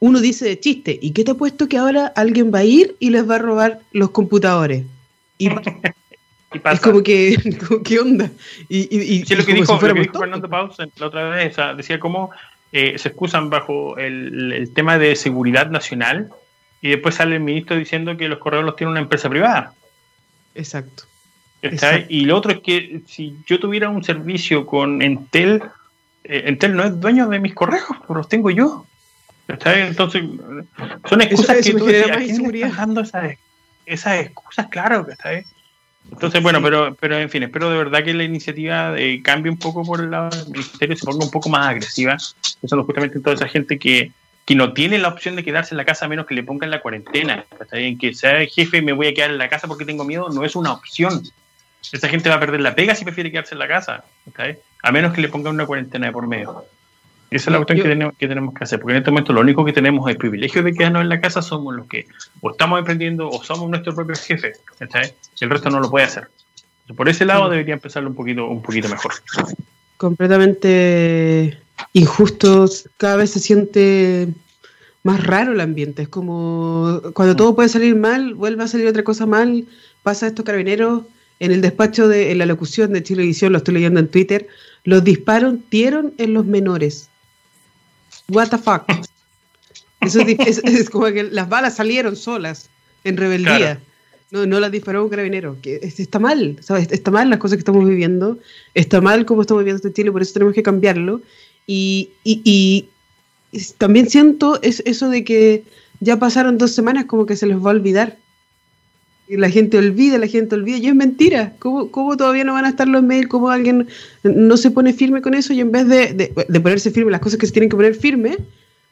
uno 0.01 0.19
dice 0.19 0.45
de 0.45 0.59
chiste, 0.59 0.99
¿y 1.01 1.11
qué 1.11 1.23
te 1.23 1.31
ha 1.31 1.35
puesto 1.35 1.69
que 1.69 1.77
ahora 1.77 2.07
alguien 2.15 2.51
va 2.53 2.59
a 2.59 2.63
ir 2.63 2.95
y 2.99 3.11
les 3.11 3.29
va 3.29 3.35
a 3.35 3.39
robar 3.39 3.79
los 3.93 4.09
computadores? 4.09 4.83
Y, 5.37 5.47
es 6.71 6.79
como 6.81 7.03
que, 7.03 7.37
¿qué 7.85 7.99
onda? 7.99 8.29
Y, 8.67 9.23
lo 9.35 9.45
que 9.45 9.53
dijo, 9.53 9.79
Fernando 9.79 10.49
Pausen 10.49 10.91
la 10.97 11.07
otra 11.07 11.29
vez, 11.29 11.55
decía 11.77 11.99
cómo 11.99 12.31
eh, 12.71 12.97
se 12.97 13.09
excusan 13.09 13.51
bajo 13.51 13.95
el, 13.97 14.51
el 14.51 14.73
tema 14.73 14.97
de 14.97 15.15
seguridad 15.15 15.69
nacional 15.69 16.31
y 16.81 16.89
después 16.89 17.15
sale 17.15 17.35
el 17.35 17.43
ministro 17.43 17.77
diciendo 17.77 18.17
que 18.17 18.27
los 18.27 18.39
correos 18.39 18.65
los 18.65 18.75
tiene 18.75 18.91
una 18.91 19.01
empresa 19.01 19.29
privada. 19.29 19.75
Exacto. 20.55 21.03
Y 22.09 22.25
lo 22.25 22.37
otro 22.37 22.51
es 22.53 22.59
que 22.61 23.03
si 23.05 23.37
yo 23.45 23.59
tuviera 23.59 23.89
un 23.89 24.03
servicio 24.03 24.65
con 24.65 25.03
Entel, 25.03 25.61
eh, 26.23 26.43
Entel 26.47 26.75
no 26.75 26.83
es 26.83 26.99
dueño 26.99 27.29
de 27.29 27.39
mis 27.39 27.53
correos, 27.53 27.85
los 28.09 28.27
tengo 28.27 28.49
yo. 28.49 28.87
Entonces, 29.47 30.23
son 31.09 31.21
excusas 31.21 31.65
que 31.65 31.73
tú 31.73 31.87
estás 31.87 32.77
dando 32.77 33.01
esas, 33.01 33.37
esas 33.85 34.21
excusas, 34.21 34.67
claro, 34.67 35.05
¿está 35.09 35.31
Entonces, 36.11 36.41
bueno, 36.41 36.61
pero, 36.61 36.95
pero 36.95 37.17
en 37.17 37.29
fin, 37.29 37.43
espero 37.43 37.69
de 37.69 37.77
verdad 37.77 38.03
que 38.03 38.13
la 38.13 38.23
iniciativa 38.23 38.97
eh, 38.97 39.21
cambie 39.21 39.51
un 39.51 39.57
poco 39.57 39.83
por 39.83 40.01
el 40.01 40.11
lado 40.11 40.29
del 40.29 40.49
ministerio, 40.49 40.95
se 40.95 41.05
ponga 41.05 41.25
un 41.25 41.31
poco 41.31 41.49
más 41.49 41.67
agresiva, 41.67 42.17
pensando 42.61 42.85
justamente 42.85 43.17
en 43.17 43.23
toda 43.23 43.35
esa 43.35 43.47
gente 43.47 43.77
que, 43.77 44.11
que 44.45 44.55
no 44.55 44.73
tiene 44.73 44.97
la 44.97 45.09
opción 45.09 45.35
de 45.35 45.43
quedarse 45.43 45.73
en 45.73 45.77
la 45.77 45.85
casa 45.85 46.05
a 46.05 46.09
menos 46.09 46.25
que 46.25 46.35
le 46.35 46.43
pongan 46.43 46.71
la 46.71 46.81
cuarentena. 46.81 47.45
¿está 47.59 47.77
bien? 47.77 47.97
Que 47.97 48.13
sea 48.13 48.45
jefe 48.45 48.77
y 48.77 48.81
me 48.81 48.93
voy 48.93 49.07
a 49.07 49.13
quedar 49.13 49.31
en 49.31 49.37
la 49.37 49.49
casa 49.49 49.67
porque 49.67 49.85
tengo 49.85 50.03
miedo, 50.03 50.29
no 50.29 50.43
es 50.45 50.55
una 50.55 50.73
opción. 50.73 51.23
Esa 51.91 52.07
gente 52.07 52.29
va 52.29 52.35
a 52.35 52.39
perder 52.39 52.61
la 52.61 52.75
pega 52.75 52.95
si 52.95 53.03
prefiere 53.03 53.31
quedarse 53.31 53.55
en 53.55 53.59
la 53.59 53.67
casa, 53.67 54.03
a 54.83 54.91
menos 54.91 55.13
que 55.13 55.21
le 55.21 55.29
pongan 55.29 55.53
una 55.55 55.65
cuarentena 55.65 56.07
de 56.07 56.13
por 56.13 56.27
medio. 56.27 56.65
Esa 57.31 57.49
es 57.49 57.53
la 57.53 57.59
cuestión 57.59 57.77
que, 57.77 58.27
tenemos, 58.27 58.53
que 58.53 58.63
hacer, 58.65 58.81
porque 58.81 58.91
en 58.91 58.97
este 58.97 59.09
momento 59.09 59.31
lo 59.31 59.39
único 59.39 59.63
que 59.63 59.71
tenemos 59.71 60.05
es 60.05 60.15
el 60.15 60.17
privilegio 60.17 60.63
de 60.63 60.73
quedarnos 60.73 61.03
en 61.03 61.07
la 61.07 61.21
casa, 61.21 61.41
somos 61.41 61.73
los 61.73 61.87
que 61.87 62.05
o 62.41 62.51
estamos 62.51 62.77
emprendiendo 62.77 63.29
o 63.29 63.41
somos 63.41 63.69
nuestros 63.69 63.95
propios 63.95 64.19
jefes, 64.19 64.59
el 65.39 65.49
resto 65.49 65.69
no 65.69 65.79
lo 65.79 65.89
puede 65.89 66.05
hacer. 66.05 66.27
Por 66.93 67.07
ese 67.07 67.23
lado 67.23 67.49
debería 67.49 67.73
empezarlo 67.73 68.09
un 68.09 68.15
poquito, 68.15 68.47
un 68.47 68.61
poquito 68.61 68.89
mejor. 68.89 69.13
Completamente 69.95 71.57
injusto, 71.93 72.65
cada 72.97 73.15
vez 73.15 73.29
se 73.29 73.39
siente 73.39 74.27
más 75.03 75.25
raro 75.25 75.53
el 75.53 75.61
ambiente, 75.61 76.01
es 76.01 76.09
como 76.09 77.01
cuando 77.13 77.37
todo 77.37 77.55
puede 77.55 77.69
salir 77.69 77.95
mal, 77.95 78.33
vuelve 78.33 78.65
a 78.65 78.67
salir 78.67 78.87
otra 78.87 79.05
cosa 79.05 79.25
mal, 79.25 79.65
pasa 80.03 80.27
esto 80.27 80.43
carabineros 80.43 81.03
en 81.39 81.53
el 81.53 81.61
despacho 81.61 82.09
de 82.09 82.31
en 82.31 82.39
la 82.39 82.45
locución 82.45 82.91
de 82.91 83.03
Chilevisión, 83.03 83.53
lo 83.53 83.59
estoy 83.59 83.75
leyendo 83.75 84.01
en 84.01 84.09
Twitter, 84.09 84.49
los 84.83 85.01
disparos 85.01 85.55
dieron 85.69 86.13
en 86.17 86.33
los 86.33 86.45
menores. 86.45 87.07
What 88.31 88.49
the 88.49 88.57
fuck. 88.57 88.83
Eso 90.01 90.21
es, 90.21 90.89
como 90.89 91.05
que 91.07 91.23
las 91.23 91.47
balas 91.47 91.75
salieron 91.75 92.15
solas, 92.15 92.69
en 93.03 93.17
rebeldía. 93.17 93.79
No, 94.31 94.45
no 94.45 94.59
las 94.59 94.71
disparó 94.71 95.03
un 95.03 95.09
carabinero. 95.09 95.57
Que 95.61 95.79
está 95.81 96.17
mal, 96.17 96.57
¿sabes? 96.61 96.91
Está 96.91 97.11
mal 97.11 97.29
las 97.29 97.39
cosas 97.39 97.57
que 97.57 97.61
estamos 97.61 97.87
viviendo. 97.87 98.39
Está 98.73 99.01
mal 99.01 99.25
cómo 99.25 99.41
estamos 99.41 99.63
viviendo 99.63 99.77
este 99.77 99.93
Chile, 99.93 100.11
por 100.11 100.21
eso 100.21 100.33
tenemos 100.33 100.53
que 100.55 100.63
cambiarlo. 100.63 101.21
Y, 101.67 102.09
y, 102.23 102.41
y 102.43 102.89
también 103.77 104.09
siento 104.09 104.59
es, 104.61 104.81
eso 104.85 105.09
de 105.09 105.23
que 105.23 105.63
ya 105.99 106.17
pasaron 106.17 106.57
dos 106.57 106.71
semanas 106.71 107.05
como 107.05 107.25
que 107.25 107.35
se 107.35 107.45
les 107.45 107.57
va 107.57 107.71
a 107.71 107.73
olvidar 107.73 108.17
la 109.37 109.49
gente 109.49 109.77
olvida, 109.77 110.17
la 110.17 110.27
gente 110.27 110.55
olvida, 110.55 110.77
y 110.77 110.87
es 110.87 110.95
mentira. 110.95 111.53
¿Cómo, 111.59 111.91
¿Cómo, 111.91 112.17
todavía 112.17 112.43
no 112.43 112.53
van 112.53 112.65
a 112.65 112.69
estar 112.69 112.87
los 112.87 113.03
mails? 113.03 113.27
¿Cómo 113.27 113.49
alguien 113.49 113.87
no 114.23 114.57
se 114.57 114.71
pone 114.71 114.93
firme 114.93 115.21
con 115.21 115.33
eso? 115.33 115.53
Y 115.53 115.61
en 115.61 115.71
vez 115.71 115.87
de, 115.87 116.13
de, 116.13 116.59
ponerse 116.59 116.91
firme, 116.91 117.11
las 117.11 117.21
cosas 117.21 117.39
que 117.39 117.45
se 117.45 117.53
tienen 117.53 117.69
que 117.69 117.75
poner 117.75 117.95
firme, 117.95 118.37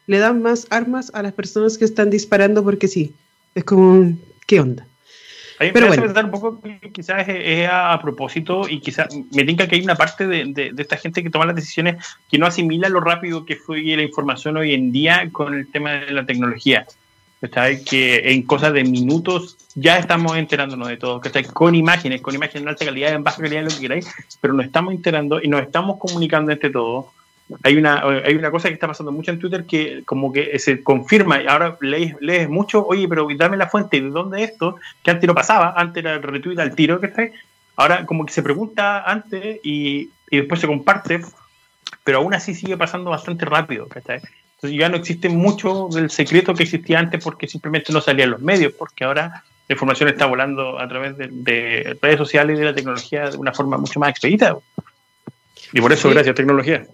le 0.07 0.17
dan 0.17 0.41
más 0.41 0.67
armas 0.69 1.11
a 1.13 1.21
las 1.21 1.33
personas 1.33 1.77
que 1.77 1.85
están 1.85 2.09
disparando 2.09 2.63
porque 2.63 2.87
sí. 2.87 3.13
Es 3.55 3.63
como, 3.63 4.17
¿qué 4.47 4.59
onda? 4.59 4.85
Pero 5.59 5.73
me 5.73 5.87
bueno. 5.87 6.03
pensar 6.03 6.23
un 6.23 6.31
poco 6.31 6.61
quizás 6.93 7.27
es, 7.27 7.67
a, 7.69 7.99
propósito 8.01 8.69
y 8.69 8.79
quizás 8.79 9.09
me 9.33 9.43
tinca 9.43 9.67
que 9.67 9.75
hay 9.75 9.81
una 9.81 9.95
parte 9.95 10.25
de, 10.25 10.45
de, 10.53 10.81
esta 10.81 10.95
gente 10.95 11.21
que 11.21 11.29
toma 11.29 11.45
las 11.45 11.55
decisiones 11.55 11.97
que 12.31 12.37
no 12.37 12.45
asimila 12.45 12.87
lo 12.87 13.01
rápido 13.01 13.45
que 13.45 13.57
fue 13.57 13.81
la 13.81 14.01
información 14.01 14.55
hoy 14.55 14.73
en 14.73 14.93
día 14.93 15.27
con 15.33 15.53
el 15.53 15.69
tema 15.69 15.91
de 15.95 16.11
la 16.11 16.25
tecnología. 16.25 16.85
Que 17.41 18.33
en 18.33 18.43
cosas 18.43 18.73
de 18.73 18.83
minutos 18.83 19.57
ya 19.75 19.97
estamos 19.97 20.35
enterándonos 20.35 20.89
de 20.89 20.97
todo, 20.97 21.21
¿cachai? 21.21 21.45
Con 21.45 21.73
imágenes, 21.73 22.21
con 22.21 22.35
imágenes 22.35 22.63
en 22.63 22.67
alta 22.67 22.85
calidad, 22.85 23.13
en 23.13 23.23
baja 23.23 23.41
calidad, 23.41 23.63
lo 23.63 23.69
que 23.69 23.79
queráis, 23.79 24.13
pero 24.41 24.53
nos 24.53 24.65
estamos 24.65 24.93
enterando 24.93 25.41
y 25.41 25.47
nos 25.47 25.61
estamos 25.61 25.97
comunicando 25.99 26.51
entre 26.51 26.69
todos. 26.69 27.05
Hay 27.63 27.77
una, 27.77 28.03
hay 28.03 28.35
una 28.35 28.51
cosa 28.51 28.67
que 28.67 28.73
está 28.73 28.87
pasando 28.87 29.11
mucho 29.11 29.31
en 29.31 29.39
Twitter 29.39 29.65
que 29.65 30.03
como 30.05 30.33
que 30.33 30.59
se 30.59 30.83
confirma 30.83 31.41
y 31.41 31.47
ahora 31.47 31.77
lees, 31.81 32.15
lees 32.19 32.49
mucho, 32.49 32.85
oye, 32.85 33.07
pero 33.07 33.27
dame 33.35 33.57
la 33.57 33.69
fuente 33.69 34.01
de 34.01 34.09
dónde 34.09 34.43
esto, 34.43 34.75
que 35.01 35.11
antes 35.11 35.25
no 35.25 35.33
pasaba, 35.33 35.73
antes 35.75 36.03
era 36.03 36.15
el 36.15 36.21
retweet 36.21 36.59
al 36.59 36.75
tiro, 36.75 36.99
¿cachai? 36.99 37.31
Ahora 37.77 38.05
como 38.05 38.25
que 38.25 38.33
se 38.33 38.43
pregunta 38.43 39.01
antes 39.09 39.61
y, 39.63 40.09
y 40.29 40.37
después 40.37 40.59
se 40.59 40.67
comparte, 40.67 41.21
pero 42.03 42.19
aún 42.19 42.33
así 42.33 42.53
sigue 42.53 42.77
pasando 42.77 43.09
bastante 43.11 43.45
rápido, 43.45 43.87
¿cachai? 43.87 44.21
Entonces 44.59 44.77
ya 44.77 44.89
no 44.89 44.97
existe 44.97 45.29
mucho 45.29 45.87
del 45.89 46.09
secreto 46.09 46.53
que 46.53 46.63
existía 46.63 46.99
antes 46.99 47.23
porque 47.23 47.47
simplemente 47.47 47.93
no 47.93 48.01
salía 48.01 48.25
en 48.25 48.31
los 48.31 48.41
medios, 48.41 48.73
porque 48.73 49.05
ahora 49.05 49.41
la 49.69 49.73
información 49.73 50.09
está 50.09 50.25
volando 50.25 50.77
a 50.77 50.85
través 50.89 51.15
de, 51.17 51.97
redes 52.01 52.17
sociales 52.17 52.57
y 52.57 52.59
de 52.59 52.65
la 52.65 52.75
tecnología 52.75 53.29
de 53.29 53.37
una 53.37 53.53
forma 53.53 53.77
mucho 53.77 54.01
más 54.01 54.09
expedita. 54.09 54.57
Y 55.71 55.79
por 55.79 55.93
eso, 55.93 56.09
gracias 56.09 56.33
a 56.33 56.35
tecnología. 56.35 56.85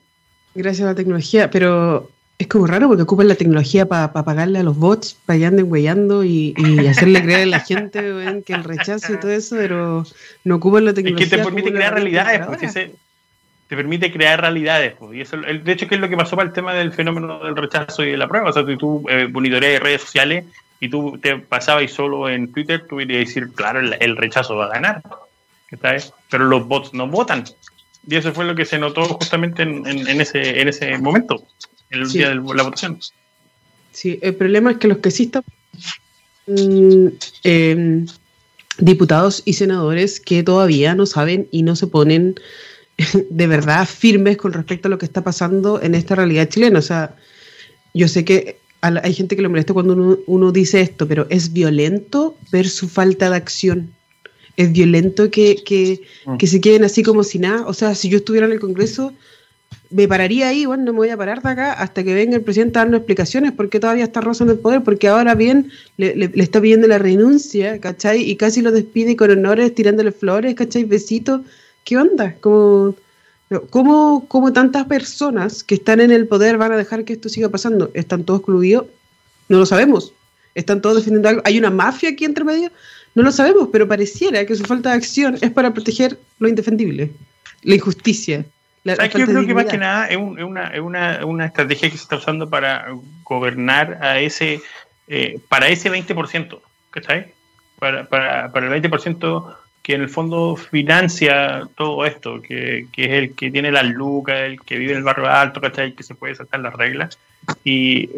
Gracias 0.54 0.86
a 0.86 0.92
la 0.92 0.96
tecnología, 0.96 1.50
pero 1.50 2.12
es 2.38 2.46
como 2.46 2.68
raro 2.68 2.88
porque 2.88 3.02
ocupan 3.02 3.30
la 3.30 3.36
tecnología 3.36 3.88
para 3.88 4.14
pagarle 4.14 4.60
a 4.60 4.64
los 4.64 4.78
bots 4.78 5.18
para 5.26 5.40
que 5.40 5.46
anden 5.48 5.66
huellando 5.72 6.24
y, 6.24 6.54
hacerle 6.88 7.24
creer 7.24 7.42
a 7.42 7.46
la 7.48 7.60
gente 7.62 8.00
que 8.46 8.54
el 8.54 8.64
rechazo 8.64 9.14
y 9.14 9.20
todo 9.20 9.32
eso, 9.32 9.56
pero 9.56 10.06
no 10.44 10.56
ocupan 10.58 10.86
la 10.86 10.94
tecnología. 10.94 11.26
Es 11.26 11.32
que 11.32 11.38
te 11.38 11.44
permite 11.44 11.74
crear 11.74 11.96
realidades, 11.96 12.46
porque 12.46 12.70
te 13.68 13.76
permite 13.76 14.12
crear 14.12 14.42
realidades. 14.42 14.94
Pues, 14.98 15.18
y 15.18 15.22
eso, 15.22 15.38
de 15.38 15.72
hecho, 15.72 15.88
que 15.88 15.96
es 15.96 16.02
lo 16.02 16.10
que 16.10 16.18
pasó 16.18 16.36
para 16.36 16.48
el 16.48 16.54
tema 16.54 16.74
del 16.74 16.94
fenómeno 16.94 17.44
del 17.44 17.56
rechazo 17.56 18.04
y 18.04 18.12
de 18.12 18.18
la 18.18 18.28
prueba. 18.28 18.50
O 18.50 18.54
sea, 18.54 18.66
tú 18.78 19.06
eh, 19.10 19.28
monitoreas 19.28 19.82
redes 19.82 20.02
sociales 20.02 20.46
y 20.80 20.90
tú 20.90 21.18
te 21.22 21.38
pasabas 21.38 21.92
solo 21.92 22.30
en 22.30 22.52
Twitter, 22.52 22.86
tú 22.88 23.02
irías 23.02 23.18
a 23.18 23.28
decir, 23.28 23.50
claro, 23.54 23.80
el, 23.80 24.18
rechazo 24.18 24.56
va 24.56 24.66
a 24.66 24.74
ganar. 24.74 25.02
Pero 26.30 26.46
los 26.46 26.68
bots 26.68 26.94
no 26.94 27.08
votan. 27.08 27.44
Y 28.08 28.16
eso 28.16 28.34
fue 28.34 28.46
lo 28.46 28.56
que 28.56 28.66
se 28.66 28.78
notó 28.78 29.06
justamente 29.06 29.64
en, 29.64 29.86
en, 29.86 30.22
ese, 30.22 30.62
en 30.62 30.68
ese 30.68 30.98
momento, 31.00 31.44
en 31.90 32.02
el 32.02 32.12
día 32.12 32.30
de 32.30 32.36
la 32.36 32.64
votación. 32.64 33.00
Sí, 33.92 34.20
el 34.22 34.36
problema 34.36 34.72
es 34.72 34.78
que 34.78 34.90
los 34.90 34.98
que 34.98 35.10
sí 35.10 35.24
están 35.24 35.44
mm, 36.48 37.08
em, 37.44 38.06
diputados 38.78 39.42
y 39.46 39.54
senadores 39.54 40.20
que 40.20 40.44
todavía 40.44 40.94
no 40.96 41.06
saben 41.06 41.48
y 41.50 41.64
no 41.64 41.78
se 41.78 41.88
ponen 41.88 42.36
de 43.30 43.48
verdad 43.48 43.88
firmes 43.88 44.38
con 44.38 44.54
respecto 44.54 44.88
a 44.88 44.92
lo 44.92 44.98
que 44.98 45.06
está 45.06 45.24
pasando 45.24 45.82
en 45.82 45.96
esta 45.96 46.16
realidad 46.16 46.50
chilena. 46.50 46.80
O 46.80 46.82
sea, 46.82 47.16
yo 47.94 48.08
sé 48.08 48.26
que 48.26 48.58
hay 48.82 49.14
gente 49.14 49.36
que 49.36 49.42
lo 49.42 49.50
molesta 49.50 49.74
cuando 49.74 50.20
uno, 50.28 50.52
dice 50.52 50.82
esto, 50.82 51.08
pero 51.08 51.26
es 51.30 51.54
violento 51.54 52.38
ver 52.52 52.70
su 52.70 52.88
falta 52.88 53.30
de 53.30 53.36
acción. 53.36 53.92
Es 54.58 54.72
violento 54.72 55.32
que, 55.32 55.56
que, 55.66 56.02
mm. 56.26 56.38
que 56.38 56.48
se 56.48 56.62
queden 56.62 56.84
así 56.84 57.02
como 57.02 57.24
si 57.24 57.40
nada. 57.40 57.66
O 57.66 57.74
sea, 57.74 57.96
si 57.96 58.10
yo 58.10 58.18
estuviera 58.18 58.46
en 58.46 58.54
el 58.54 58.60
Congreso, 58.60 59.12
me 59.90 60.08
pararía 60.08 60.50
ahí, 60.50 60.66
bueno, 60.66 60.84
no 60.84 60.94
me 60.94 61.00
voy 61.00 61.10
a 61.10 61.18
parar 61.18 61.42
de 61.42 61.50
acá 61.50 61.74
hasta 61.74 62.04
que 62.04 62.14
venga 62.14 62.36
el 62.36 62.44
presidente 62.44 62.80
a 62.80 62.82
darnos 62.82 63.00
explicaciones 63.00 63.52
por 63.52 63.70
qué 63.70 63.80
todavía 63.80 64.04
está 64.04 64.22
Rosa 64.22 64.44
en 64.44 64.52
el 64.52 64.60
poder, 64.60 64.84
porque 64.84 65.08
ahora 65.08 65.36
bien 65.36 65.72
le, 65.98 66.32
está 66.36 66.62
pidiendo 66.62 66.88
la 66.88 66.98
renuncia, 66.98 67.80
¿cachai? 67.80 68.22
Y 68.30 68.36
casi 68.36 68.62
lo 68.62 68.72
despide 68.72 69.16
con 69.16 69.32
honores, 69.32 69.74
tirándole 69.74 70.12
flores, 70.12 70.56
¿cachai? 70.56 70.84
Besitos. 70.84 71.42
¿Qué 71.86 71.98
onda? 71.98 72.36
Como, 72.42 72.96
¿cómo, 73.70 74.26
¿Cómo 74.28 74.52
tantas 74.52 74.86
personas 74.86 75.64
que 75.64 75.76
están 75.76 76.02
en 76.02 76.12
el 76.12 76.28
poder 76.28 76.58
van 76.58 76.74
a 76.74 76.78
dejar 76.78 77.06
que 77.06 77.14
esto 77.14 77.30
siga 77.30 77.48
pasando? 77.48 77.90
¿Están 77.94 78.26
todos 78.26 78.42
excluidos? 78.42 78.88
No 79.48 79.60
lo 79.60 79.66
sabemos. 79.66 80.12
¿Están 80.54 80.82
todos 80.82 80.98
defendiendo 80.98 81.30
algo? 81.30 81.42
¿Hay 81.46 81.58
una 81.58 81.70
mafia 81.70 82.10
aquí 82.10 82.26
entre 82.26 82.44
medio? 82.44 82.70
No 83.14 83.24
lo 83.24 83.32
sabemos, 83.32 83.70
pero 83.72 83.88
pareciera 83.88 84.46
que 84.46 84.56
su 84.56 84.66
falta 84.66 84.90
de 84.90 84.98
acción 84.98 85.38
es 85.40 85.52
para 85.52 85.74
proteger 85.74 86.20
lo 86.40 86.50
indefendible, 86.50 87.12
la 87.64 87.76
injusticia 87.76 88.46
yo 88.86 89.26
creo 89.26 89.48
que 89.48 89.54
más 89.54 89.66
que 89.66 89.78
nada 89.78 90.08
es, 90.08 90.18
una, 90.18 91.46
estrategia 91.46 91.90
que 91.90 91.98
se 91.98 92.04
está 92.04 92.18
usando 92.18 92.50
para 92.50 92.88
gobernar 93.24 93.98
a 94.02 94.20
ese, 94.20 94.62
eh, 95.08 95.40
para 95.50 95.70
ese 95.70 95.92
20%, 95.92 96.60
¿cachai? 96.92 97.34
Para, 97.80 98.06
para, 98.06 98.52
para 98.52 98.76
el 98.76 98.84
20% 98.84 99.56
que 99.86 99.94
en 99.94 100.02
el 100.02 100.10
fondo 100.10 100.56
financia 100.56 101.68
todo 101.78 102.08
esto, 102.08 102.42
que, 102.42 102.88
que, 102.92 103.06
es 103.06 103.12
el 103.12 103.36
que 103.36 103.52
tiene 103.52 103.72
las 103.72 103.86
lucas, 103.86 104.36
el 104.40 104.60
que 104.60 104.80
vive 104.80 104.94
en 104.94 104.98
el 104.98 105.04
barrio 105.04 105.30
alto, 105.30 105.62
¿cachai? 105.62 105.94
Que 105.94 106.02
se 106.02 106.16
puede 106.16 106.34
saltar 106.34 106.62
las 106.62 106.74
reglas. 106.74 107.20
Y 107.64 108.10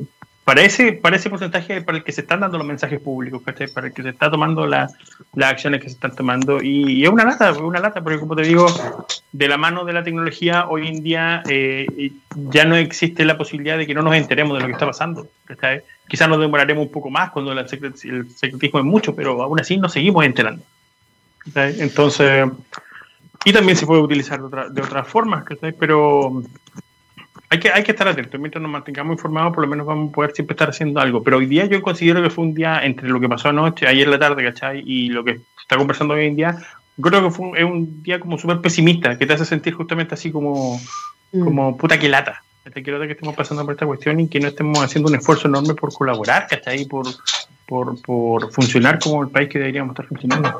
para 0.46 0.62
ese, 0.62 0.94
para 0.94 1.18
ese 1.18 1.30
porcentaje 1.30 1.82
para 1.82 1.98
el 1.98 2.06
que 2.06 2.14
se 2.14 2.22
están 2.22 2.40
dando 2.40 2.58
los 2.58 2.66
mensajes 2.66 3.02
públicos, 3.02 3.42
para 3.44 3.88
el 3.88 3.94
que 3.94 4.02
se 4.02 4.08
está 4.08 4.32
tomando 4.32 4.66
las 4.66 4.94
acciones 5.42 5.82
que 5.82 5.90
se 5.90 5.96
están 5.96 6.16
tomando. 6.16 6.64
Y, 6.64 7.04
es 7.04 7.10
una 7.10 7.26
lata, 7.26 7.52
una 7.52 7.82
lata, 7.82 8.02
porque 8.02 8.18
como 8.18 8.34
te 8.34 8.44
digo, 8.44 8.66
de 9.34 9.48
la 9.50 9.58
mano 9.58 9.84
de 9.84 9.92
la 9.92 10.06
tecnología, 10.06 10.70
hoy 10.70 10.88
en 10.88 11.04
día 11.04 11.44
eh, 11.50 12.14
ya 12.50 12.64
no 12.64 12.78
existe 12.78 13.26
la 13.26 13.38
posibilidad 13.38 13.78
de 13.78 13.86
que 13.86 13.94
no 13.94 14.04
nos 14.04 14.16
enteremos 14.16 14.56
de 14.56 14.62
lo 14.62 14.68
que 14.68 14.72
está 14.72 14.86
pasando. 14.86 15.28
Quizás 16.08 16.30
nos 16.30 16.40
demoraremos 16.40 16.86
un 16.86 16.94
poco 16.94 17.10
más 17.10 17.32
cuando 17.32 17.52
el, 17.52 17.68
secretismo 17.68 18.80
es 18.80 18.86
mucho, 18.86 19.14
pero 19.14 19.44
aún 19.44 19.60
así 19.60 19.76
nos 19.76 19.92
seguimos 19.92 20.24
enterando. 20.24 20.64
Entonces, 21.56 22.50
y 23.46 23.54
también 23.54 23.78
se 23.78 23.86
puede 23.86 24.02
utilizar 24.02 24.40
de, 24.40 24.46
otra, 24.46 24.70
de 24.70 24.82
otras 24.82 25.08
formas, 25.08 25.46
pero 25.80 26.44
hay 27.50 27.60
que, 27.60 27.72
hay 27.72 27.84
que 27.84 27.92
estar 27.92 28.08
atentos. 28.08 28.40
Mientras 28.40 28.62
nos 28.62 28.72
mantengamos 28.72 29.14
informados, 29.14 29.54
por 29.54 29.64
lo 29.64 29.70
menos 29.70 29.86
vamos 29.86 30.10
a 30.10 30.12
poder 30.14 30.32
siempre 30.34 30.54
estar 30.54 30.70
haciendo 30.70 31.00
algo. 31.00 31.24
Pero 31.24 31.38
hoy 31.38 31.46
día 31.46 31.66
yo 31.66 31.82
considero 31.82 32.22
que 32.22 32.30
fue 32.30 32.44
un 32.44 32.54
día 32.54 32.84
entre 32.84 33.08
lo 33.08 33.20
que 33.20 33.30
pasó 33.30 33.50
anoche, 33.50 33.88
ayer 33.88 34.06
en 34.06 34.12
la 34.12 34.20
tarde, 34.20 34.44
¿cachai? 34.44 34.84
Y 34.86 35.10
lo 35.10 35.24
que 35.24 35.36
se 35.36 35.44
está 35.62 35.78
conversando 35.78 36.14
hoy 36.14 36.26
en 36.26 36.36
día. 36.36 36.58
Creo 37.02 37.24
que 37.24 37.32
fue 37.32 37.48
un, 37.48 37.58
es 37.58 37.64
un 37.64 38.04
día 38.04 38.20
como 38.20 38.38
súper 38.38 38.60
pesimista, 38.60 39.18
que 39.18 39.26
te 39.26 39.34
hace 39.34 39.46
sentir 39.46 39.74
justamente 39.76 40.16
así 40.16 40.32
como, 40.32 40.80
mm. 41.32 41.44
como 41.44 41.78
puta 41.78 41.98
que 41.98 42.10
lata. 42.10 42.44
Te 42.74 42.84
quiero 42.84 43.00
que 43.00 43.12
estemos 43.12 43.34
pasando 43.34 43.64
por 43.64 43.76
esta 43.76 43.86
cuestión 43.86 44.20
y 44.20 44.28
que 44.28 44.42
no 44.42 44.50
estemos 44.50 44.80
haciendo 44.80 45.10
un 45.10 45.16
esfuerzo 45.16 45.48
enorme 45.48 45.74
por 45.74 45.94
colaborar, 45.94 46.48
¿cachai? 46.50 46.86
Por, 46.86 47.06
por, 47.66 48.02
por 48.02 48.52
funcionar 48.52 49.00
como 49.00 49.24
el 49.24 49.30
país 49.30 49.48
que 49.48 49.60
deberíamos 49.60 49.92
estar 49.92 50.06
funcionando. 50.08 50.60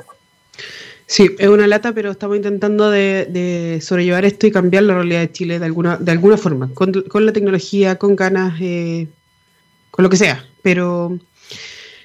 Sí, 1.10 1.30
es 1.40 1.48
una 1.48 1.68
lata, 1.68 1.94
pero 1.94 2.12
estamos 2.12 2.36
intentando 2.36 2.92
de, 2.92 3.80
sobrellevar 3.82 4.26
esto 4.26 4.46
y 4.46 4.52
cambiar 4.52 4.84
la 4.84 4.96
realidad 4.96 5.22
de 5.22 5.32
Chile 5.32 5.58
de 5.58 5.66
alguna, 5.66 5.96
de 5.96 6.12
alguna 6.12 6.36
forma, 6.36 6.70
con, 6.74 6.92
la 7.26 7.32
tecnología, 7.32 7.98
con 7.98 8.18
ganas, 8.18 8.60
eh, 8.60 9.08
con 9.90 10.04
lo 10.04 10.10
que 10.10 10.18
sea. 10.18 10.46
Pero, 10.62 11.18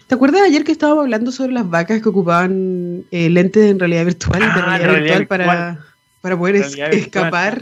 ¿te 0.06 0.14
acuerdas 0.14 0.42
ayer 0.42 0.62
que 0.62 0.70
estábamos 0.70 1.02
hablando 1.02 1.32
sobre 1.32 1.52
las 1.52 1.68
vacas 1.68 2.00
que 2.00 2.08
ocupaban 2.08 3.04
eh, 3.10 3.28
lentes 3.28 3.68
en 3.68 3.80
realidad 3.80 4.04
virtual, 4.04 4.40
de 4.40 4.46
ah, 4.46 4.78
realidad, 4.78 5.18
virtual, 5.18 5.26
para, 5.26 5.84
para 6.20 6.38
poder 6.38 6.56
escapar 6.56 7.60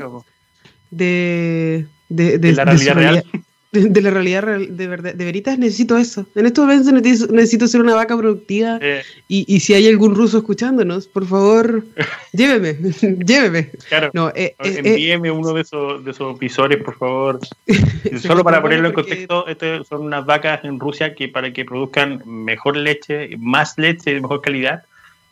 de, 0.90 1.86
de, 2.10 2.52
la 2.52 2.66
realidad 2.66 2.94
real? 2.94 3.24
De, 3.72 4.00
la 4.00 4.10
realidad 4.10 4.44
de 4.44 4.86
verdad, 4.88 5.14
de 5.14 5.24
veritas 5.24 5.56
necesito 5.58 5.96
eso. 5.96 6.26
En 6.34 6.46
estos 6.46 6.66
momentos 6.66 6.92
necesito, 7.30 7.68
ser 7.68 7.80
una 7.80 7.94
vaca 7.94 8.16
productiva 8.16 8.78
eh. 8.80 9.02
y, 9.28 9.60
si 9.60 9.74
hay 9.74 9.86
algún 9.86 10.14
ruso 10.14 10.38
escuchándonos, 10.38 11.06
por 11.06 11.26
favor, 11.26 11.84
lléveme, 12.32 12.76
lléveme. 13.24 13.70
Claro, 13.88 14.10
no, 14.12 14.30
eh, 14.30 14.56
eh, 14.58 14.82
envíeme 14.84 15.30
uno 15.30 15.52
de 15.52 15.62
esos, 15.62 16.04
de 16.04 16.10
esos 16.10 16.38
visores, 16.38 16.82
por 16.82 16.96
favor. 16.98 17.38
Solo 18.20 18.42
para 18.42 18.60
ponerlo 18.60 18.88
en 18.88 18.94
contexto, 18.94 19.46
estas 19.46 19.86
son 19.86 20.02
unas 20.02 20.26
vacas 20.26 20.64
en 20.64 20.80
Rusia 20.80 21.14
que 21.14 21.28
para 21.28 21.52
que 21.52 21.64
produzcan 21.64 22.22
mejor 22.26 22.76
leche, 22.76 23.30
más 23.38 23.78
leche 23.78 24.14
de 24.14 24.20
mejor 24.20 24.40
calidad, 24.40 24.82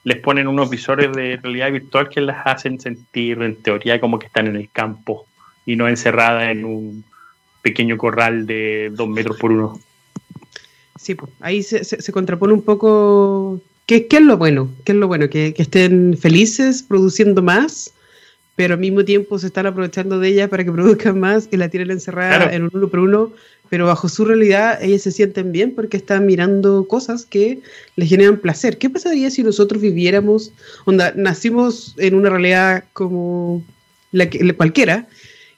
les 0.05 0.21
ponen 0.21 0.47
unos 0.47 0.71
visores 0.71 1.13
de 1.13 1.39
realidad 1.43 1.73
virtual 1.73 2.09
que 2.09 2.21
las 2.21 2.47
hacen 2.47 2.81
sentir 2.81 3.43
en 3.43 3.57
teoría 3.57 4.01
como 4.01 4.19
que 4.21 4.27
están 4.27 4.47
en 4.47 4.55
el 4.55 4.71
campo 4.71 5.27
y 5.67 5.75
no 5.75 5.89
encerradas 5.89 6.51
en 6.51 6.65
un 6.65 7.05
pequeño 7.63 7.97
corral 7.97 8.47
de 8.47 8.91
dos 8.95 9.09
metros 9.09 9.37
por 9.39 9.53
uno. 9.53 9.81
Sí, 10.99 11.15
pues, 11.15 11.31
ahí 11.41 11.63
se, 11.63 11.85
se, 11.85 12.13
contrapone 12.13 12.53
un 12.53 12.63
poco 12.63 13.61
¿Qué, 13.87 14.07
¿Qué, 14.07 14.17
es 14.17 14.23
lo 14.23 14.37
bueno? 14.37 14.69
¿Qué 14.85 14.93
es 14.93 14.99
lo 14.99 15.09
bueno? 15.09 15.31
Que, 15.31 15.55
que, 15.55 15.63
estén 15.63 16.19
felices 16.19 16.83
produciendo 16.83 17.41
más, 17.41 17.93
pero 18.57 18.75
al 18.75 18.81
mismo 18.81 19.05
tiempo 19.05 19.39
se 19.39 19.47
están 19.47 19.67
aprovechando 19.67 20.19
de 20.19 20.29
ella 20.29 20.49
para 20.49 20.65
que 20.65 20.73
produzcan 20.73 21.19
más 21.21 21.49
y 21.51 21.57
la 21.57 21.69
tienen 21.69 21.93
encerrada 21.93 22.53
en 22.53 22.65
un 22.65 22.71
uno 22.75 22.89
por 22.89 23.01
uno, 23.01 23.33
pero 23.71 23.87
bajo 23.87 24.09
su 24.09 24.25
realidad 24.25 24.83
ellas 24.83 25.03
se 25.03 25.13
sienten 25.13 25.53
bien 25.53 25.75
porque 25.75 25.97
están 25.97 26.27
mirando 26.27 26.87
cosas 26.87 27.25
que 27.25 27.61
les 27.97 28.09
generan 28.09 28.39
placer. 28.39 28.79
¿Qué 28.79 28.91
pasaría 28.91 29.31
si 29.31 29.43
nosotros 29.43 29.81
viviéramos, 29.81 30.53
onda, 30.85 31.13
nacimos 31.17 31.95
en 31.99 32.15
una 32.15 32.31
realidad 32.31 32.85
como 32.93 33.63
la 34.13 34.29
que, 34.29 34.55
cualquiera, 34.55 35.07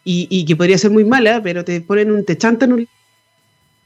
y, 0.04 0.44
que 0.44 0.56
podría 0.56 0.78
ser 0.78 0.90
muy 0.90 1.04
mala, 1.04 1.42
pero 1.42 1.64
te 1.64 1.80
ponen 1.80 2.10
un, 2.10 2.24
te 2.24 2.36
chantan 2.36 2.72
un 2.72 2.88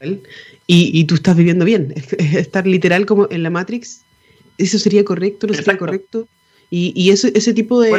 y, 0.01 0.21
y 0.67 1.05
tú 1.05 1.15
estás 1.17 1.37
viviendo 1.37 1.65
bien. 1.65 1.95
Estar 2.19 2.67
literal 2.67 3.07
como 3.07 3.29
en 3.31 3.43
la 3.43 3.51
Matrix, 3.51 4.03
¿eso 4.59 4.79
sería 4.79 5.05
correcto? 5.05 5.47
¿No 5.47 5.55
sería 5.55 5.77
correcto? 5.77 6.29
Y, 6.71 6.93
y 6.97 7.11
eso, 7.11 7.29
ese 7.35 7.53
tipo 7.55 7.81
de, 7.81 7.93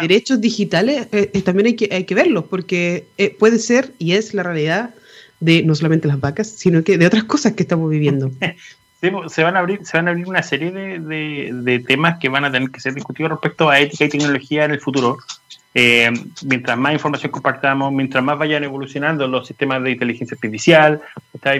derechos 0.00 0.40
digitales 0.40 1.08
eh, 1.12 1.30
eh, 1.34 1.42
también 1.42 1.66
hay 1.66 1.76
que, 1.76 1.88
hay 1.92 2.04
que 2.04 2.14
verlos, 2.14 2.44
porque 2.44 3.06
eh, 3.18 3.36
puede 3.38 3.58
ser 3.58 3.92
y 3.98 4.12
es 4.12 4.32
la 4.32 4.42
realidad 4.42 4.94
de 5.40 5.62
no 5.64 5.74
solamente 5.74 6.08
las 6.08 6.20
vacas, 6.20 6.48
sino 6.48 6.82
que 6.84 6.96
de 6.96 7.06
otras 7.06 7.24
cosas 7.24 7.52
que 7.52 7.64
estamos 7.64 7.90
viviendo. 7.90 8.30
se 9.28 9.42
van 9.42 9.56
a 9.56 9.58
abrir, 9.58 9.84
se 9.84 9.96
van 9.96 10.06
a 10.06 10.12
abrir 10.12 10.28
una 10.28 10.42
serie 10.42 10.70
de, 10.70 11.00
de, 11.00 11.50
de, 11.52 11.78
temas 11.80 12.20
que 12.20 12.28
van 12.28 12.44
a 12.44 12.52
tener 12.52 12.70
que 12.70 12.80
ser 12.80 12.94
discutidos 12.94 13.32
respecto 13.32 13.68
a 13.68 13.80
ética 13.80 14.04
y 14.04 14.08
tecnología 14.08 14.64
en 14.64 14.70
el 14.70 14.80
futuro. 14.80 15.18
Eh, 15.74 16.10
mientras 16.44 16.76
más 16.76 16.92
información 16.92 17.32
compartamos, 17.32 17.92
mientras 17.92 18.22
más 18.22 18.38
vayan 18.38 18.62
evolucionando 18.62 19.26
los 19.26 19.46
sistemas 19.46 19.82
de 19.82 19.92
inteligencia 19.92 20.34
artificial, 20.34 21.00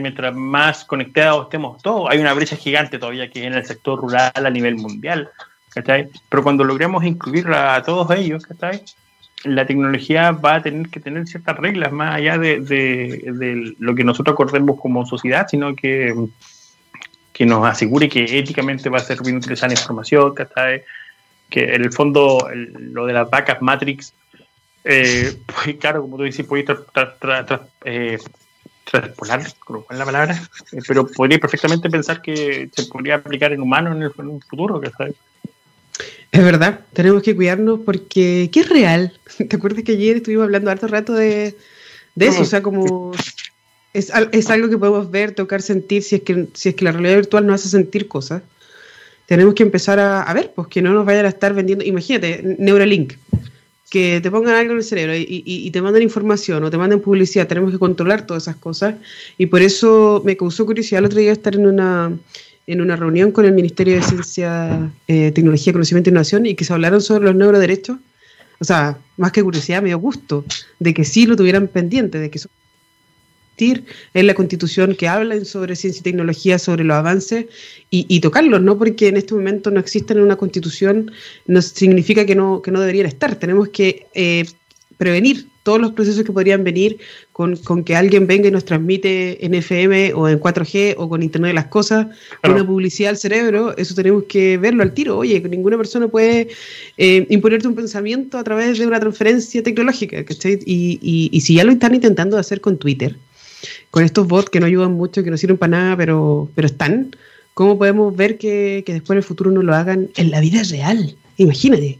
mientras 0.00 0.34
más 0.34 0.84
conectados 0.84 1.44
estemos 1.44 1.82
todos, 1.82 2.10
hay 2.10 2.18
una 2.18 2.34
brecha 2.34 2.56
gigante 2.56 2.98
todavía 2.98 3.30
que 3.30 3.44
en 3.44 3.54
el 3.54 3.64
sector 3.64 3.98
rural 3.98 4.32
a 4.34 4.50
nivel 4.50 4.76
mundial, 4.76 5.30
pero 6.28 6.42
cuando 6.42 6.64
logremos 6.64 7.04
incluir 7.04 7.48
a 7.48 7.82
todos 7.82 8.10
ellos, 8.10 8.46
la 9.44 9.66
tecnología 9.66 10.32
va 10.32 10.56
a 10.56 10.62
tener 10.62 10.88
que 10.88 11.00
tener 11.00 11.26
ciertas 11.26 11.56
reglas 11.56 11.90
más 11.90 12.16
allá 12.16 12.38
de, 12.38 12.60
de, 12.60 13.74
lo 13.78 13.94
que 13.94 14.04
nosotros 14.04 14.34
acordemos 14.34 14.78
como 14.80 15.06
sociedad, 15.06 15.46
sino 15.48 15.74
que, 15.74 16.14
que 17.32 17.46
nos 17.46 17.66
asegure 17.66 18.08
que 18.08 18.38
éticamente 18.38 18.90
va 18.90 18.98
a 18.98 19.02
ser 19.02 19.22
bien 19.22 19.38
utilizar 19.38 19.70
la 19.70 19.74
información. 19.74 20.34
Que 21.52 21.74
en 21.74 21.84
el 21.84 21.92
fondo 21.92 22.48
lo 22.78 23.06
de 23.06 23.12
las 23.12 23.30
vacas 23.30 23.60
Matrix, 23.60 24.12
eh, 24.84 25.36
pues 25.46 25.76
claro, 25.76 26.00
como 26.02 26.16
tú 26.16 26.24
dices, 26.24 26.46
puede 26.46 26.64
tra, 26.64 27.14
tra, 27.18 27.68
eh, 27.84 28.18
¿cuál 29.16 29.40
es 29.40 29.54
la 29.98 30.04
palabra? 30.04 30.42
Eh, 30.72 30.80
pero 30.88 31.06
podría 31.06 31.38
perfectamente 31.38 31.90
pensar 31.90 32.22
que 32.22 32.70
se 32.74 32.84
podría 32.86 33.16
aplicar 33.16 33.52
en 33.52 33.60
humanos 33.60 33.94
en, 33.94 34.02
el, 34.02 34.28
un 34.28 34.40
futuro, 34.40 34.80
¿sabes? 34.96 35.14
Es 36.32 36.42
verdad, 36.42 36.80
tenemos 36.94 37.22
que 37.22 37.36
cuidarnos 37.36 37.80
porque 37.84 38.48
¿qué 38.50 38.60
es 38.60 38.68
real? 38.70 39.12
¿Te 39.48 39.54
acuerdas 39.54 39.84
que 39.84 39.92
ayer 39.92 40.16
estuvimos 40.16 40.44
hablando 40.44 40.70
harto 40.70 40.88
rato 40.88 41.12
de, 41.12 41.54
de 42.14 42.26
eso? 42.26 42.40
O 42.40 42.46
sea, 42.46 42.62
como 42.62 43.12
es, 43.92 44.10
es, 44.32 44.48
algo 44.50 44.70
que 44.70 44.78
podemos 44.78 45.10
ver, 45.10 45.32
tocar, 45.32 45.60
sentir, 45.60 46.02
si 46.02 46.16
es 46.16 46.22
que, 46.22 46.46
si 46.54 46.70
es 46.70 46.74
que 46.74 46.86
la 46.86 46.92
realidad 46.92 47.16
virtual 47.16 47.46
nos 47.46 47.60
hace 47.60 47.68
sentir 47.68 48.08
cosas 48.08 48.42
tenemos 49.26 49.54
que 49.54 49.62
empezar 49.62 49.98
a, 49.98 50.32
ver, 50.34 50.52
pues 50.54 50.68
que 50.68 50.82
no 50.82 50.92
nos 50.92 51.06
vayan 51.06 51.26
a 51.26 51.28
estar 51.28 51.54
vendiendo, 51.54 51.84
imagínate, 51.84 52.56
Neuralink, 52.58 53.14
que 53.90 54.20
te 54.20 54.30
pongan 54.30 54.54
algo 54.54 54.72
en 54.72 54.78
el 54.78 54.84
cerebro 54.84 55.14
y, 55.16 55.70
te 55.70 55.82
mandan 55.82 56.02
información 56.02 56.64
o 56.64 56.70
te 56.70 56.78
mandan 56.78 57.00
publicidad, 57.00 57.46
tenemos 57.46 57.70
que 57.70 57.78
controlar 57.78 58.26
todas 58.26 58.44
esas 58.44 58.56
cosas 58.56 58.94
y 59.38 59.46
por 59.46 59.60
eso 59.60 60.22
me 60.24 60.36
causó 60.36 60.64
curiosidad 60.64 61.00
el 61.00 61.06
otro 61.06 61.18
día 61.18 61.32
estar 61.32 61.54
en 61.54 61.66
una 61.66 62.12
en 62.66 62.80
una 62.80 62.96
reunión 62.96 63.32
con 63.32 63.44
el 63.44 63.52
Ministerio 63.52 63.96
de 63.96 64.02
Ciencia, 64.02 64.90
eh, 65.08 65.32
Tecnología, 65.32 65.72
Conocimiento 65.72 66.10
e 66.10 66.12
Innovación 66.12 66.46
y 66.46 66.54
que 66.54 66.64
se 66.64 66.72
hablaron 66.72 67.00
sobre 67.00 67.24
los 67.24 67.34
neuroderechos. 67.34 67.98
O 68.60 68.64
sea, 68.64 68.98
más 69.16 69.32
que 69.32 69.42
curiosidad, 69.42 69.82
me 69.82 69.88
dio 69.88 69.98
gusto 69.98 70.44
de 70.78 70.94
que 70.94 71.04
sí 71.04 71.26
lo 71.26 71.34
tuvieran 71.34 71.66
pendiente, 71.66 72.18
de 72.18 72.30
que 72.30 72.38
en 74.14 74.26
la 74.26 74.34
constitución 74.34 74.94
que 74.94 75.08
hablan 75.08 75.44
sobre 75.44 75.76
ciencia 75.76 76.00
y 76.00 76.02
tecnología, 76.02 76.58
sobre 76.58 76.84
los 76.84 76.96
avances 76.96 77.46
y, 77.90 78.20
tocarlos, 78.20 78.62
no 78.62 78.78
porque 78.78 79.08
en 79.08 79.18
este 79.18 79.34
momento 79.34 79.70
no 79.70 79.78
existen 79.78 80.16
en 80.16 80.24
una 80.24 80.36
constitución, 80.36 81.10
no 81.46 81.60
significa 81.60 82.24
que 82.24 82.34
no, 82.34 82.62
que 82.62 82.70
no 82.70 82.80
deberían 82.80 83.06
estar. 83.06 83.36
Tenemos 83.36 83.68
que 83.68 84.06
eh, 84.14 84.46
prevenir 84.96 85.46
todos 85.62 85.80
los 85.80 85.92
procesos 85.92 86.24
que 86.24 86.32
podrían 86.32 86.64
venir 86.64 86.98
con, 87.32 87.56
que 87.84 87.94
alguien 87.94 88.26
venga 88.26 88.48
y 88.48 88.50
nos 88.50 88.64
transmite 88.64 89.44
en 89.44 89.54
FM 89.54 90.14
o 90.14 90.28
en 90.28 90.40
4G 90.40 90.94
o 90.96 91.08
con 91.08 91.22
Internet 91.22 91.50
de 91.50 91.54
las 91.54 91.66
Cosas 91.66 92.06
una 92.42 92.66
publicidad 92.66 93.10
al 93.10 93.16
cerebro, 93.16 93.76
eso 93.76 93.94
tenemos 93.94 94.24
que 94.24 94.58
verlo 94.58 94.82
al 94.82 94.92
tiro. 94.92 95.18
Oye, 95.18 95.40
ninguna 95.40 95.76
persona 95.76 96.08
puede 96.08 96.48
eh, 96.98 97.26
imponerte 97.30 97.68
un 97.68 97.74
pensamiento 97.74 98.38
a 98.38 98.44
través 98.44 98.78
de 98.78 98.86
una 98.86 98.98
transferencia 99.00 99.62
tecnológica, 99.62 100.24
Y, 100.66 100.98
y, 101.00 101.30
y 101.32 101.40
si 101.40 101.54
ya 101.54 101.64
lo 101.64 101.72
están 101.72 101.94
intentando 101.94 102.38
hacer 102.38 102.60
con 102.60 102.78
Twitter, 102.78 103.16
con 103.92 104.02
estos 104.02 104.26
bots 104.26 104.48
que 104.48 104.58
no 104.58 104.64
ayudan 104.64 104.92
mucho, 104.92 105.22
que 105.22 105.30
no 105.30 105.36
sirven 105.36 105.58
para 105.58 105.70
nada, 105.72 105.96
pero, 105.98 106.48
pero 106.54 106.66
están, 106.66 107.14
¿cómo 107.52 107.76
podemos 107.76 108.16
ver 108.16 108.38
que, 108.38 108.82
después 108.86 109.10
en 109.10 109.18
el 109.18 109.22
futuro 109.22 109.50
no 109.50 109.62
lo 109.62 109.74
hagan 109.74 110.08
en 110.16 110.30
la 110.30 110.40
vida 110.40 110.62
real? 110.70 111.14
Imagínate. 111.36 111.98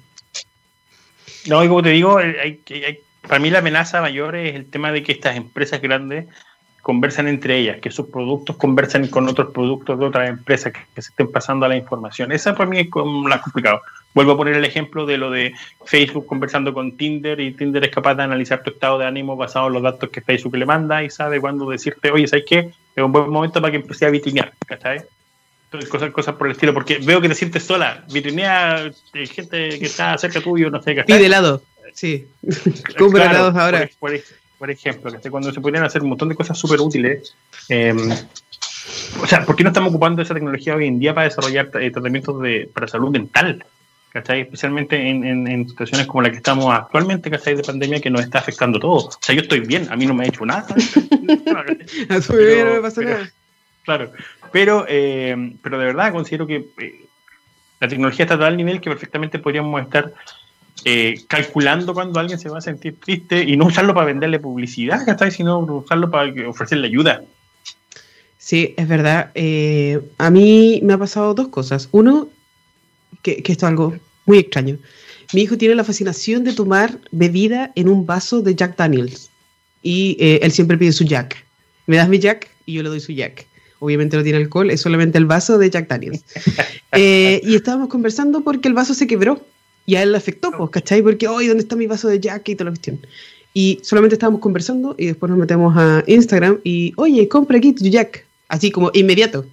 No, 1.47 1.63
y 1.63 1.69
como 1.69 1.83
te 1.83 1.91
digo, 1.91 2.17
hay, 2.17 2.61
hay, 2.71 2.99
para 3.21 3.41
mí 3.41 3.51
la 3.51 3.59
amenaza 3.59 4.01
mayor 4.01 4.37
es 4.37 4.55
el 4.55 4.65
tema 4.65 4.91
de 4.91 5.03
que 5.03 5.13
estas 5.13 5.37
empresas 5.37 5.83
grandes 5.83 6.29
conversan 6.83 7.29
entre 7.29 7.59
ellas, 7.59 7.81
que 7.81 7.93
sus 7.93 8.09
productos 8.09 8.57
conversan 8.57 9.07
con 9.07 9.29
otros 9.29 9.53
productos 9.53 9.99
de 9.99 10.05
otras 10.05 10.29
empresas 10.29 10.73
que, 10.73 11.01
se 11.01 11.11
estén 11.11 11.31
pasando 11.31 11.65
a 11.65 11.69
la 11.69 11.77
información. 11.77 12.33
Esa 12.33 12.55
para 12.55 12.69
mí 12.69 12.81
es 12.81 12.91
como 12.91 13.29
la 13.29 13.41
complicado. 13.41 13.81
Vuelvo 14.15 14.33
a 14.33 14.37
poner 14.37 14.57
el 14.57 14.65
ejemplo 14.65 15.07
de 15.07 15.17
lo 15.17 15.31
de 15.31 15.55
Facebook 15.87 16.27
conversando 16.27 16.75
con 16.75 16.97
Tinder 16.97 17.41
y 17.41 17.53
Tinder 17.53 17.85
es 17.85 17.91
capaz 17.91 18.17
de 18.17 18.25
analizar 18.25 18.63
tu 18.63 18.71
estado 18.71 18.99
de 18.99 19.07
ánimo 19.07 19.37
basado 19.37 19.69
en 19.69 19.75
los 19.75 19.83
datos 19.83 20.11
que 20.11 20.21
Facebook 20.21 20.57
le 20.57 20.67
manda 20.67 21.03
y 21.03 21.09
sabe 21.09 21.41
cuándo 21.41 21.71
decirte, 21.71 22.11
oye, 22.11 22.27
¿sabes 22.27 22.45
qué? 22.47 22.71
Es 22.95 23.03
un 23.03 23.13
buen 23.13 23.31
momento 23.31 23.61
para 23.61 23.71
que 23.71 23.79
empecé 23.79 24.05
a 24.05 24.11
vitrinear, 24.11 24.53
¿cachai? 24.67 25.03
Entonces, 25.67 25.89
cosas, 25.89 26.11
cosas 26.11 26.35
por 26.35 26.49
el 26.49 26.53
estilo, 26.53 26.75
porque 26.75 26.99
veo 26.99 27.21
que 27.21 27.29
te 27.29 27.35
sientes 27.35 27.63
sola, 27.63 28.05
vitrinea 28.13 28.91
eh, 29.15 29.27
gente 29.27 29.79
que 29.79 29.87
está 29.87 30.19
cerca 30.19 30.41
tuyo, 30.43 30.69
no 30.69 30.83
sé, 30.83 30.97
¿cachai? 30.97 31.17
Pide 31.17 31.27
helado, 31.27 31.63
sí. 31.95 32.27
Compra 32.99 33.31
helados 33.31 33.57
ahora 33.57 33.89
por 33.99 34.13
ejemplo, 34.71 35.13
que 35.21 35.31
cuando 35.31 35.53
se 35.53 35.61
podrían 35.61 35.85
hacer 35.85 36.03
un 36.03 36.11
montón 36.11 36.29
de 36.29 36.35
cosas 36.35 36.59
súper 36.59 36.81
útiles. 36.81 37.35
Em, 37.69 37.99
o 39.21 39.27
sea, 39.27 39.45
¿por 39.45 39.57
qué 39.57 39.63
no 39.65 39.71
estamos 39.71 39.91
ocupando 39.91 40.23
esa 40.23 40.35
tecnología 40.35 40.75
hoy 40.75 40.87
en 40.87 40.99
día 40.99 41.15
para 41.15 41.29
desarrollar 41.29 41.71
eh, 41.81 41.91
tratamientos 41.91 42.41
de, 42.41 42.71
para 42.73 42.89
salud 42.89 43.13
dental? 43.13 43.65
¿Cachai? 44.11 44.43
Especialmente 44.43 45.09
en, 45.09 45.69
situaciones 45.69 46.07
como 46.07 46.21
la 46.21 46.31
que 46.31 46.37
estamos 46.37 46.67
actualmente, 46.75 47.31
¿cachai? 47.31 47.55
De 47.55 47.63
pandemia 47.63 48.01
que 48.01 48.11
nos 48.11 48.21
está 48.21 48.41
afectando 48.41 48.79
todo. 48.79 49.07
O 49.07 49.19
sea, 49.21 49.35
yo 49.35 49.41
estoy 49.41 49.61
bien, 49.61 49.89
a 49.91 49.97
mí 49.97 50.05
no 50.05 50.13
me 50.13 50.25
ha 50.25 50.29
hecho 50.29 50.45
nada. 50.45 50.67
no 51.19 52.75
me 52.75 52.81
pasa 52.83 53.01
nada. 53.01 53.33
Claro, 53.85 54.13
pero, 54.53 54.85
eh, 54.87 55.55
pero 55.63 55.79
de 55.79 55.87
verdad 55.87 56.13
considero 56.13 56.47
que 56.47 56.67
eh, 56.79 57.07
la 57.81 57.89
tecnología 57.89 58.25
está 58.27 58.35
a 58.35 58.39
tal 58.39 58.57
nivel 58.57 58.81
que 58.81 58.91
perfectamente 58.91 59.39
podríamos 59.39 59.81
estar 59.83 60.13
eh, 60.85 61.21
calculando 61.29 61.95
cuando 61.95 62.19
alguien 62.19 62.39
se 62.39 62.49
va 62.49 62.59
a 62.59 62.61
sentir 62.61 62.99
triste 62.99 63.43
y 63.43 63.57
no 63.57 63.67
usarlo 63.67 63.95
para 63.95 64.07
venderle 64.07 64.41
publicidad, 64.41 65.01
Sino 65.31 65.61
usarlo 65.61 66.11
para 66.11 66.49
ofrecerle 66.49 66.89
ayuda. 66.89 67.23
Sí, 68.39 68.75
es 68.77 68.89
verdad. 68.89 69.31
Eh, 69.35 70.01
a 70.19 70.31
mí 70.31 70.81
me 70.83 70.95
ha 70.95 70.99
pasado 70.99 71.35
dos 71.35 71.49
cosas. 71.49 71.89
Uno, 71.93 72.29
que, 73.23 73.43
esto 73.47 73.53
es 73.53 73.63
algo 73.63 73.97
muy 74.27 74.39
extraño. 74.39 74.79
Mi 75.33 75.43
hijo 75.43 75.57
tiene 75.57 75.77
la 75.77 75.85
fascinación 75.85 76.43
de 76.43 76.53
tomar 76.53 76.99
bebida 77.13 77.71
en 77.77 77.89
un 77.89 78.05
vaso 78.05 78.43
de 78.43 78.55
Jack 78.55 78.77
Daniels. 78.77 79.31
Y 79.83 80.17
eh, 80.19 80.41
él 80.43 80.51
siempre 80.51 80.77
pide 80.77 80.93
su 80.93 81.05
Jack. 81.05 81.45
Me 81.87 81.97
das 81.97 82.09
mi 82.09 82.19
Jack 82.19 82.51
y 82.67 82.75
yo 82.75 82.83
le 82.83 82.89
doy 82.89 83.01
su 83.01 83.13
Jack. 83.13 83.47
Obviamente 83.79 84.17
no 84.17 84.23
tiene 84.23 84.39
alcohol, 84.39 84.71
es 84.71 84.81
solamente 84.81 85.19
el 85.19 85.27
vaso 85.27 85.59
de 85.59 85.71
Jack 85.71 85.89
Daniels. 85.89 86.25
y 86.97 87.55
estábamos 87.55 87.89
conversando 87.89 88.43
porque 88.43 88.69
el 88.69 88.75
vaso 88.75 88.95
se 88.95 89.07
quebró 89.07 89.45
y 89.87 89.97
a 89.97 90.03
él 90.03 90.13
le 90.13 90.19
afectó, 90.19 90.51
pues, 90.53 90.71
¿cachai? 90.71 91.03
Porque, 91.03 91.29
hoy 91.29 91.47
¿dónde 91.47 91.63
está 91.63 91.77
mi 91.77 91.87
vaso 91.87 92.09
de 92.09 92.21
Jack 92.21 92.49
y 92.49 92.55
toda 92.55 92.67
la 92.67 92.71
cuestión? 92.73 93.01
Y 93.55 93.81
solamente 93.83 94.15
estábamos 94.15 94.41
conversando 94.41 94.95
y 94.99 95.07
después 95.07 95.29
nos 95.29 95.39
metemos 95.39 95.75
a 95.77 96.03
Instagram 96.07 96.61
y, 96.65 96.93
oye, 96.97 97.29
compra 97.29 97.59
aquí 97.59 97.73
tu 97.73 97.85
Jack. 97.85 98.25
Así 98.49 98.71
como 98.71 98.91
inmediato. 98.95 99.47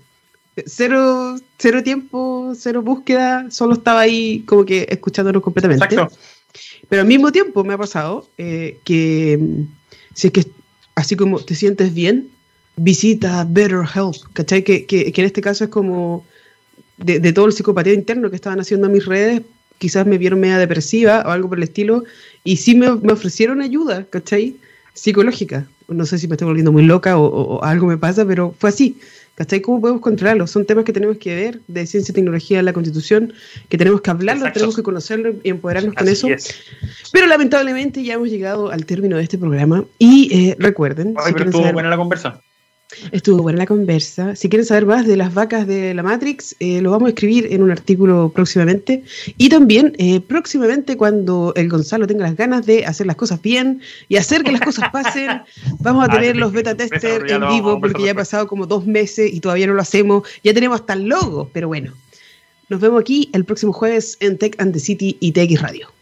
Cero, 0.65 1.35
cero 1.57 1.83
tiempo, 1.83 2.53
cero 2.55 2.81
búsqueda, 2.81 3.49
solo 3.49 3.73
estaba 3.73 4.01
ahí 4.01 4.43
como 4.45 4.65
que 4.65 4.87
escuchándonos 4.89 5.41
completamente. 5.41 5.85
Exacto. 5.85 6.15
Pero 6.89 7.01
al 7.01 7.07
mismo 7.07 7.31
tiempo 7.31 7.63
me 7.63 7.73
ha 7.73 7.77
pasado 7.77 8.27
eh, 8.37 8.77
que 8.83 9.37
mm, 9.39 9.63
si 10.13 10.27
es 10.27 10.33
que 10.33 10.45
así 10.95 11.15
como 11.15 11.39
te 11.39 11.55
sientes 11.55 11.93
bien, 11.93 12.29
visita 12.75 13.45
BetterHelp, 13.49 14.15
¿cachai? 14.33 14.63
Que, 14.63 14.85
que, 14.85 15.11
que 15.11 15.21
en 15.21 15.27
este 15.27 15.41
caso 15.41 15.65
es 15.65 15.69
como 15.69 16.25
de, 16.97 17.19
de 17.19 17.31
todo 17.31 17.45
el 17.45 17.53
psicopatía 17.53 17.93
interno 17.93 18.29
que 18.29 18.35
estaban 18.35 18.59
haciendo 18.59 18.89
mis 18.89 19.05
redes 19.05 19.41
quizás 19.79 20.05
me 20.05 20.19
vieron 20.19 20.39
media 20.39 20.59
depresiva 20.59 21.23
o 21.25 21.31
algo 21.31 21.49
por 21.49 21.57
el 21.57 21.63
estilo, 21.63 22.03
y 22.43 22.57
sí 22.57 22.75
me, 22.75 22.87
ofrecieron 22.89 23.61
ayuda, 23.61 24.05
¿cachai? 24.09 24.55
Psicológica. 24.93 25.67
No 25.87 26.05
sé 26.05 26.19
si 26.19 26.27
me 26.27 26.35
estoy 26.35 26.45
volviendo 26.45 26.71
muy 26.71 26.83
loca 26.83 27.17
o, 27.17 27.63
algo 27.63 27.87
me 27.87 27.97
pasa, 27.97 28.25
pero 28.25 28.53
fue 28.59 28.69
así. 28.69 28.97
¿Cachai? 29.35 29.61
¿Cómo 29.61 29.79
podemos 29.79 30.01
controlarlo? 30.01 30.45
Son 30.47 30.65
temas 30.65 30.83
que 30.83 30.91
tenemos 30.91 31.17
que 31.17 31.33
ver 31.33 31.61
de 31.69 31.87
ciencia 31.87 32.11
y 32.11 32.15
tecnología 32.15 32.59
en 32.59 32.65
la 32.65 32.73
Constitución, 32.73 33.33
que 33.69 33.77
tenemos 33.77 34.01
que 34.01 34.11
hablarlo, 34.11 34.51
tenemos 34.51 34.75
que 34.75 34.83
conocerlo 34.83 35.33
y 35.43 35.49
empoderarnos 35.49 35.95
con 35.95 36.09
eso. 36.09 36.27
Pero 37.13 37.25
lamentablemente 37.25 38.03
ya 38.03 38.15
hemos 38.15 38.29
llegado 38.29 38.69
al 38.69 38.85
término 38.85 39.15
de 39.15 39.23
este 39.23 39.37
programa 39.37 39.85
y 39.97 40.29
eh, 40.33 40.55
recuerden... 40.59 41.15
Ay, 41.17 41.31
pero 41.31 41.45
estuvo 41.45 41.71
buena 41.71 41.89
la 41.89 41.95
conversa. 41.95 42.41
Estuvo 43.11 43.43
buena 43.43 43.59
la 43.59 43.65
conversa. 43.67 44.35
Si 44.35 44.49
quieren 44.49 44.65
saber 44.65 44.87
más 44.87 45.05
de 45.05 45.15
las 45.15 45.33
vacas 45.33 45.67
de 45.67 45.93
la 45.93 46.01
Matrix, 46.01 46.55
eh, 46.59 46.81
lo 46.81 46.89
vamos 46.89 47.07
a 47.07 47.09
escribir 47.09 47.47
en 47.51 47.61
un 47.61 47.69
artículo 47.69 48.31
próximamente. 48.33 49.03
Y 49.37 49.49
también 49.49 49.93
eh, 49.99 50.19
próximamente, 50.21 50.97
cuando 50.97 51.53
el 51.55 51.69
Gonzalo 51.69 52.07
tenga 52.07 52.23
las 52.23 52.35
ganas 52.35 52.65
de 52.65 52.85
hacer 52.85 53.05
las 53.05 53.15
cosas 53.15 53.41
bien 53.43 53.81
y 54.07 54.15
hacer 54.15 54.43
que 54.43 54.51
las 54.51 54.61
cosas 54.61 54.89
pasen, 54.89 55.41
vamos 55.79 56.09
a 56.09 56.11
ah, 56.11 56.15
tener 56.15 56.35
los 56.35 56.51
beta 56.51 56.75
testers 56.75 57.31
en 57.31 57.47
vivo, 57.47 57.79
porque 57.79 58.03
ya 58.03 58.11
ha 58.11 58.15
pasado 58.15 58.47
como 58.47 58.65
dos 58.65 58.87
meses 58.87 59.31
y 59.31 59.39
todavía 59.39 59.67
no 59.67 59.73
lo 59.75 59.81
hacemos. 59.81 60.27
Ya 60.43 60.53
tenemos 60.53 60.79
hasta 60.79 60.93
el 60.93 61.07
logo, 61.07 61.49
pero 61.53 61.67
bueno. 61.67 61.93
Nos 62.69 62.81
vemos 62.81 63.01
aquí 63.01 63.29
el 63.33 63.45
próximo 63.45 63.71
jueves 63.71 64.17
en 64.19 64.37
Tech 64.37 64.55
and 64.59 64.73
the 64.73 64.79
City 64.79 65.17
y 65.19 65.31
TX 65.31 65.61
Radio. 65.61 65.98